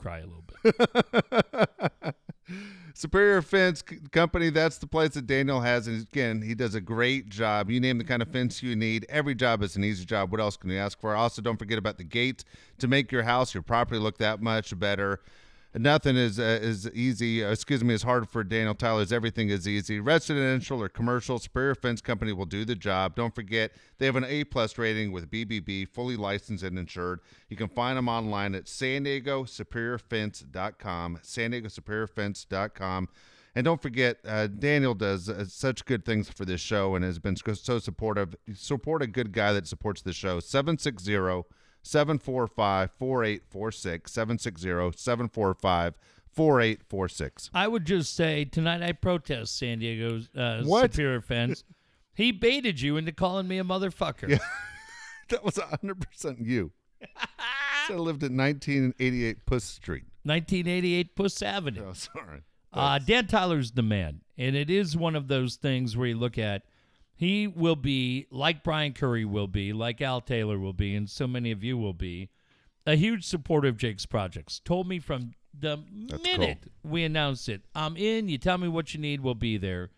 [0.07, 0.43] cry a little
[2.03, 2.15] bit.
[2.93, 5.87] Superior Fence Company, that's the place that Daniel has.
[5.87, 7.69] And again, he does a great job.
[7.69, 9.05] You name the kind of fence you need.
[9.09, 10.31] Every job is an easy job.
[10.31, 11.15] What else can you ask for?
[11.15, 12.43] Also, don't forget about the gate
[12.79, 15.19] to make your house, your property look that much better.
[15.79, 17.43] Nothing is uh, is easy.
[17.43, 19.11] uh, excuse me, is hard for Daniel Tyler's.
[19.11, 19.99] Everything is easy.
[19.99, 23.15] Residential or commercial, Superior Fence Company will do the job.
[23.15, 27.19] Don't forget they have an A plus rating with BBB, fully licensed and insured.
[27.49, 31.19] You can find them online at San Diego SuperiorFence.com.
[31.21, 33.09] San Diego SuperiorFence.com.
[33.55, 37.17] And don't forget, uh, Daniel does uh, such good things for this show and has
[37.17, 38.35] been so- so supportive.
[38.53, 40.39] Support a good guy that supports the show.
[40.39, 41.15] 760
[41.87, 44.11] 745 4846.
[44.11, 45.93] 760 745
[46.33, 47.49] 4846.
[47.53, 50.93] I would just say tonight I protest San Diego's uh, What?
[50.93, 51.63] Superior Fence.
[52.13, 54.29] he baited you into calling me a motherfucker.
[54.29, 54.37] Yeah.
[55.29, 56.71] That was 100% you.
[57.89, 60.05] I lived at 1988 Puss Street.
[60.23, 61.83] 1988 Puss Avenue.
[61.89, 62.43] Oh, sorry.
[62.71, 66.37] Uh, Dan Tyler's the man, and it is one of those things where you look
[66.37, 66.63] at.
[67.17, 71.25] He will be like Brian Curry will be, like Al Taylor will be, and so
[71.25, 72.29] many of you will be,
[72.85, 74.59] a huge supporter of Jake's projects.
[74.63, 75.77] Told me from the
[76.23, 78.29] minute we announced it, I'm in.
[78.29, 79.89] You tell me what you need, we'll be there,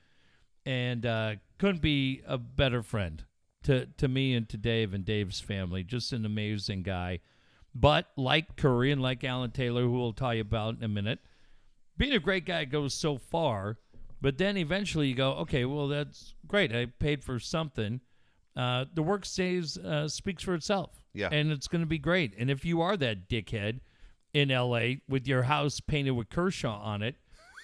[0.66, 3.26] and uh, couldn't be a better friend
[3.64, 5.84] to to me and to Dave and Dave's family.
[5.84, 7.20] Just an amazing guy.
[7.76, 11.20] But like Curry and like Alan Taylor, who we'll tell you about in a minute,
[11.98, 13.78] being a great guy goes so far,
[14.22, 16.76] but then eventually you go, okay, well that's great.
[16.76, 18.02] I paid for something.
[18.56, 21.02] Uh, the work stays uh, speaks for itself.
[21.14, 21.30] Yeah.
[21.32, 22.34] and it's going to be great.
[22.38, 23.80] And if you are that dickhead
[24.34, 25.02] in L.A.
[25.10, 27.16] with your house painted with Kershaw on it,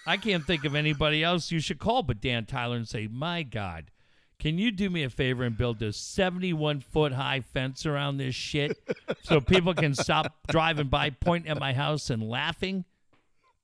[0.08, 3.44] I can't think of anybody else you should call but Dan Tyler and say, my
[3.44, 3.92] God.
[4.38, 8.36] Can you do me a favor and build a 71 foot high fence around this
[8.36, 8.78] shit
[9.24, 12.84] so people can stop driving by, pointing at my house, and laughing?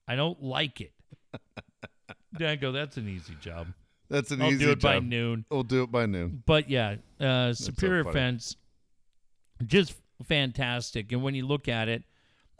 [0.07, 0.93] I don't like it.
[2.33, 3.67] Then I go, that's an easy job.
[4.09, 4.47] That's an easy job.
[4.47, 5.45] I'll easy do it by noon.
[5.49, 6.43] We'll do it by noon.
[6.45, 8.13] But yeah, uh, Superior funny.
[8.13, 8.55] Fence,
[9.65, 11.11] just fantastic.
[11.11, 12.03] And when you look at it,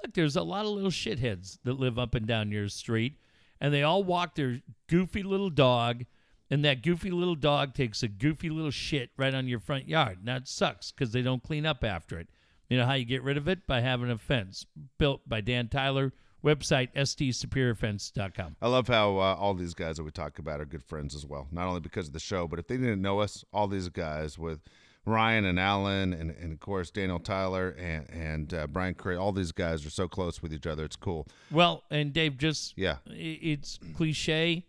[0.01, 3.15] look, there's a lot of little shitheads that live up and down your street,
[3.59, 6.05] and they all walk their goofy little dog,
[6.49, 10.19] and that goofy little dog takes a goofy little shit right on your front yard.
[10.23, 12.29] Now it sucks because they don't clean up after it.
[12.69, 13.67] You know how you get rid of it?
[13.67, 14.65] By having a fence
[14.97, 16.13] built by Dan Tyler.
[16.43, 18.55] Website sdsuperiorfence.com.
[18.61, 21.25] I love how uh, all these guys that we talk about are good friends as
[21.25, 21.47] well.
[21.51, 24.37] Not only because of the show, but if they didn't know us, all these guys
[24.39, 24.59] with
[25.05, 29.31] Ryan and Alan and, and of course Daniel Tyler and, and uh, Brian Curry, all
[29.31, 30.83] these guys are so close with each other.
[30.83, 31.27] It's cool.
[31.51, 32.97] Well, and Dave, just Yeah.
[33.07, 34.65] it's cliche,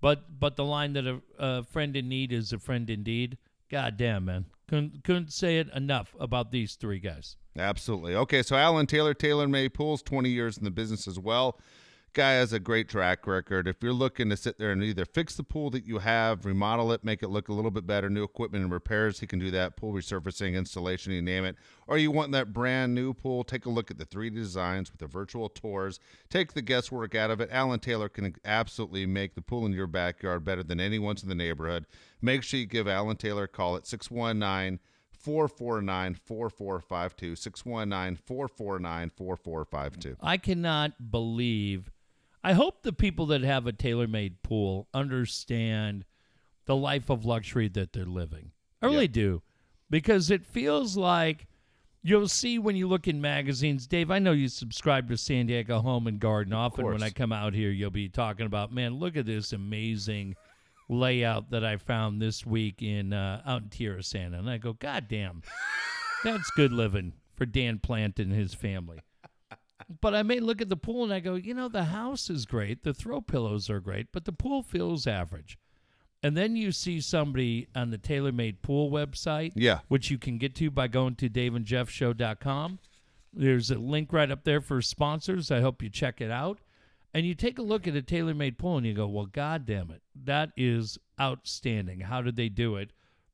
[0.00, 3.36] but but the line that a, a friend in need is a friend indeed.
[3.70, 7.36] God damn, man, couldn't couldn't say it enough about these three guys.
[7.58, 8.14] Absolutely.
[8.14, 11.58] Okay, so Alan Taylor, TaylorMade Pools, 20 years in the business as well.
[12.14, 13.68] Guy has a great track record.
[13.68, 16.90] If you're looking to sit there and either fix the pool that you have, remodel
[16.92, 19.50] it, make it look a little bit better, new equipment and repairs, he can do
[19.52, 19.76] that.
[19.76, 21.56] Pool resurfacing, installation, you name it.
[21.86, 25.00] Or you want that brand new pool, take a look at the 3D designs with
[25.00, 26.00] the virtual tours.
[26.28, 27.50] Take the guesswork out of it.
[27.52, 31.34] Alan Taylor can absolutely make the pool in your backyard better than anyone's in the
[31.34, 31.86] neighborhood.
[32.20, 34.78] Make sure you give Alan Taylor a call at 619-
[35.18, 40.16] 449 4452 619 449 4452.
[40.22, 41.90] I cannot believe.
[42.42, 46.04] I hope the people that have a tailor-made pool understand
[46.66, 48.52] the life of luxury that they're living.
[48.80, 49.12] I really Yeah.
[49.12, 49.42] do,
[49.90, 51.46] because it feels like
[52.02, 53.86] you'll see when you look in magazines.
[53.86, 56.52] Dave, I know you subscribe to San Diego Home and Garden.
[56.52, 57.02] Often when.
[57.02, 60.36] I come out here, you'll be talking about, man, look at this amazing
[60.88, 65.06] layout that I found this week in uh, out in Tierrasanta, and I go, God
[65.08, 65.42] damn,
[66.22, 69.00] that's good living for Dan Plant and his family.
[70.00, 72.46] But I may look at the pool and I go, you know, the house is
[72.46, 75.56] great, the throw pillows are great, but the pool feels average.
[76.22, 79.80] And then you see somebody on the TaylorMade Pool website, Yeah.
[79.86, 82.78] which you can get to by going to daveandjeffshow.com.
[83.32, 85.50] There's a link right up there for sponsors.
[85.50, 86.58] I hope you check it out.
[87.14, 89.90] And you take a look at a TaylorMade pool and you go, well, God damn
[89.90, 90.02] it.
[90.24, 92.00] That is outstanding.
[92.00, 92.90] How did they do it?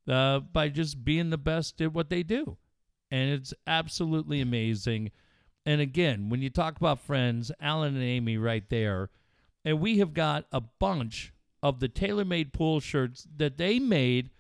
[0.07, 2.57] Uh, by just being the best at what they do.
[3.11, 5.11] And it's absolutely amazing.
[5.67, 9.11] And again, when you talk about friends, Alan and Amy right there,
[9.65, 11.33] and we have got a bunch
[11.63, 14.31] of the TaylorMade pool shirts that they made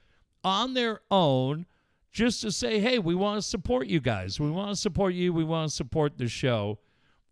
[0.43, 1.67] on their own
[2.13, 4.39] just to say, hey, we want to support you guys.
[4.39, 5.33] We want to support you.
[5.33, 6.79] We want to support the show.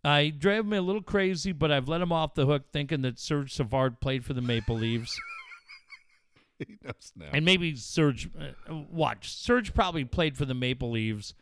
[0.03, 3.19] I drive me a little crazy, but I've let him off the hook thinking that
[3.19, 5.17] Serge Savard played for the Maple Leafs.
[6.59, 7.27] he knows now.
[7.31, 11.33] And maybe Serge, uh, watch, Serge probably played for the Maple Leafs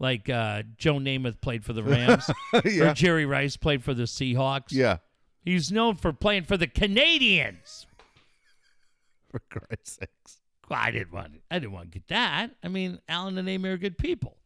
[0.00, 2.28] like uh, Joe Namath played for the Rams
[2.64, 2.90] Yeah.
[2.90, 4.72] or Jerry Rice played for the Seahawks.
[4.72, 4.96] yeah.
[5.44, 7.86] He's known for playing for the Canadiens.
[9.30, 10.40] For Christ's sakes.
[10.68, 11.42] Well, I didn't want it.
[11.50, 12.50] I didn't want to get that.
[12.62, 14.36] I mean, Alan and Amy are good people.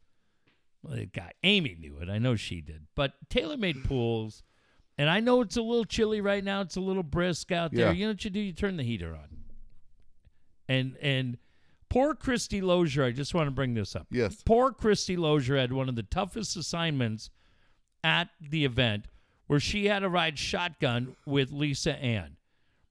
[0.83, 2.09] Well, the guy Amy knew it.
[2.09, 2.87] I know she did.
[2.95, 4.43] But TaylorMade pools,
[4.99, 6.61] and I know it's a little chilly right now.
[6.61, 7.87] It's a little brisk out there.
[7.87, 7.93] Yeah.
[7.93, 8.41] You know what you do?
[8.41, 9.29] You turn the heater on.
[10.69, 11.39] And and
[11.89, 13.05] poor Christy Lozier.
[13.05, 14.07] I just want to bring this up.
[14.11, 14.43] Yes.
[14.45, 17.31] Poor Christy Lozier had one of the toughest assignments
[18.03, 19.07] at the event
[19.47, 22.37] where she had to ride shotgun with Lisa Ann.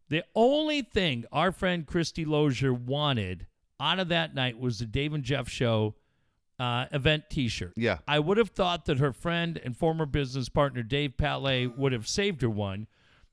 [0.09, 3.47] The only thing our friend Christy Lozier wanted
[3.79, 5.95] out of that night was the Dave and Jeff Show
[6.59, 7.73] uh, event T-shirt.
[7.75, 7.97] Yeah.
[8.07, 12.07] I would have thought that her friend and former business partner Dave Palet would have
[12.07, 12.87] saved her one,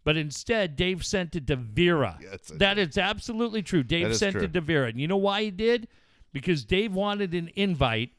[0.04, 2.18] but instead Dave sent it to Vera.
[2.20, 3.82] Yes, that is absolutely true.
[3.82, 4.44] Dave is sent true.
[4.44, 5.88] it to Vera, and you know why he did?
[6.32, 8.10] Because Dave wanted an invite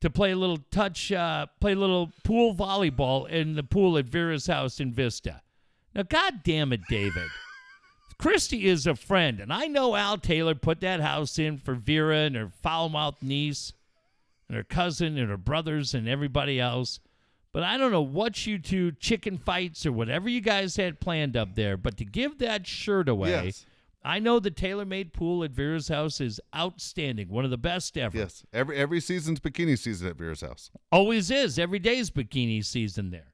[0.00, 4.04] to play a little touch, uh, play a little pool volleyball in the pool at
[4.04, 5.40] Vera's house in Vista.
[5.94, 7.28] Now, God damn it, David.
[8.18, 12.18] Christy is a friend, and I know Al Taylor put that house in for Vera
[12.18, 13.72] and her foul mouthed niece
[14.48, 17.00] and her cousin and her brothers and everybody else.
[17.54, 21.36] But I don't know what you two chicken fights or whatever you guys had planned
[21.36, 21.76] up there.
[21.76, 23.64] But to give that shirt away, Yes.
[24.04, 28.18] I know the TaylorMade pool at Vera's house is outstanding, one of the best ever.
[28.18, 28.44] Yes.
[28.52, 30.70] Every every season's bikini season at Vera's house.
[30.90, 31.56] Always is.
[31.58, 33.32] Every day's bikini season there.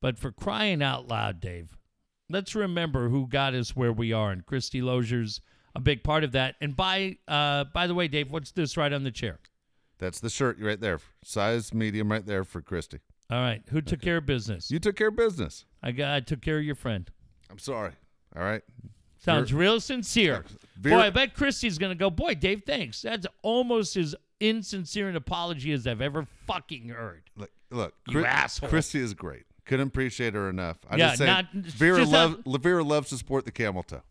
[0.00, 1.76] But for crying out loud, Dave,
[2.30, 5.40] let's remember who got us where we are, and Christy Lozier's
[5.76, 6.56] a big part of that.
[6.62, 9.38] And by uh, by the way, Dave, what's this right on the chair?
[9.98, 11.00] That's the shirt right there.
[11.22, 13.00] Size medium right there for Christy.
[13.32, 14.70] All right, who took care of business?
[14.70, 15.64] You took care of business.
[15.82, 16.12] I got.
[16.14, 17.10] I took care of your friend.
[17.50, 17.92] I'm sorry.
[18.36, 18.60] All right.
[19.16, 20.44] Sounds real sincere.
[20.78, 22.10] Vera- boy, I bet Christy's gonna go.
[22.10, 23.00] Boy, Dave, thanks.
[23.00, 27.22] That's almost as insincere an apology as I've ever fucking heard.
[27.34, 27.94] Look, look.
[28.10, 28.68] You asshole.
[28.68, 29.44] Christy is great.
[29.64, 30.76] Couldn't appreciate her enough.
[30.90, 33.82] I Yeah, just say not- Vera just loves not- Vera loves to sport the camel
[33.82, 34.02] toe.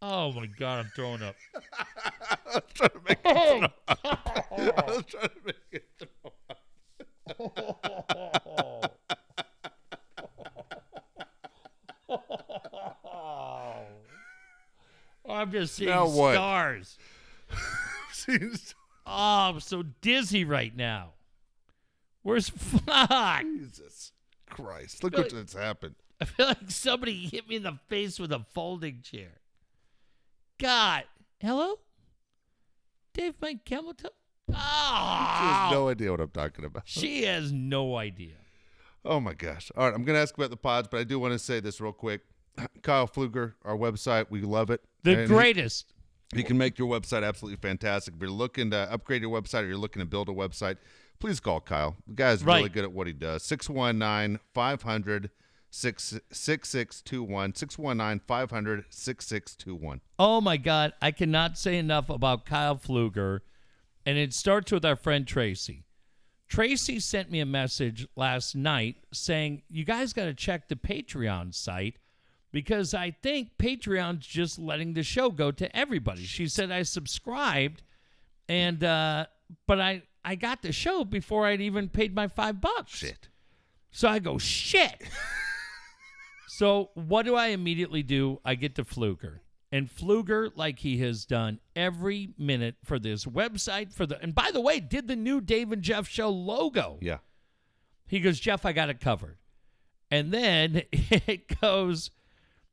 [0.00, 1.34] Oh my god, I'm throwing up.
[2.48, 2.62] I
[4.86, 5.84] was trying to make it.
[6.24, 6.30] Oh,
[15.26, 16.34] Oh, I'm just seeing Now what?
[16.34, 16.98] stars.
[18.26, 18.74] Jesus.
[19.06, 21.10] Oh, I'm so dizzy right now.
[22.22, 23.42] Where's fuck?
[23.42, 24.12] Jesus
[24.48, 25.02] Christ.
[25.04, 25.94] Look what that's happened.
[26.20, 29.40] I feel like somebody hit me in the face with a folding chair.
[30.58, 31.04] God.
[31.40, 31.80] Hello?
[33.12, 34.10] Dave Mike Camelton?
[34.48, 36.82] She has no idea what I'm talking about.
[36.86, 38.34] she has no idea.
[39.04, 39.70] Oh my gosh.
[39.76, 41.60] All right, I'm going to ask about the pods, but I do want to say
[41.60, 42.22] this real quick.
[42.82, 44.80] Kyle Fluger, our website, we love it.
[45.02, 45.92] The And greatest.
[46.34, 48.14] He can make your website absolutely fantastic.
[48.14, 50.76] If you're looking to upgrade your website or you're looking to build a website,
[51.20, 51.96] please call Kyle.
[52.06, 52.72] The guy's really Right.
[52.72, 53.42] good at what he does.
[53.44, 55.30] 619 500
[55.70, 57.54] 6621.
[57.54, 60.00] 619 500 6621.
[60.18, 63.40] Oh my God, I cannot say enough about Kyle Fluger,
[64.06, 65.84] and it starts with our friend Tracy.
[66.48, 71.54] Tracy sent me a message last night saying, You guys got to check the Patreon
[71.54, 71.96] site
[72.52, 76.24] because I think Patreon's just letting the show go to everybody.
[76.24, 77.82] She said, I subscribed,
[78.48, 79.26] and, uh,
[79.66, 82.92] but I, I got the show before I'd even paid my five bucks.
[82.92, 83.28] Shit.
[83.90, 85.02] So I go, shit.
[86.48, 88.40] so what do I immediately do?
[88.44, 89.40] I get to Fluger.
[89.74, 94.52] And Fluger, like he has done every minute for this website, for the and by
[94.52, 96.96] the way, did the new Dave and Jeff show logo.
[97.00, 97.18] Yeah.
[98.06, 99.36] He goes, Jeff, I got it covered.
[100.12, 102.12] And then it goes,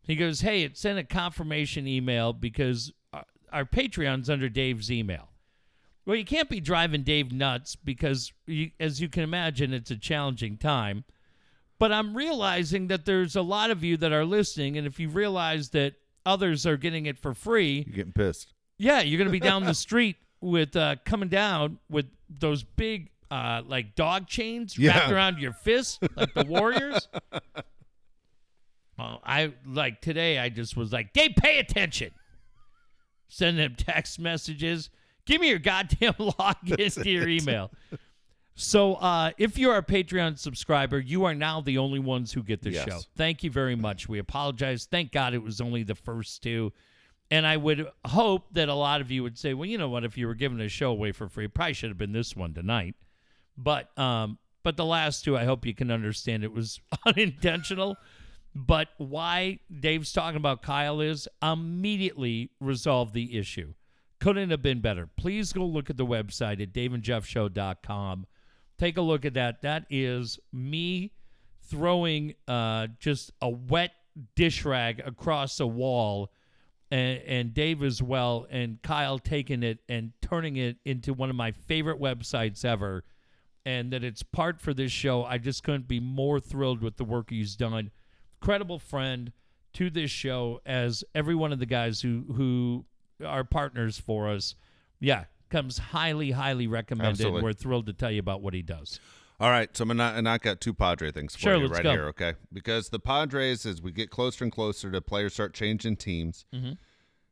[0.03, 5.30] he goes, hey, it sent a confirmation email because our, our Patreon's under Dave's email.
[6.06, 9.98] Well, you can't be driving Dave nuts because, you, as you can imagine, it's a
[9.98, 11.03] challenging time.
[11.80, 15.10] But I'm realizing that there's a lot of you that are listening, and if you
[15.10, 15.95] realize that
[16.26, 18.53] others are getting it for free, You're getting pissed.
[18.77, 23.61] yeah, you're gonna be down the street with uh, coming down with those big uh,
[23.65, 24.91] like dog chains Yeah.
[24.98, 27.07] wrapped around your fist, like the Warriors.
[28.99, 30.38] I like today.
[30.38, 32.11] I just was like, Dave, pay attention.
[33.30, 34.89] Send them text messages.
[35.26, 37.72] Give me your goddamn login to your email.
[38.56, 42.61] So, uh, if you're a Patreon subscriber, you are now the only ones who get
[42.61, 42.88] the Yes.
[42.88, 42.99] show.
[43.15, 44.10] Thank you very much.
[44.10, 44.86] We apologize.
[44.86, 46.73] Thank God it was only the first two.
[47.32, 50.03] And I would hope that a lot of you would say, well, you know what?
[50.03, 52.36] If you were giving a show away for free, it probably should have been this
[52.36, 52.95] one tonight.
[53.57, 57.95] But um, but the last two, I hope you can understand it was unintentional.
[58.53, 63.73] But why Dave's talking about Kyle is immediately resolve the issue.
[64.19, 65.07] Couldn't have been better.
[65.15, 68.28] Please go look at the website at daveandjeffshow.com.
[68.82, 69.62] Take a look at that.
[69.62, 71.12] That is me
[71.70, 73.91] throwing uh, just a wet
[74.36, 76.32] dish rag across a wall,
[76.90, 81.36] and, and Dave as well, and Kyle taking it and turning it into one of
[81.36, 83.03] my favorite websites ever.
[83.68, 85.26] And that it's part for this show.
[85.26, 87.91] I just couldn't be more thrilled with the work he's done.
[88.40, 89.32] Credible friend
[89.74, 92.86] to this show, as every one of the guys who who
[93.24, 94.56] are partners for us,
[94.99, 97.11] yeah, comes highly, highly recommended.
[97.11, 97.44] Absolutely.
[97.44, 98.99] We're thrilled to tell you about what he does.
[99.40, 101.84] All right, so I'm gonna and I got two Padre things for Sure, you right
[101.84, 101.91] go.
[101.91, 102.34] here, okay?
[102.53, 106.73] Because the Padres, as we get closer and closer to players start changing teams, Mm-hmm.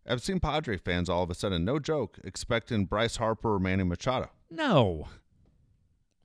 [0.08, 3.84] I've seen Padre fans all of a sudden, no joke, expecting Bryce Harper or Manny
[3.84, 4.32] Machado.
[4.50, 5.08] No.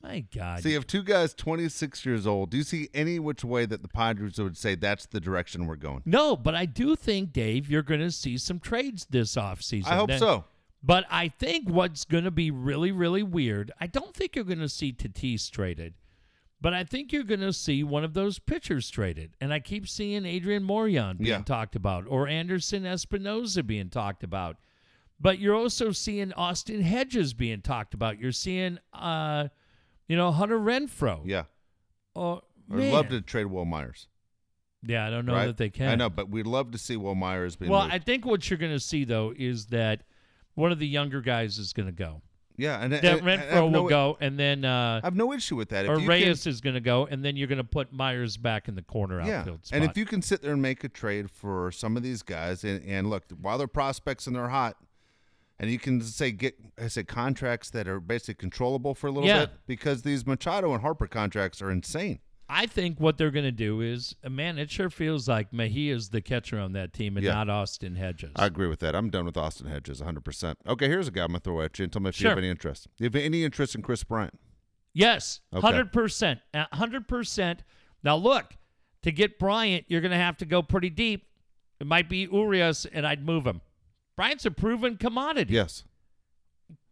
[0.02, 0.62] My God.
[0.62, 2.50] So you have two guys 26 years old.
[2.50, 5.76] Do you see any which way that the Padres would say that's the direction we're
[5.76, 6.02] going?
[6.06, 9.86] no, but I do think, Dave, you're going to see some trades this offseason.
[9.88, 10.44] I hope Now- so.
[10.86, 14.58] But I think what's going to be really, really weird, I don't think you're going
[14.58, 15.94] to see Tatis traded,
[16.60, 19.34] but I think you're going to see one of those pitchers traded.
[19.40, 21.42] And I keep seeing Adrian Morejon being Yeah.
[21.42, 24.58] talked about or Anderson Espinoza being talked about.
[25.18, 28.18] But you're also seeing Austin Hedges being talked about.
[28.18, 29.48] You're seeing, uh,
[30.06, 31.22] you know, Hunter Renfroe.
[31.24, 31.44] Yeah.
[32.14, 34.08] Oh, I'd love to trade Wil Myers.
[34.82, 35.46] Yeah, I don't know right?
[35.46, 35.88] that they can.
[35.88, 37.94] I know, but we'd love to see Wil Myers being Well, moved.
[37.94, 40.02] I think what you're going to see though is that
[40.54, 42.22] one of the younger guys is going to go.
[42.56, 45.32] yeah, and, That and- and Renfroe no- will go, and then uh, I have no
[45.32, 45.84] issue with that.
[45.86, 47.92] If or you can- Reyes is going to go, and then you're going to put
[47.92, 49.76] Myers back in the corner Yeah, outfield spot.
[49.80, 52.62] and if you can sit there and make a trade for some of these guys,
[52.64, 54.76] and, and look, while they're prospects and they're hot,
[55.58, 59.28] and you can say get I say contracts that are basically controllable for a little
[59.28, 59.46] Yeah.
[59.46, 62.18] bit because these Machado and Harper contracts are insane.
[62.48, 66.10] I think what they're going to do is, uh, man, it sure feels like Mejia's
[66.10, 67.32] the catcher on that team and Yeah.
[67.34, 68.32] not Austin Hedges.
[68.36, 68.94] I agree with that.
[68.94, 70.24] I'm done with Austin Hedges 100.
[70.24, 72.28] percent Okay, here's a guy I'm gonna throw at you and tell me if you
[72.28, 72.86] have any interest.
[72.98, 74.38] You have any interest in Kris Bryant?
[74.92, 75.60] yes, Okay.
[75.66, 76.40] hundred percent,
[76.72, 77.62] hundred percent.
[78.02, 78.56] Now look,
[79.02, 81.26] to get Bryant, you're going to have to go pretty deep.
[81.80, 83.60] It might be Urias, and I'd move him.
[84.16, 85.52] Bryant's a proven commodity.
[85.54, 85.84] Yes,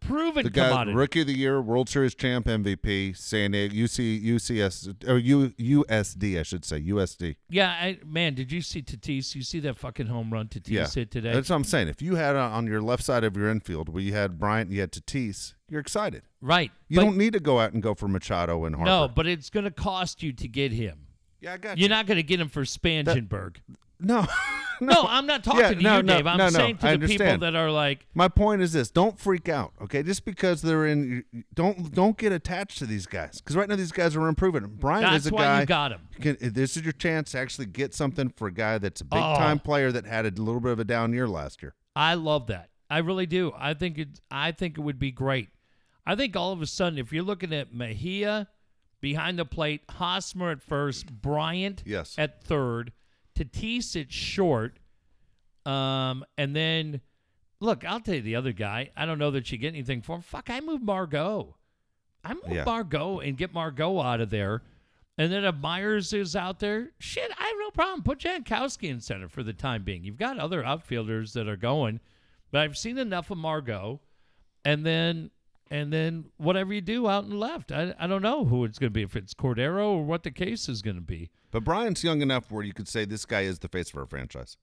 [0.07, 0.97] Proven the guy, commodity.
[0.97, 6.39] rookie of the year, World Series champ, MVP, San Diego, UC, UCS or U, USD,
[6.39, 7.37] I should say USD.
[7.49, 9.35] Yeah, I, man, did you see Tatis?
[9.35, 11.33] You see that fucking home run Tatis hit today?
[11.33, 11.89] That's what I'm saying.
[11.89, 14.69] If you had uh, on your left side of your infield where you had Bryant
[14.69, 16.23] and you had Tatis, you're excited.
[16.41, 16.71] right.
[16.89, 18.91] You but, don't need to go out and go for Machado and Harper.
[18.91, 21.07] No, but it's going to cost you to get him.
[21.41, 21.83] Yeah, I got you.
[21.83, 23.57] You're not going to get him for Spangenberg.
[24.81, 26.27] No, no, I'm not talking Yeah, to no, you, no, Dave.
[26.27, 27.43] I'm no, no, saying to I the people understand.
[27.43, 30.03] that are like, My point is this: don't freak out, okay?
[30.03, 31.23] Just because they're in,
[31.55, 34.67] don't don't get attached to these guys because right now these guys are improving.
[34.67, 35.61] Bryant that's is a why guy.
[35.61, 36.01] you got him.
[36.21, 39.21] can, this is your chance to actually get something for a guy that's a big
[39.23, 39.37] Oh.
[39.37, 41.75] time player that had a little bit of a down year last year.
[41.95, 42.71] I love that.
[42.91, 43.53] I really do.
[43.57, 44.21] I think it.
[44.33, 45.51] I think it would be great.
[46.05, 48.49] I think all of a sudden, if you're looking at Mejia
[49.01, 52.17] behind the plate, Hosmer at first, Bryant Yes.
[52.19, 52.93] at third,
[53.35, 54.79] Tatis at short,
[55.65, 57.01] um, and then
[57.61, 58.91] look, I'll tell you the other guy.
[58.97, 60.23] I don't know that you get anything for him.
[60.23, 61.57] Fuck, I move Margot.
[62.25, 62.65] I move Yeah.
[62.65, 64.63] Margot and get Margot out of there.
[65.19, 68.03] And then if Myers is out there, shit, I have no problem.
[68.03, 70.05] Put Jankowski in center for the time being.
[70.05, 72.01] You've got other outfielders that are going,
[72.51, 74.01] but I've seen enough of Margot.
[74.65, 75.31] And then
[75.71, 77.73] and then whatever you do out and left.
[77.73, 80.31] I, I don't know who it's going to be, if it's Cordero or what the
[80.31, 81.31] case is going to be.
[81.53, 84.07] But Bryant's young enough where you could say this guy is the face of our
[84.07, 84.57] franchise.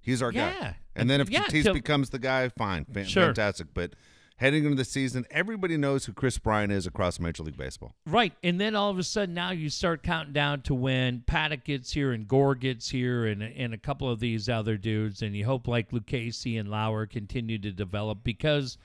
[0.00, 0.52] He's our Yeah.
[0.60, 0.76] guy.
[0.94, 3.26] And then if Yeah, Tatis becomes the guy, fine, fan- Sure.
[3.26, 3.74] fantastic.
[3.74, 3.94] But
[4.36, 7.96] heading into the season, everybody knows who Kris Bryant is across Major League Baseball.
[8.04, 8.34] Right.
[8.44, 11.92] And then all of a sudden now you start counting down to when Paddock gets
[11.92, 15.22] here and Gore gets here and, and a couple of these other dudes.
[15.22, 18.76] And you hope like Lucchesi and Lauer continue to develop because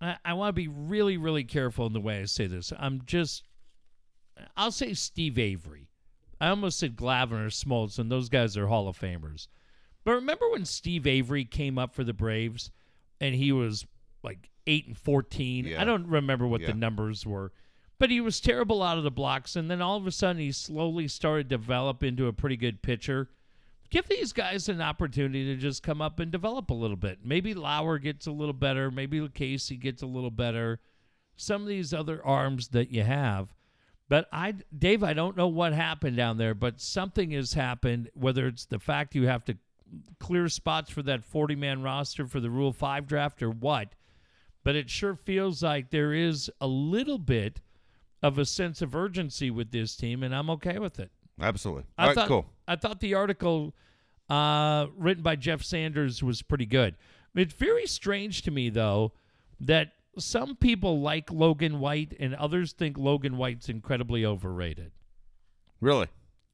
[0.00, 2.72] I, I want to be really, really careful in the way I say this.
[2.78, 3.42] I'm just,
[4.56, 5.88] I'll say Steve Avery.
[6.42, 9.46] I almost said Glavine or Smoltz, and those guys are Hall of Famers.
[10.04, 12.70] But remember when Steve Avery came up for the Braves
[13.20, 13.86] and he was
[14.24, 15.66] like 8 and 14?
[15.66, 15.80] Yeah.
[15.80, 16.68] I don't remember what Yeah.
[16.68, 17.52] the numbers were.
[18.00, 20.50] But he was terrible out of the blocks and then all of a sudden he
[20.50, 23.30] slowly started to develop into a pretty good pitcher.
[23.90, 27.20] Give these guys an opportunity to just come up and develop a little bit.
[27.24, 30.80] Maybe Lauer gets a little better, maybe Casey gets a little better.
[31.36, 33.54] some of these other arms that you have.
[34.12, 38.10] But I, Dave, I don't know what happened down there, but something has happened.
[38.12, 39.56] Whether it's the fact you have to
[40.20, 43.94] clear spots for that 40 man roster for the Rule 5 draft or what,
[44.64, 47.62] but it sure feels like there is a little bit
[48.22, 51.10] of a sense of urgency with this team, and I'm okay with it.
[51.40, 51.84] Absolutely.
[51.96, 52.46] I All right, thought, cool.
[52.68, 53.74] I thought the article
[54.28, 56.96] uh, written by Jeff Sanders was pretty good.
[57.34, 59.12] It's very strange to me, though,
[59.58, 64.92] that some people like Logan White and others think Logan White's incredibly overrated.
[65.80, 66.08] Really?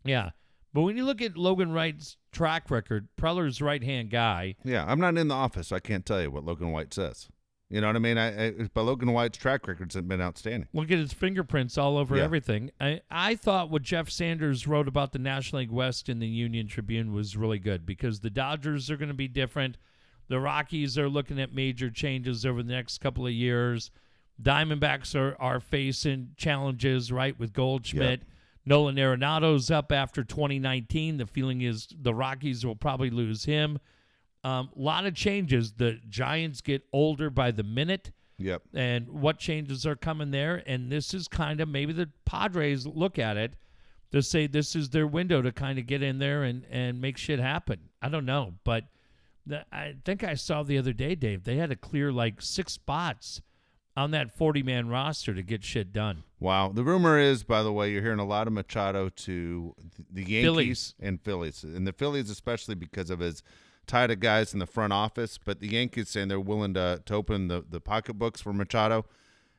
[0.05, 0.31] Yeah.
[0.73, 5.01] But when you look at Logan White's track record, Preller's right hand guy, Yeah, I'm
[5.01, 5.69] not in the office.
[5.69, 7.29] So I can't tell you what Logan White says.
[7.71, 8.17] You know what I mean?
[8.17, 10.69] I, I but Logan White's track records have been outstanding.
[10.73, 12.23] look at his fingerprints all over Yeah.
[12.25, 12.71] everything.
[12.81, 16.67] I, I thought what Jeff Sanders wrote about the National League West in the Union
[16.67, 19.77] Tribune was really good because the Dodgers are going to be different.
[20.29, 23.91] The Rockies are looking at major changes over the next couple of years.
[24.41, 28.23] Diamondbacks are, are facing challenges, right, with Goldschmidt.
[28.65, 31.17] Nolan Arenado's up after 2019.
[31.17, 33.79] The feeling is the Rockies will probably lose him.
[34.45, 35.73] A um, lot of changes.
[35.73, 38.63] The Giants get older by the minute Yep.
[38.73, 40.63] and what changes are coming there.
[40.67, 43.57] And this is kind of maybe the Padres look at it
[44.13, 47.17] to say this is their window to kind of get in there and, and make
[47.17, 47.81] shit happen.
[48.01, 48.55] I don't know.
[48.63, 48.85] But
[49.73, 53.41] I think I saw the other day, Dave, they had to clear like six spots
[53.97, 56.23] on that 40 man roster to get shit done.
[56.39, 56.71] Wow.
[56.73, 59.75] The rumor is, by the way, you're hearing a lot of Machado to
[60.11, 60.95] the Yankees Phillies.
[61.01, 63.43] and Phillies, and the Phillies especially because of his
[63.89, 65.39] tie to guys in the front office.
[65.39, 69.05] But the Yankees saying they're willing to, to open the, the pocketbooks for Machado.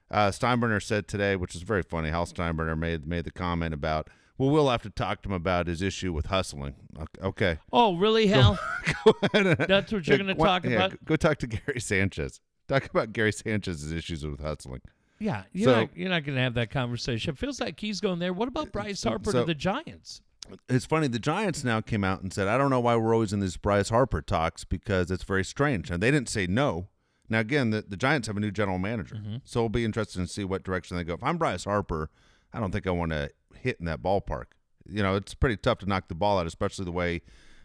[0.09, 2.09] Uh, Steinbrenner said today, which is very funny.
[2.09, 4.09] Hal Steinbrenner made made the comment about,
[4.39, 6.73] well, we'll have to talk to him about his issue with hustling.
[7.21, 8.57] Okay, Oh, really, Hal?
[9.05, 9.13] go.
[9.53, 11.05] That's what you're going to talk yeah, about?
[11.05, 12.39] Go talk to Gary Sanchez.
[12.67, 14.81] Talk about Gary Sanchez's issues with hustling.
[15.19, 17.31] Yeah, you're So- not, you're not going to have that conversation.
[17.33, 18.33] It feels like he's going there.
[18.33, 20.21] What about Bryce Harper so- to the Giants?
[20.67, 21.07] It's funny.
[21.07, 23.55] The Giants now came out and said, "I don't know why we're always in these
[23.55, 26.87] Bryce Harper talks because it's very strange." And they didn't say no.
[27.29, 29.35] Now again, the, the Giants have a new general manager, Mm-hmm.
[29.43, 31.13] so we'll be interested to see what direction they go.
[31.13, 32.09] If I'm Bryce Harper,
[32.51, 33.29] I don't think I want to
[33.59, 34.45] hit in that ballpark.
[34.89, 37.21] You know, it's pretty tough to knock the ball out, especially the way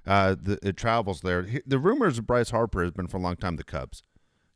[0.07, 1.47] uh, the, it travels there.
[1.67, 4.03] The rumors of Bryce Harper has been for a long time the Cubs.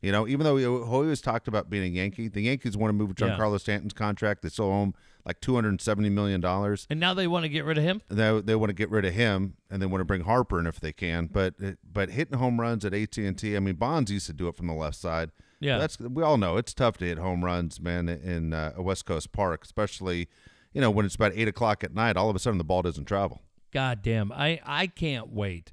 [0.01, 2.93] You know, even though he always talked about being a Yankee, the Yankees want to
[2.93, 3.29] move Yeah.
[3.37, 4.43] Giancarlo Stanton's contract.
[4.43, 4.93] They still owe him
[5.25, 7.83] like two hundred and seventy million dollars And now they want to get rid of
[7.83, 8.01] him?
[8.07, 10.67] they they want to get rid of him and they want to bring Harper in
[10.67, 11.25] if they can.
[11.27, 14.47] But but hitting home runs at AT and T, I mean Bonds used to do
[14.47, 15.31] it from the left side.
[15.59, 15.77] Yeah.
[15.77, 19.05] that's we all know it's tough to hit home runs, man, in uh, a West
[19.05, 20.29] Coast park, especially
[20.73, 22.17] you know when it's about eight o'clock at night.
[22.17, 23.41] All of a sudden the ball doesn't travel.
[23.71, 24.31] God damn.
[24.31, 25.71] I, I can't wait.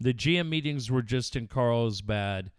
[0.00, 2.50] The GM meetings were just in Carlsbad,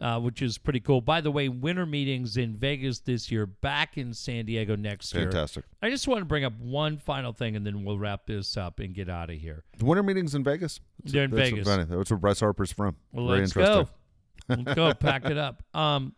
[0.00, 1.00] uh, which is pretty cool.
[1.00, 5.24] By the way, winter meetings in Vegas this year, back in San Diego next year.
[5.24, 5.64] Fantastic.
[5.82, 8.78] I just want to bring up one final thing and then we'll wrap this up
[8.80, 9.64] and get out of here.
[9.78, 10.80] The winter meetings in Vegas.
[11.04, 11.68] They're in That's Vegas.
[11.68, 11.84] Funny.
[11.84, 12.96] That's where Bryce Harper's from.
[13.12, 13.84] Well, Very let's interesting.
[13.84, 14.62] go.
[14.64, 14.94] Let's go.
[14.98, 15.62] Pack it up.
[15.74, 16.14] Um,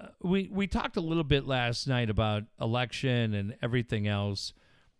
[0.00, 4.52] uh, we we talked a little bit last night about election and everything else,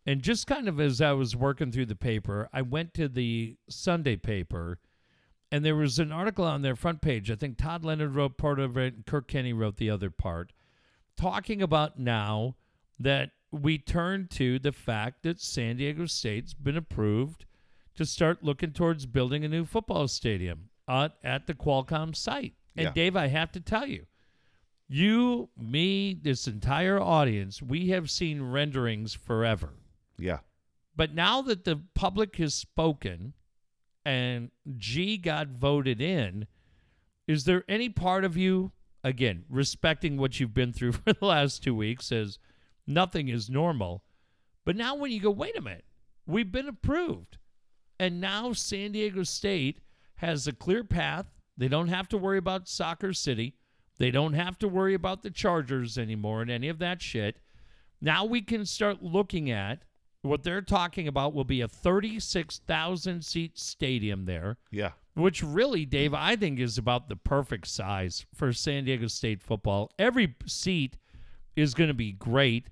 [0.07, 3.57] and just kind of as I was working through the paper, I went to the
[3.69, 4.79] Sunday paper,
[5.53, 7.31] and there was an article on their front page.
[7.31, 10.53] I think Tod Leonard wrote part of it, and Kirk Kenney wrote the other part,
[11.17, 12.57] talking about now
[12.99, 17.45] that we turn to the fact that San Diego State's been approved
[17.97, 22.55] to start looking towards building a new football stadium at, at the Qualcomm site.
[22.77, 22.93] And Yeah.
[22.93, 24.07] Dave, I have to tell you,
[24.89, 29.75] you, me, this entire audience, we have seen renderings forever.
[30.19, 30.39] Yeah.
[30.95, 33.35] But now that the public has spoken
[34.05, 36.47] and G got voted in,
[37.27, 38.73] is there any part of you,
[39.03, 42.39] again, respecting what you've been through for the last two weeks, says
[42.87, 44.05] nothing is normal?
[44.65, 45.85] But now when you go, wait a minute,
[46.27, 47.39] we've been approved.
[47.99, 49.81] And now San Diego State
[50.17, 51.27] has a clear path.
[51.57, 53.55] They don't have to worry about Soccer City.
[53.99, 57.39] They don't have to worry about the Chargers anymore and any of that shit.
[58.01, 59.83] Now we can start looking at
[60.23, 64.93] what they're talking about will be a 36,000 seat stadium there, Yeah.
[65.15, 69.91] which really, Dave, I think is about the perfect size for San Diego State football.
[69.99, 70.99] Every seat
[71.55, 72.69] is going to be great.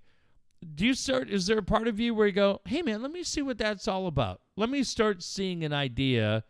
[0.75, 1.31] Do you start?
[1.31, 3.59] Is there a part of you where you go, "Hey, man, let me see what
[3.59, 4.41] that's all about.
[4.57, 6.43] Let me start seeing an idea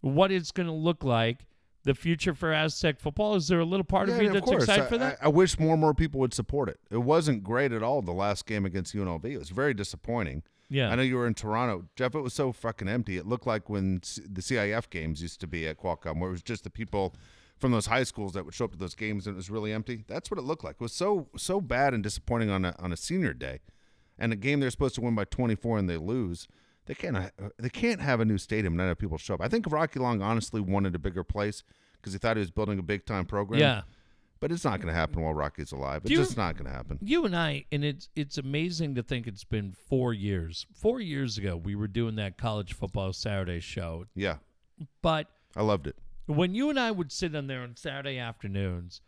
[0.00, 1.46] what it's going to look like."
[1.90, 3.34] The future for Aztec football.
[3.34, 4.62] Is there a little part of Yeah, you of that's course.
[4.62, 5.18] excited I, for that?
[5.20, 6.78] I, I wish more and more people would support it.
[6.88, 9.24] It wasn't great at all the last game against UNLV.
[9.24, 10.44] It was very disappointing.
[10.68, 10.90] Yeah.
[10.90, 12.14] I know you were in Toronto, Jeff.
[12.14, 13.16] It was so fucking empty.
[13.16, 16.32] It looked like when C- the CIF games used to be at Qualcomm, where it
[16.32, 17.12] was just the people
[17.58, 19.72] from those high schools that would show up to those games and it was really
[19.72, 20.04] empty.
[20.06, 20.76] That's what it looked like.
[20.76, 23.58] It was so so bad and disappointing on a on a senior day,
[24.16, 26.46] and a game they're supposed to win by 24 and they lose.
[26.86, 27.28] They can't uh,
[27.58, 29.40] they can't have a new stadium and not have people show up.
[29.40, 31.62] I think Rocky Long honestly wanted a bigger place
[31.94, 33.60] because he thought he was building a big time program.
[33.60, 33.82] Yeah.
[34.40, 36.00] But it's not going to happen while Rocky's alive.
[36.04, 36.98] It's you- just not going to happen.
[37.02, 40.66] You and I, and it's it's amazing to think it's been four years.
[40.74, 44.06] Four years ago, we were doing that college football Saturday show.
[44.14, 44.36] Yeah,
[45.02, 45.96] But I loved it.
[46.26, 49.02] when you and I would sit on there on Saturday afternoons,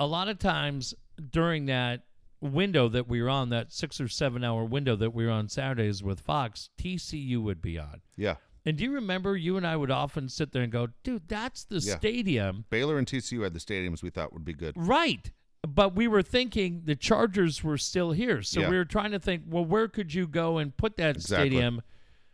[0.00, 0.94] a lot of times
[1.30, 2.04] during that
[2.42, 5.48] window that we were on, that six or seven hour window that we were on
[5.48, 8.00] Saturdays with Fox, TCU would be on.
[8.16, 11.26] Yeah, And do you remember you and I would often sit there and go, dude,
[11.28, 11.96] that's the Yeah.
[11.96, 12.64] stadium.
[12.70, 14.74] Baylor and TCU had the stadiums we thought would be good.
[14.76, 15.32] Right.
[15.66, 18.42] But we were thinking the Chargers were still here.
[18.42, 18.70] So Yeah.
[18.70, 21.48] we were trying to think, well, where could you go and put that Exactly.
[21.50, 21.82] stadium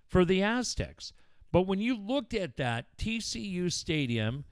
[0.07, 1.13] for the Aztecs?
[1.53, 4.45] But when you looked at that TCU stadium,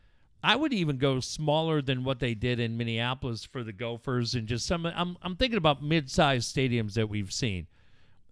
[0.47, 4.47] I would even go smaller than what they did in Minneapolis for the Gophers and
[4.47, 7.67] just some I'm I'm thinking about mid-sized stadiums that we've seen.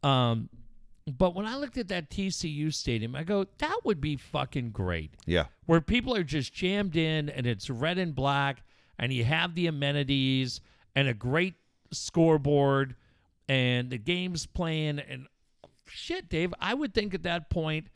[0.05, 0.49] Um
[1.07, 5.13] but when I looked at that TCU stadium, I go, that would be fucking great
[5.27, 8.63] Yeah, where people are just jammed in and it's red and black
[8.99, 10.61] and you have the amenities
[10.95, 11.55] and a great
[11.91, 12.95] scoreboard
[13.49, 15.27] and the game's playing and
[15.87, 17.87] shit dave i would think at that point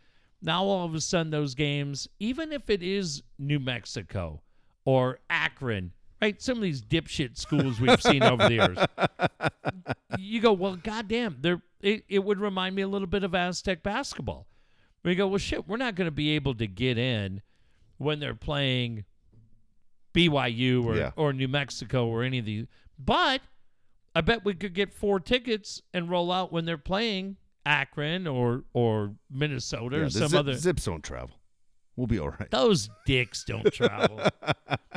[0.43, 4.41] now all of a sudden those games even if it is new mexico
[4.85, 5.93] or akron
[6.23, 8.79] right some of these dipshit schools we've seen over the years
[10.19, 13.83] you go well goddamn there it, it would remind me a little bit of aztec
[13.83, 14.47] basketball
[15.05, 17.41] we go well shit we're not going to be able to get in
[17.99, 19.05] when they're playing
[20.15, 21.11] BYU or, Yeah.
[21.17, 22.67] or New Mexico or any of these.
[22.99, 23.41] But
[24.15, 27.37] I bet we could get four tickets and roll out when they're playing
[27.69, 30.55] Akron or or Minnesota yeah or some zip, other.
[30.55, 31.37] zips don't travel.
[31.97, 32.49] We'll be all right.
[32.51, 34.21] Those dicks don't travel.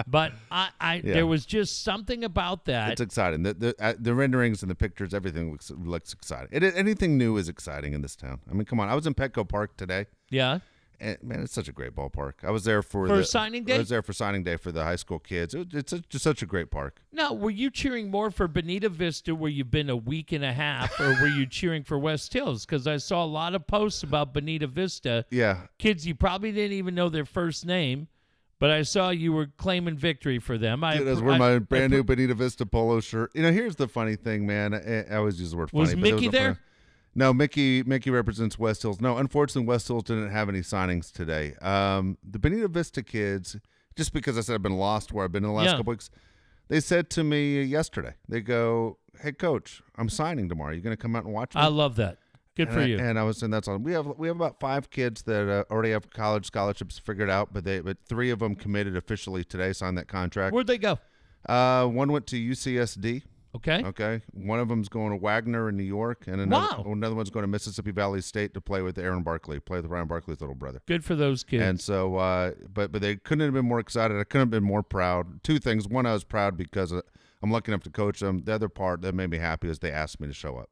[0.07, 1.13] but I, I Yeah.
[1.13, 2.91] there was just something about that.
[2.91, 3.41] It's exciting.
[3.43, 6.49] The the, uh, the renderings and the pictures, everything looks looks exciting.
[6.51, 8.39] It, anything new is exciting in this town.
[8.49, 8.87] I mean, come on.
[8.87, 10.05] I was in Petco Park today.
[10.29, 10.59] yeah.
[11.01, 12.33] And, man, it's such a great ballpark.
[12.43, 13.75] I was there for, For the, signing day.
[13.75, 15.55] I was there for signing day for the high school kids.
[15.55, 17.01] It, it's a, just such a great park.
[17.11, 20.53] Now, were you cheering more for Bonita Vista where you've been a week and a
[20.53, 22.67] half, or were you cheering for West Hills?
[22.67, 25.25] Because I saw a lot of posts about Bonita Vista.
[25.31, 28.07] Yeah, kids you probably didn't even know their first name,
[28.59, 30.83] but I saw you were claiming victory for them.
[30.83, 33.31] I Dude, I was I- wearing I- my brand new Bonita Vista polo shirt.
[33.33, 34.75] You know, here's the funny thing, man.
[34.75, 35.81] I, I always use the word funny.
[35.81, 36.47] Was Mickey a there?
[36.53, 36.59] funny-
[37.13, 37.83] No, Mickey.
[37.83, 39.01] Mickey represents West Hills.
[39.01, 41.53] No, unfortunately, West Hills didn't have any signings today.
[41.61, 43.57] Um, the Bonita Vista kids,
[43.95, 45.77] just because I said I've been lost where I've been in the last Yeah.
[45.77, 46.09] couple weeks,
[46.69, 48.13] they said to me yesterday.
[48.29, 50.71] They go, "Hey, coach, I'm signing tomorrow.
[50.73, 52.17] You going to come out and watch me?" I love that.
[52.55, 52.97] Good and for I, you.
[52.99, 53.83] And I was saying that's on.
[53.83, 57.53] We have we have about five kids that uh, already have college scholarships figured out,
[57.53, 60.53] but they but three of them committed officially today, signed that contract.
[60.53, 60.99] Where'd they go?
[61.47, 63.23] Uh, one went to UCSD.
[63.55, 63.83] Okay.
[63.83, 66.91] Okay, one of them's going to Wagner in New York, and another, Wow.
[66.93, 70.07] another one's going to Mississippi Valley State to play with Aaron Barkley, play with Ryan
[70.07, 70.81] Barkley's little brother.
[70.87, 71.61] Good for those kids.
[71.63, 74.17] And so, uh, but but they couldn't have been more excited.
[74.17, 75.43] I couldn't have been more proud.
[75.43, 77.01] Two things: one, I was proud because uh,
[77.43, 78.43] I'm lucky enough to coach them.
[78.45, 80.69] The other part that made me happy is they asked me to show up.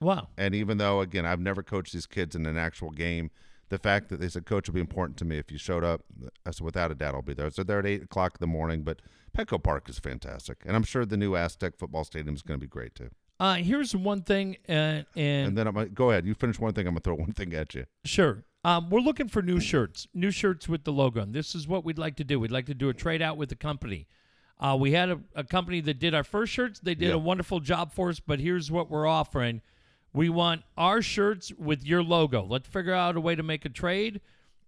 [0.00, 0.28] wow.
[0.38, 3.30] And even though, again, I've never coached these kids in an actual game,
[3.70, 6.02] the fact that they said, Coach, will be important to me if you showed up,
[6.46, 7.50] I said, without a doubt, I'll be there.
[7.50, 9.00] So they're at 8 o'clock in the morning, but
[9.36, 10.58] Petco Park is fantastic.
[10.66, 13.10] And I'm sure the new Aztec football stadium is going to be great, too.
[13.38, 16.26] Uh, here's one thing, uh, and, And then I'm going to go ahead.
[16.26, 17.86] You finish one thing, I'm going to throw one thing at you.
[18.04, 18.44] Sure.
[18.64, 21.22] Um, we're looking for new shirts, new shirts with the logo.
[21.22, 22.38] And this is what we'd like to do.
[22.38, 24.06] We'd like to do a trade out with the company.
[24.58, 26.80] Uh, we had a, a company that did our first shirts.
[26.80, 27.14] They did Yeah.
[27.14, 29.62] a wonderful job for us, but here's what we're offering.
[30.12, 32.44] We want our shirts with your logo.
[32.44, 34.20] Let's figure out a way to make a trade.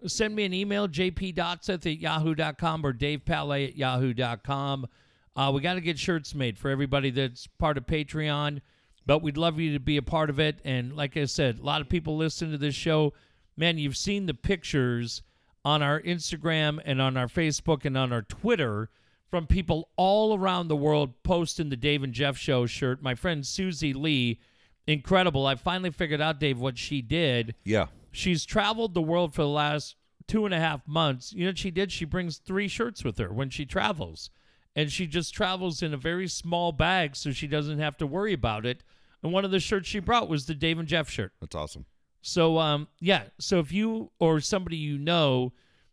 [0.06, 4.86] Send me an email, jpdotseth at yahoo.com or davepalet at yahoo.com.
[5.34, 8.60] Uh, we got to get shirts made for everybody that's part of Patreon,
[9.06, 10.58] but we'd love you to be a part of it.
[10.64, 13.14] And like I said, a lot of people listen to this show.
[13.56, 15.22] Man, you've seen the pictures
[15.64, 18.90] on our Instagram and on our Facebook and on our Twitter
[19.30, 23.02] from people all around the world posting the Dave and Jeff Show shirt.
[23.02, 24.38] My friend Susie Lee,
[24.86, 25.46] incredible.
[25.46, 27.54] I finally figured out, Dave, what she did.
[27.64, 27.86] Yeah.
[28.12, 29.96] She's traveled the world for the last
[30.28, 31.32] two and a half months.
[31.32, 31.90] You know what she did?
[31.90, 34.30] She brings three shirts with her when she travels.
[34.74, 38.32] And she just travels in a very small bag so she doesn't have to worry
[38.32, 38.82] about it.
[39.22, 41.32] And one of the shirts she brought was the Dave and Jeff shirt.
[41.40, 41.86] That's awesome.
[42.22, 45.52] So um yeah, so if you or somebody you know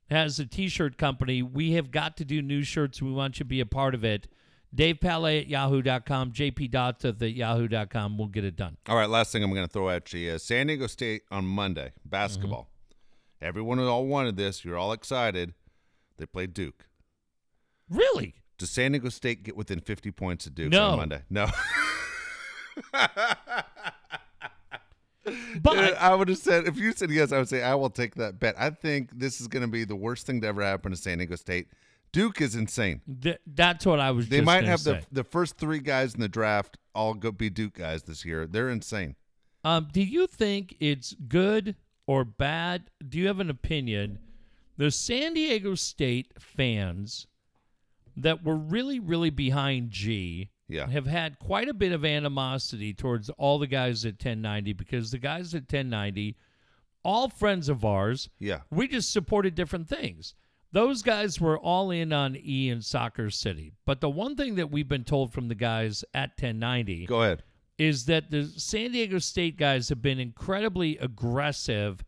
[0.10, 3.02] has a t-shirt company, we have got to do new shirts.
[3.02, 4.28] We want you to be a part of it.
[4.74, 8.18] Dave Palet at yahoo.com, JP Dots at yahoo.com.
[8.18, 8.78] We'll get it done.
[8.88, 11.46] All right, last thing I'm going to throw at you is San Diego State on
[11.46, 12.70] Monday, basketball.
[12.70, 13.46] Mm-hmm.
[13.48, 14.64] Everyone all wanted this.
[14.64, 15.54] You're all excited.
[16.18, 16.86] They played Duke.
[17.90, 18.36] Really?
[18.58, 20.90] Does San Diego State get within 50 points of Duke No.
[20.90, 21.22] on Monday?
[21.30, 21.48] No.
[25.62, 28.16] But I would have said if you said yes, I would say I will take
[28.16, 28.56] that bet.
[28.58, 31.20] I think this is going to be the worst thing to ever happen to San
[31.20, 31.68] Diego State.
[32.12, 33.02] Duke is insane.
[33.22, 35.02] th- that's what I was They might have say.
[35.12, 38.48] the the first three guys in the draft all go be Duke guys this year.
[38.48, 39.16] They're insane.
[39.64, 41.76] Um, do you think it's good
[42.08, 42.90] or bad?
[43.08, 44.20] Do you have an opinion?
[44.78, 47.28] The San Diego State fans
[48.16, 50.88] that were really, really behind G Yeah.
[50.88, 55.18] have had quite a bit of animosity towards all the guys at 1090 because the
[55.20, 56.38] guys at 1090,
[57.04, 58.62] all friends of ours, Yeah.
[58.72, 60.34] we just supported different things.
[60.72, 63.74] Those guys were all in on E and Soccer City.
[63.86, 67.44] But the one thing that we've been told from the guys at 1090 Go ahead.
[67.78, 72.04] is that the San Diego State guys have been incredibly aggressive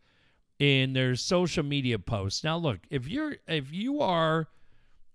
[0.58, 2.44] in their social media posts.
[2.44, 4.48] Now look, if you're if you are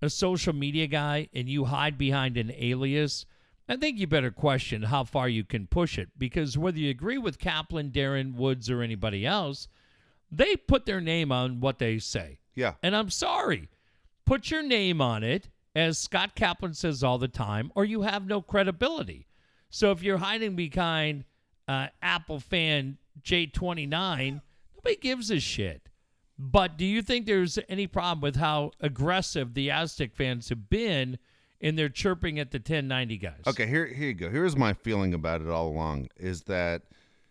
[0.02, 3.26] a social media guy and you hide behind an alias,
[3.70, 7.18] I think you better question how far you can push it because whether you agree
[7.18, 9.70] with Kaplan, Darren Woods or anybody else,
[10.30, 12.40] they put their name on what they say.
[12.58, 12.74] Yeah.
[12.84, 13.70] And I'm sorry.
[14.26, 18.28] Put your name on it, as Scott Kaplan says all the time, or you have
[18.28, 19.28] no credibility.
[19.70, 21.24] So if you're hiding behind
[21.68, 24.42] uh, Apple fan J29,
[24.76, 25.90] nobody gives a shit.
[26.40, 31.18] But do you think there's any problem with how aggressive the Aztec fans have been
[31.60, 33.42] in their chirping at the 1090 guys?
[33.48, 34.30] Okay, here here you go.
[34.30, 36.84] Here's my feeling about it all along is that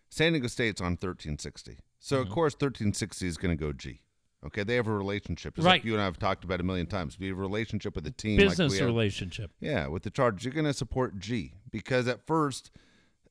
[0.08, 1.78] San Diego State's on 1360.
[2.00, 2.22] So Mm-hmm.
[2.28, 4.00] of course 1360 is going to go G.
[4.46, 5.54] Okay, they have a relationship.
[5.56, 5.72] Just Right.
[5.74, 7.18] like you and I have talked about a million times.
[7.18, 8.36] We have a relationship with the team.
[8.38, 9.50] Business like we have, relationship.
[9.60, 12.70] Yeah, with the Chargers, you're going to support G because at first,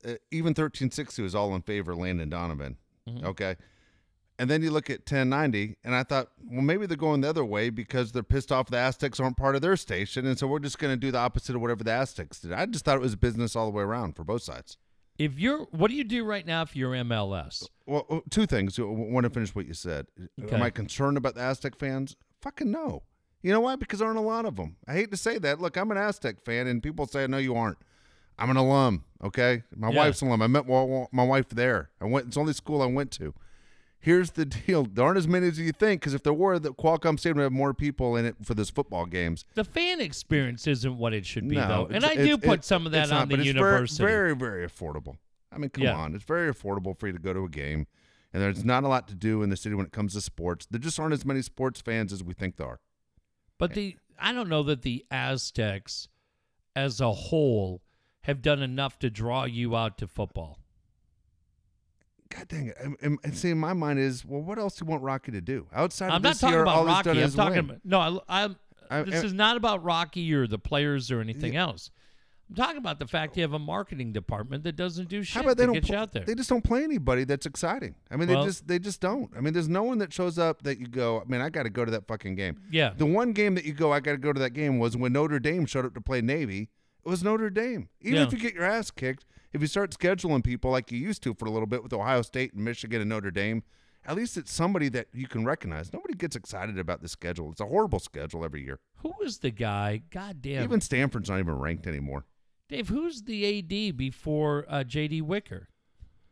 [0.06, 2.78] uh, even 1360 was all in favor of Landon Donovan.
[3.10, 3.26] Mm-hmm.
[3.26, 3.56] Okay.
[4.38, 7.46] And then you look at 1090, and I thought, well, maybe they're going the other
[7.46, 10.26] way because they're pissed off the Aztecs aren't part of their station.
[10.26, 12.52] And so we're just going to do the opposite of whatever the Aztecs did.
[12.52, 14.78] I just thought it was business all the way around for both sides.
[15.18, 17.66] If you're, what do you do right now if you're MLS?
[17.86, 18.78] Well, uh, two things.
[18.78, 20.08] I want to finish what you said.
[20.44, 20.56] Okay.
[20.56, 22.16] Am I concerned about the Aztec fans?
[22.42, 23.04] Fucking no.
[23.42, 23.76] You know why?
[23.76, 24.76] Because there aren't a lot of them.
[24.88, 25.62] I hate to say that.
[25.62, 27.78] Look, I'm an Aztec fan, and people say, no, you aren't.
[28.38, 29.64] I'm an alum, okay?
[29.76, 29.98] My Yeah.
[29.98, 30.42] wife's an alum.
[30.42, 31.92] I met my wife there.
[32.02, 32.26] I went.
[32.28, 33.34] It's the only school I went to.
[34.06, 34.84] Here's the deal.
[34.84, 37.44] There aren't as many as you think, because if there were, the Qualcomm Stadium would
[37.46, 39.46] have more people in it for this football games.
[39.56, 41.88] The fan experience isn't what it should be, no, though.
[41.92, 44.04] And I do put some of that on not, the but it's university.
[44.04, 45.18] Very, very, very affordable.
[45.52, 45.96] I mean, come Yeah.
[45.96, 46.14] on.
[46.14, 47.88] It's very affordable for you to go to a game,
[48.32, 50.68] and there's not a lot to do in the city when it comes to sports.
[50.70, 52.80] There just aren't as many sports fans as we think there are.
[53.58, 56.10] But the I don't know that the Aztecs
[56.76, 57.82] as a whole
[58.22, 60.60] have done enough to draw you out to football.
[62.36, 62.78] God dang it!
[62.80, 65.32] And, and, and see, in my mind is, well, what else do you want Rocky
[65.32, 66.66] to do outside I'm of not this talking year?
[66.66, 67.22] all about Rocky.
[67.24, 67.66] I'm talking win.
[67.66, 68.00] about no.
[68.28, 68.56] I, I'm.
[68.92, 71.92] I- this I- is not about Rocky or the players or anything else.
[72.48, 75.42] I'm talking about the fact you have a marketing department that doesn't do How shit
[75.42, 75.74] about they to don't?
[75.74, 76.24] get you out there.
[76.26, 77.96] They just don't play anybody that's exciting.
[78.12, 79.32] I mean, Well- they just they just don't.
[79.36, 81.22] I mean, there's no one that shows up that you go.
[81.22, 82.62] I mean, I got to go to that fucking game.
[82.72, 82.92] Yeah.
[82.96, 85.14] The one game that you go, I got to go to that game was when
[85.14, 86.70] Notre Dame showed up to play Navy.
[87.04, 87.90] It was Notre Dame.
[88.02, 88.24] Even Yeah.
[88.28, 89.26] if you get your ass kicked,
[89.56, 92.22] if you start scheduling people like you used to for a little bit with Ohio
[92.22, 93.64] State and Michigan and Notre Dame,
[94.06, 95.92] at least it's somebody that you can recognize.
[95.94, 97.52] Nobody gets excited about the schedule.
[97.52, 98.80] It's a horrible schedule every year.
[98.98, 100.02] Who was the guy?
[100.12, 102.26] God damn, Even Stanford's not even ranked anymore.
[102.70, 102.90] Dave.
[102.90, 105.22] Who's the AD before uh, J.D.
[105.22, 105.70] Wicker?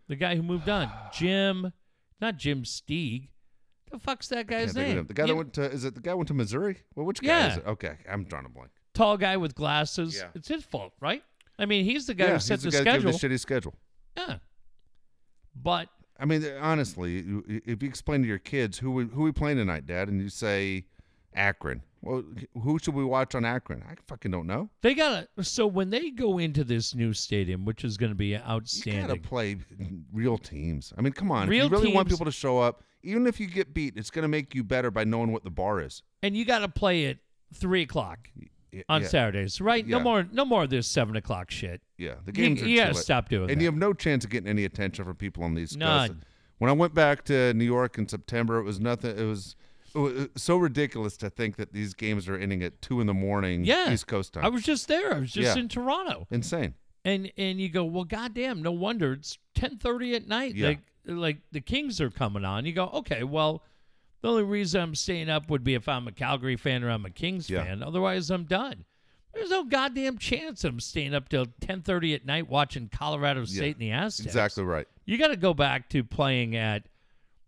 [0.07, 1.71] The guy who moved on, Jim,
[2.19, 3.29] not Jim Sterk.
[3.91, 5.05] The fuck's that guy's name?
[5.07, 6.77] The guy You- that went to is it the guy went to Missouri?
[6.95, 7.51] Well, which guy Yeah.
[7.51, 7.67] is it?
[7.67, 8.71] Okay, I'm drawing a blank.
[8.93, 10.17] tall guy with glasses.
[10.17, 10.29] Yeah.
[10.35, 11.23] It's his fault, right?
[11.59, 13.29] I mean, he's the guy yeah, who set he's the, the, guy that gave schedule.
[13.29, 13.73] the shitty schedule.
[14.17, 14.37] yeah.
[15.55, 15.89] But
[16.19, 19.85] I mean, honestly, if you explain to your kids who we, who we playing tonight,
[19.85, 20.85] Dad, and you say
[21.35, 22.23] Akron, well,
[22.61, 23.83] who should we watch on Akron?
[23.87, 24.69] I fucking don't know.
[24.81, 28.15] they got to so when they go into this new stadium, which is going to
[28.15, 29.57] be outstanding, You gotta play
[30.11, 30.93] real teams.
[30.97, 31.47] I mean, come on.
[31.47, 34.09] Real if you really want people to show up, even if you get beat, it's
[34.09, 36.03] going to make you better by knowing what the bar is.
[36.21, 37.17] and you got to play at
[37.53, 38.29] three o'clock
[38.89, 39.85] On yeah, Saturdays, right?
[39.87, 40.03] No Yeah.
[40.03, 41.81] more, no more of this seven o'clock shit.
[41.97, 43.03] Yeah, the You, games are you got to too late.
[43.03, 43.51] stop doing that.
[43.53, 43.63] and that.
[43.63, 45.75] you have no chance of getting any attention from people on these.
[45.77, 46.09] None.
[46.09, 46.25] coasts.
[46.57, 49.17] When I went back to New York in September, it was nothing.
[49.17, 49.55] It was,
[49.93, 53.13] it was so ridiculous to think that these games are ending at two in the
[53.13, 54.45] morning, yeah, East Coast time.
[54.45, 55.13] I was just there.
[55.15, 55.61] I was just Yeah.
[55.61, 56.73] in Toronto, insane.
[57.05, 60.55] and and you go, well, goddamn, no wonder it's ten thirty at night.
[60.55, 60.67] Yeah.
[60.69, 62.65] Like like the Kings are coming on.
[62.65, 63.63] You go, okay, well.
[64.23, 67.05] The only reason I'm staying up would be if I'm a Calgary fan or I'm
[67.05, 67.65] a Kings Yeah.
[67.65, 67.83] fan.
[67.83, 68.85] Otherwise, I'm done.
[69.33, 73.81] There's no goddamn chance I'm staying up till 10:30 at night watching Colorado State and
[73.81, 74.25] the Aztecs.
[74.27, 74.87] Exactly right.
[75.05, 76.87] You got to go back to playing at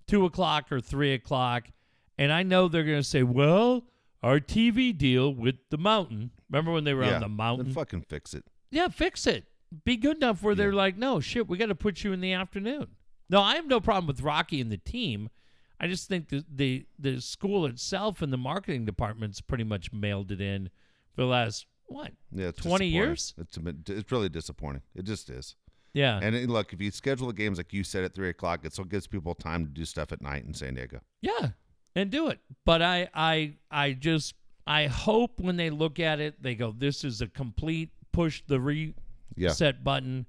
[0.06, 1.70] two o'clock or three o'clock,
[2.18, 3.86] and I know they're going to say, "Well,
[4.22, 6.32] our TV deal with the mountain.
[6.50, 7.16] Remember when they were yeah.
[7.16, 7.68] on the mountain?
[7.68, 8.44] Then fucking fix it.
[8.72, 9.46] yeah, fix it.
[9.86, 12.34] Be good enough where they're like, no, shit, we got to put you in the
[12.34, 12.96] afternoon.
[13.30, 15.30] No, I have no problem with Rocky and the team.
[15.80, 20.32] I just think the the, the school itself and the marketing department's pretty much mailed
[20.32, 20.70] it in
[21.16, 23.34] for the last what Yeah, 20 years?
[23.38, 23.58] It's
[23.88, 24.82] it's really disappointing.
[24.96, 25.56] It just is.
[25.94, 26.20] Yeah.
[26.22, 28.74] And it, look, if you schedule the games like you said at three o'clock, it
[28.74, 31.00] still gives people time to do stuff at night in San Diego.
[31.22, 31.50] Yeah,
[31.96, 32.40] and do it.
[32.66, 34.34] But I, I, I just,
[34.68, 38.60] I hope when they look at it, they go, "This is a complete push the
[39.38, 39.50] Yeah.
[39.50, 40.26] reset button."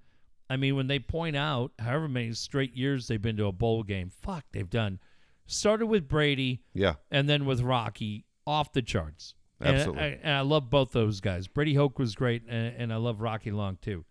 [0.48, 3.82] I mean, when they point out however many straight years they've been to a bowl
[3.82, 5.00] game, fuck, they've done.
[5.46, 9.34] Started with Brady, Yeah, and then with Rocky, off the charts.
[9.60, 10.02] And Absolutely.
[10.02, 11.46] I, and I love both those guys.
[11.48, 14.04] Brady Hoke was great, and, and I love Rocky Long too.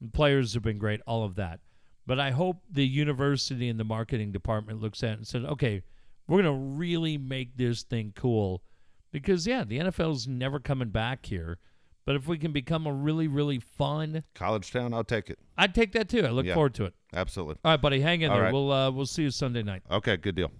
[0.00, 1.60] And players have been great, all of that.
[2.06, 5.82] But I hope the university and the marketing department looks at it and said, okay,
[6.28, 8.62] we're going to really make this thing cool.
[9.10, 11.58] Because, yeah, the NFL's never coming back here.
[12.06, 15.38] But if we can become a really, really fun, College Town, I'll take it.
[15.56, 16.26] I'd take that too.
[16.26, 16.54] I look Yeah.
[16.54, 16.94] forward to it.
[17.14, 17.56] Absolutely.
[17.64, 18.44] All right, buddy, hang in All there.
[18.44, 18.52] right.
[18.52, 19.82] We'll uh, we'll see you Sunday night.
[19.90, 20.52] Okay, good deal.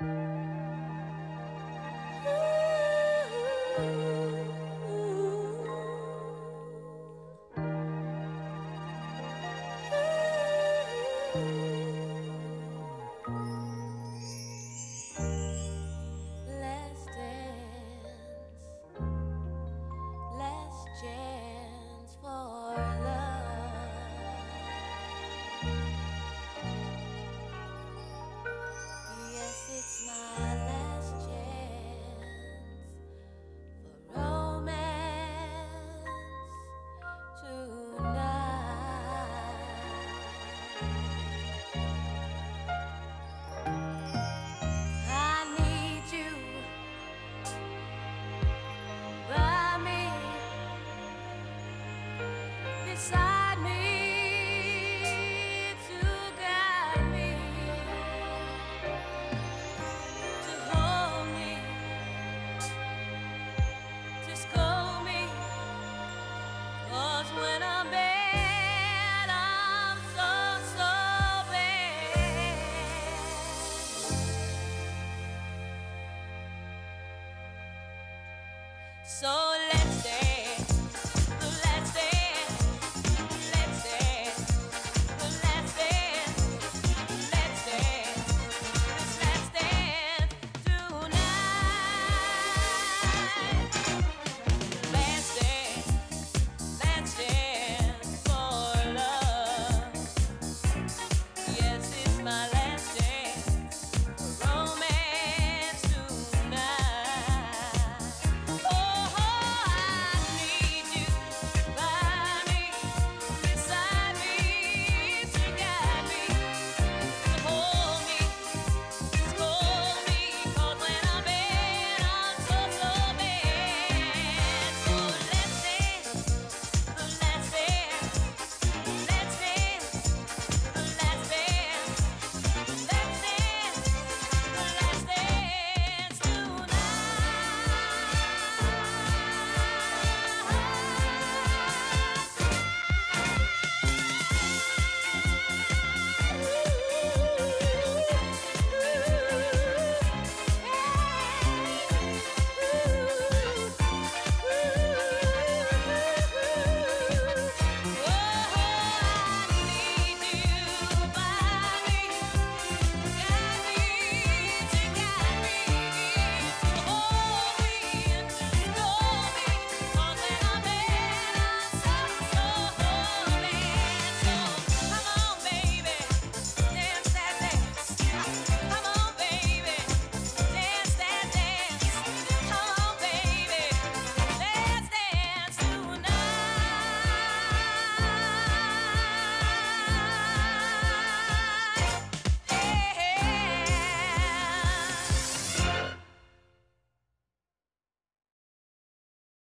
[0.00, 0.41] Bye.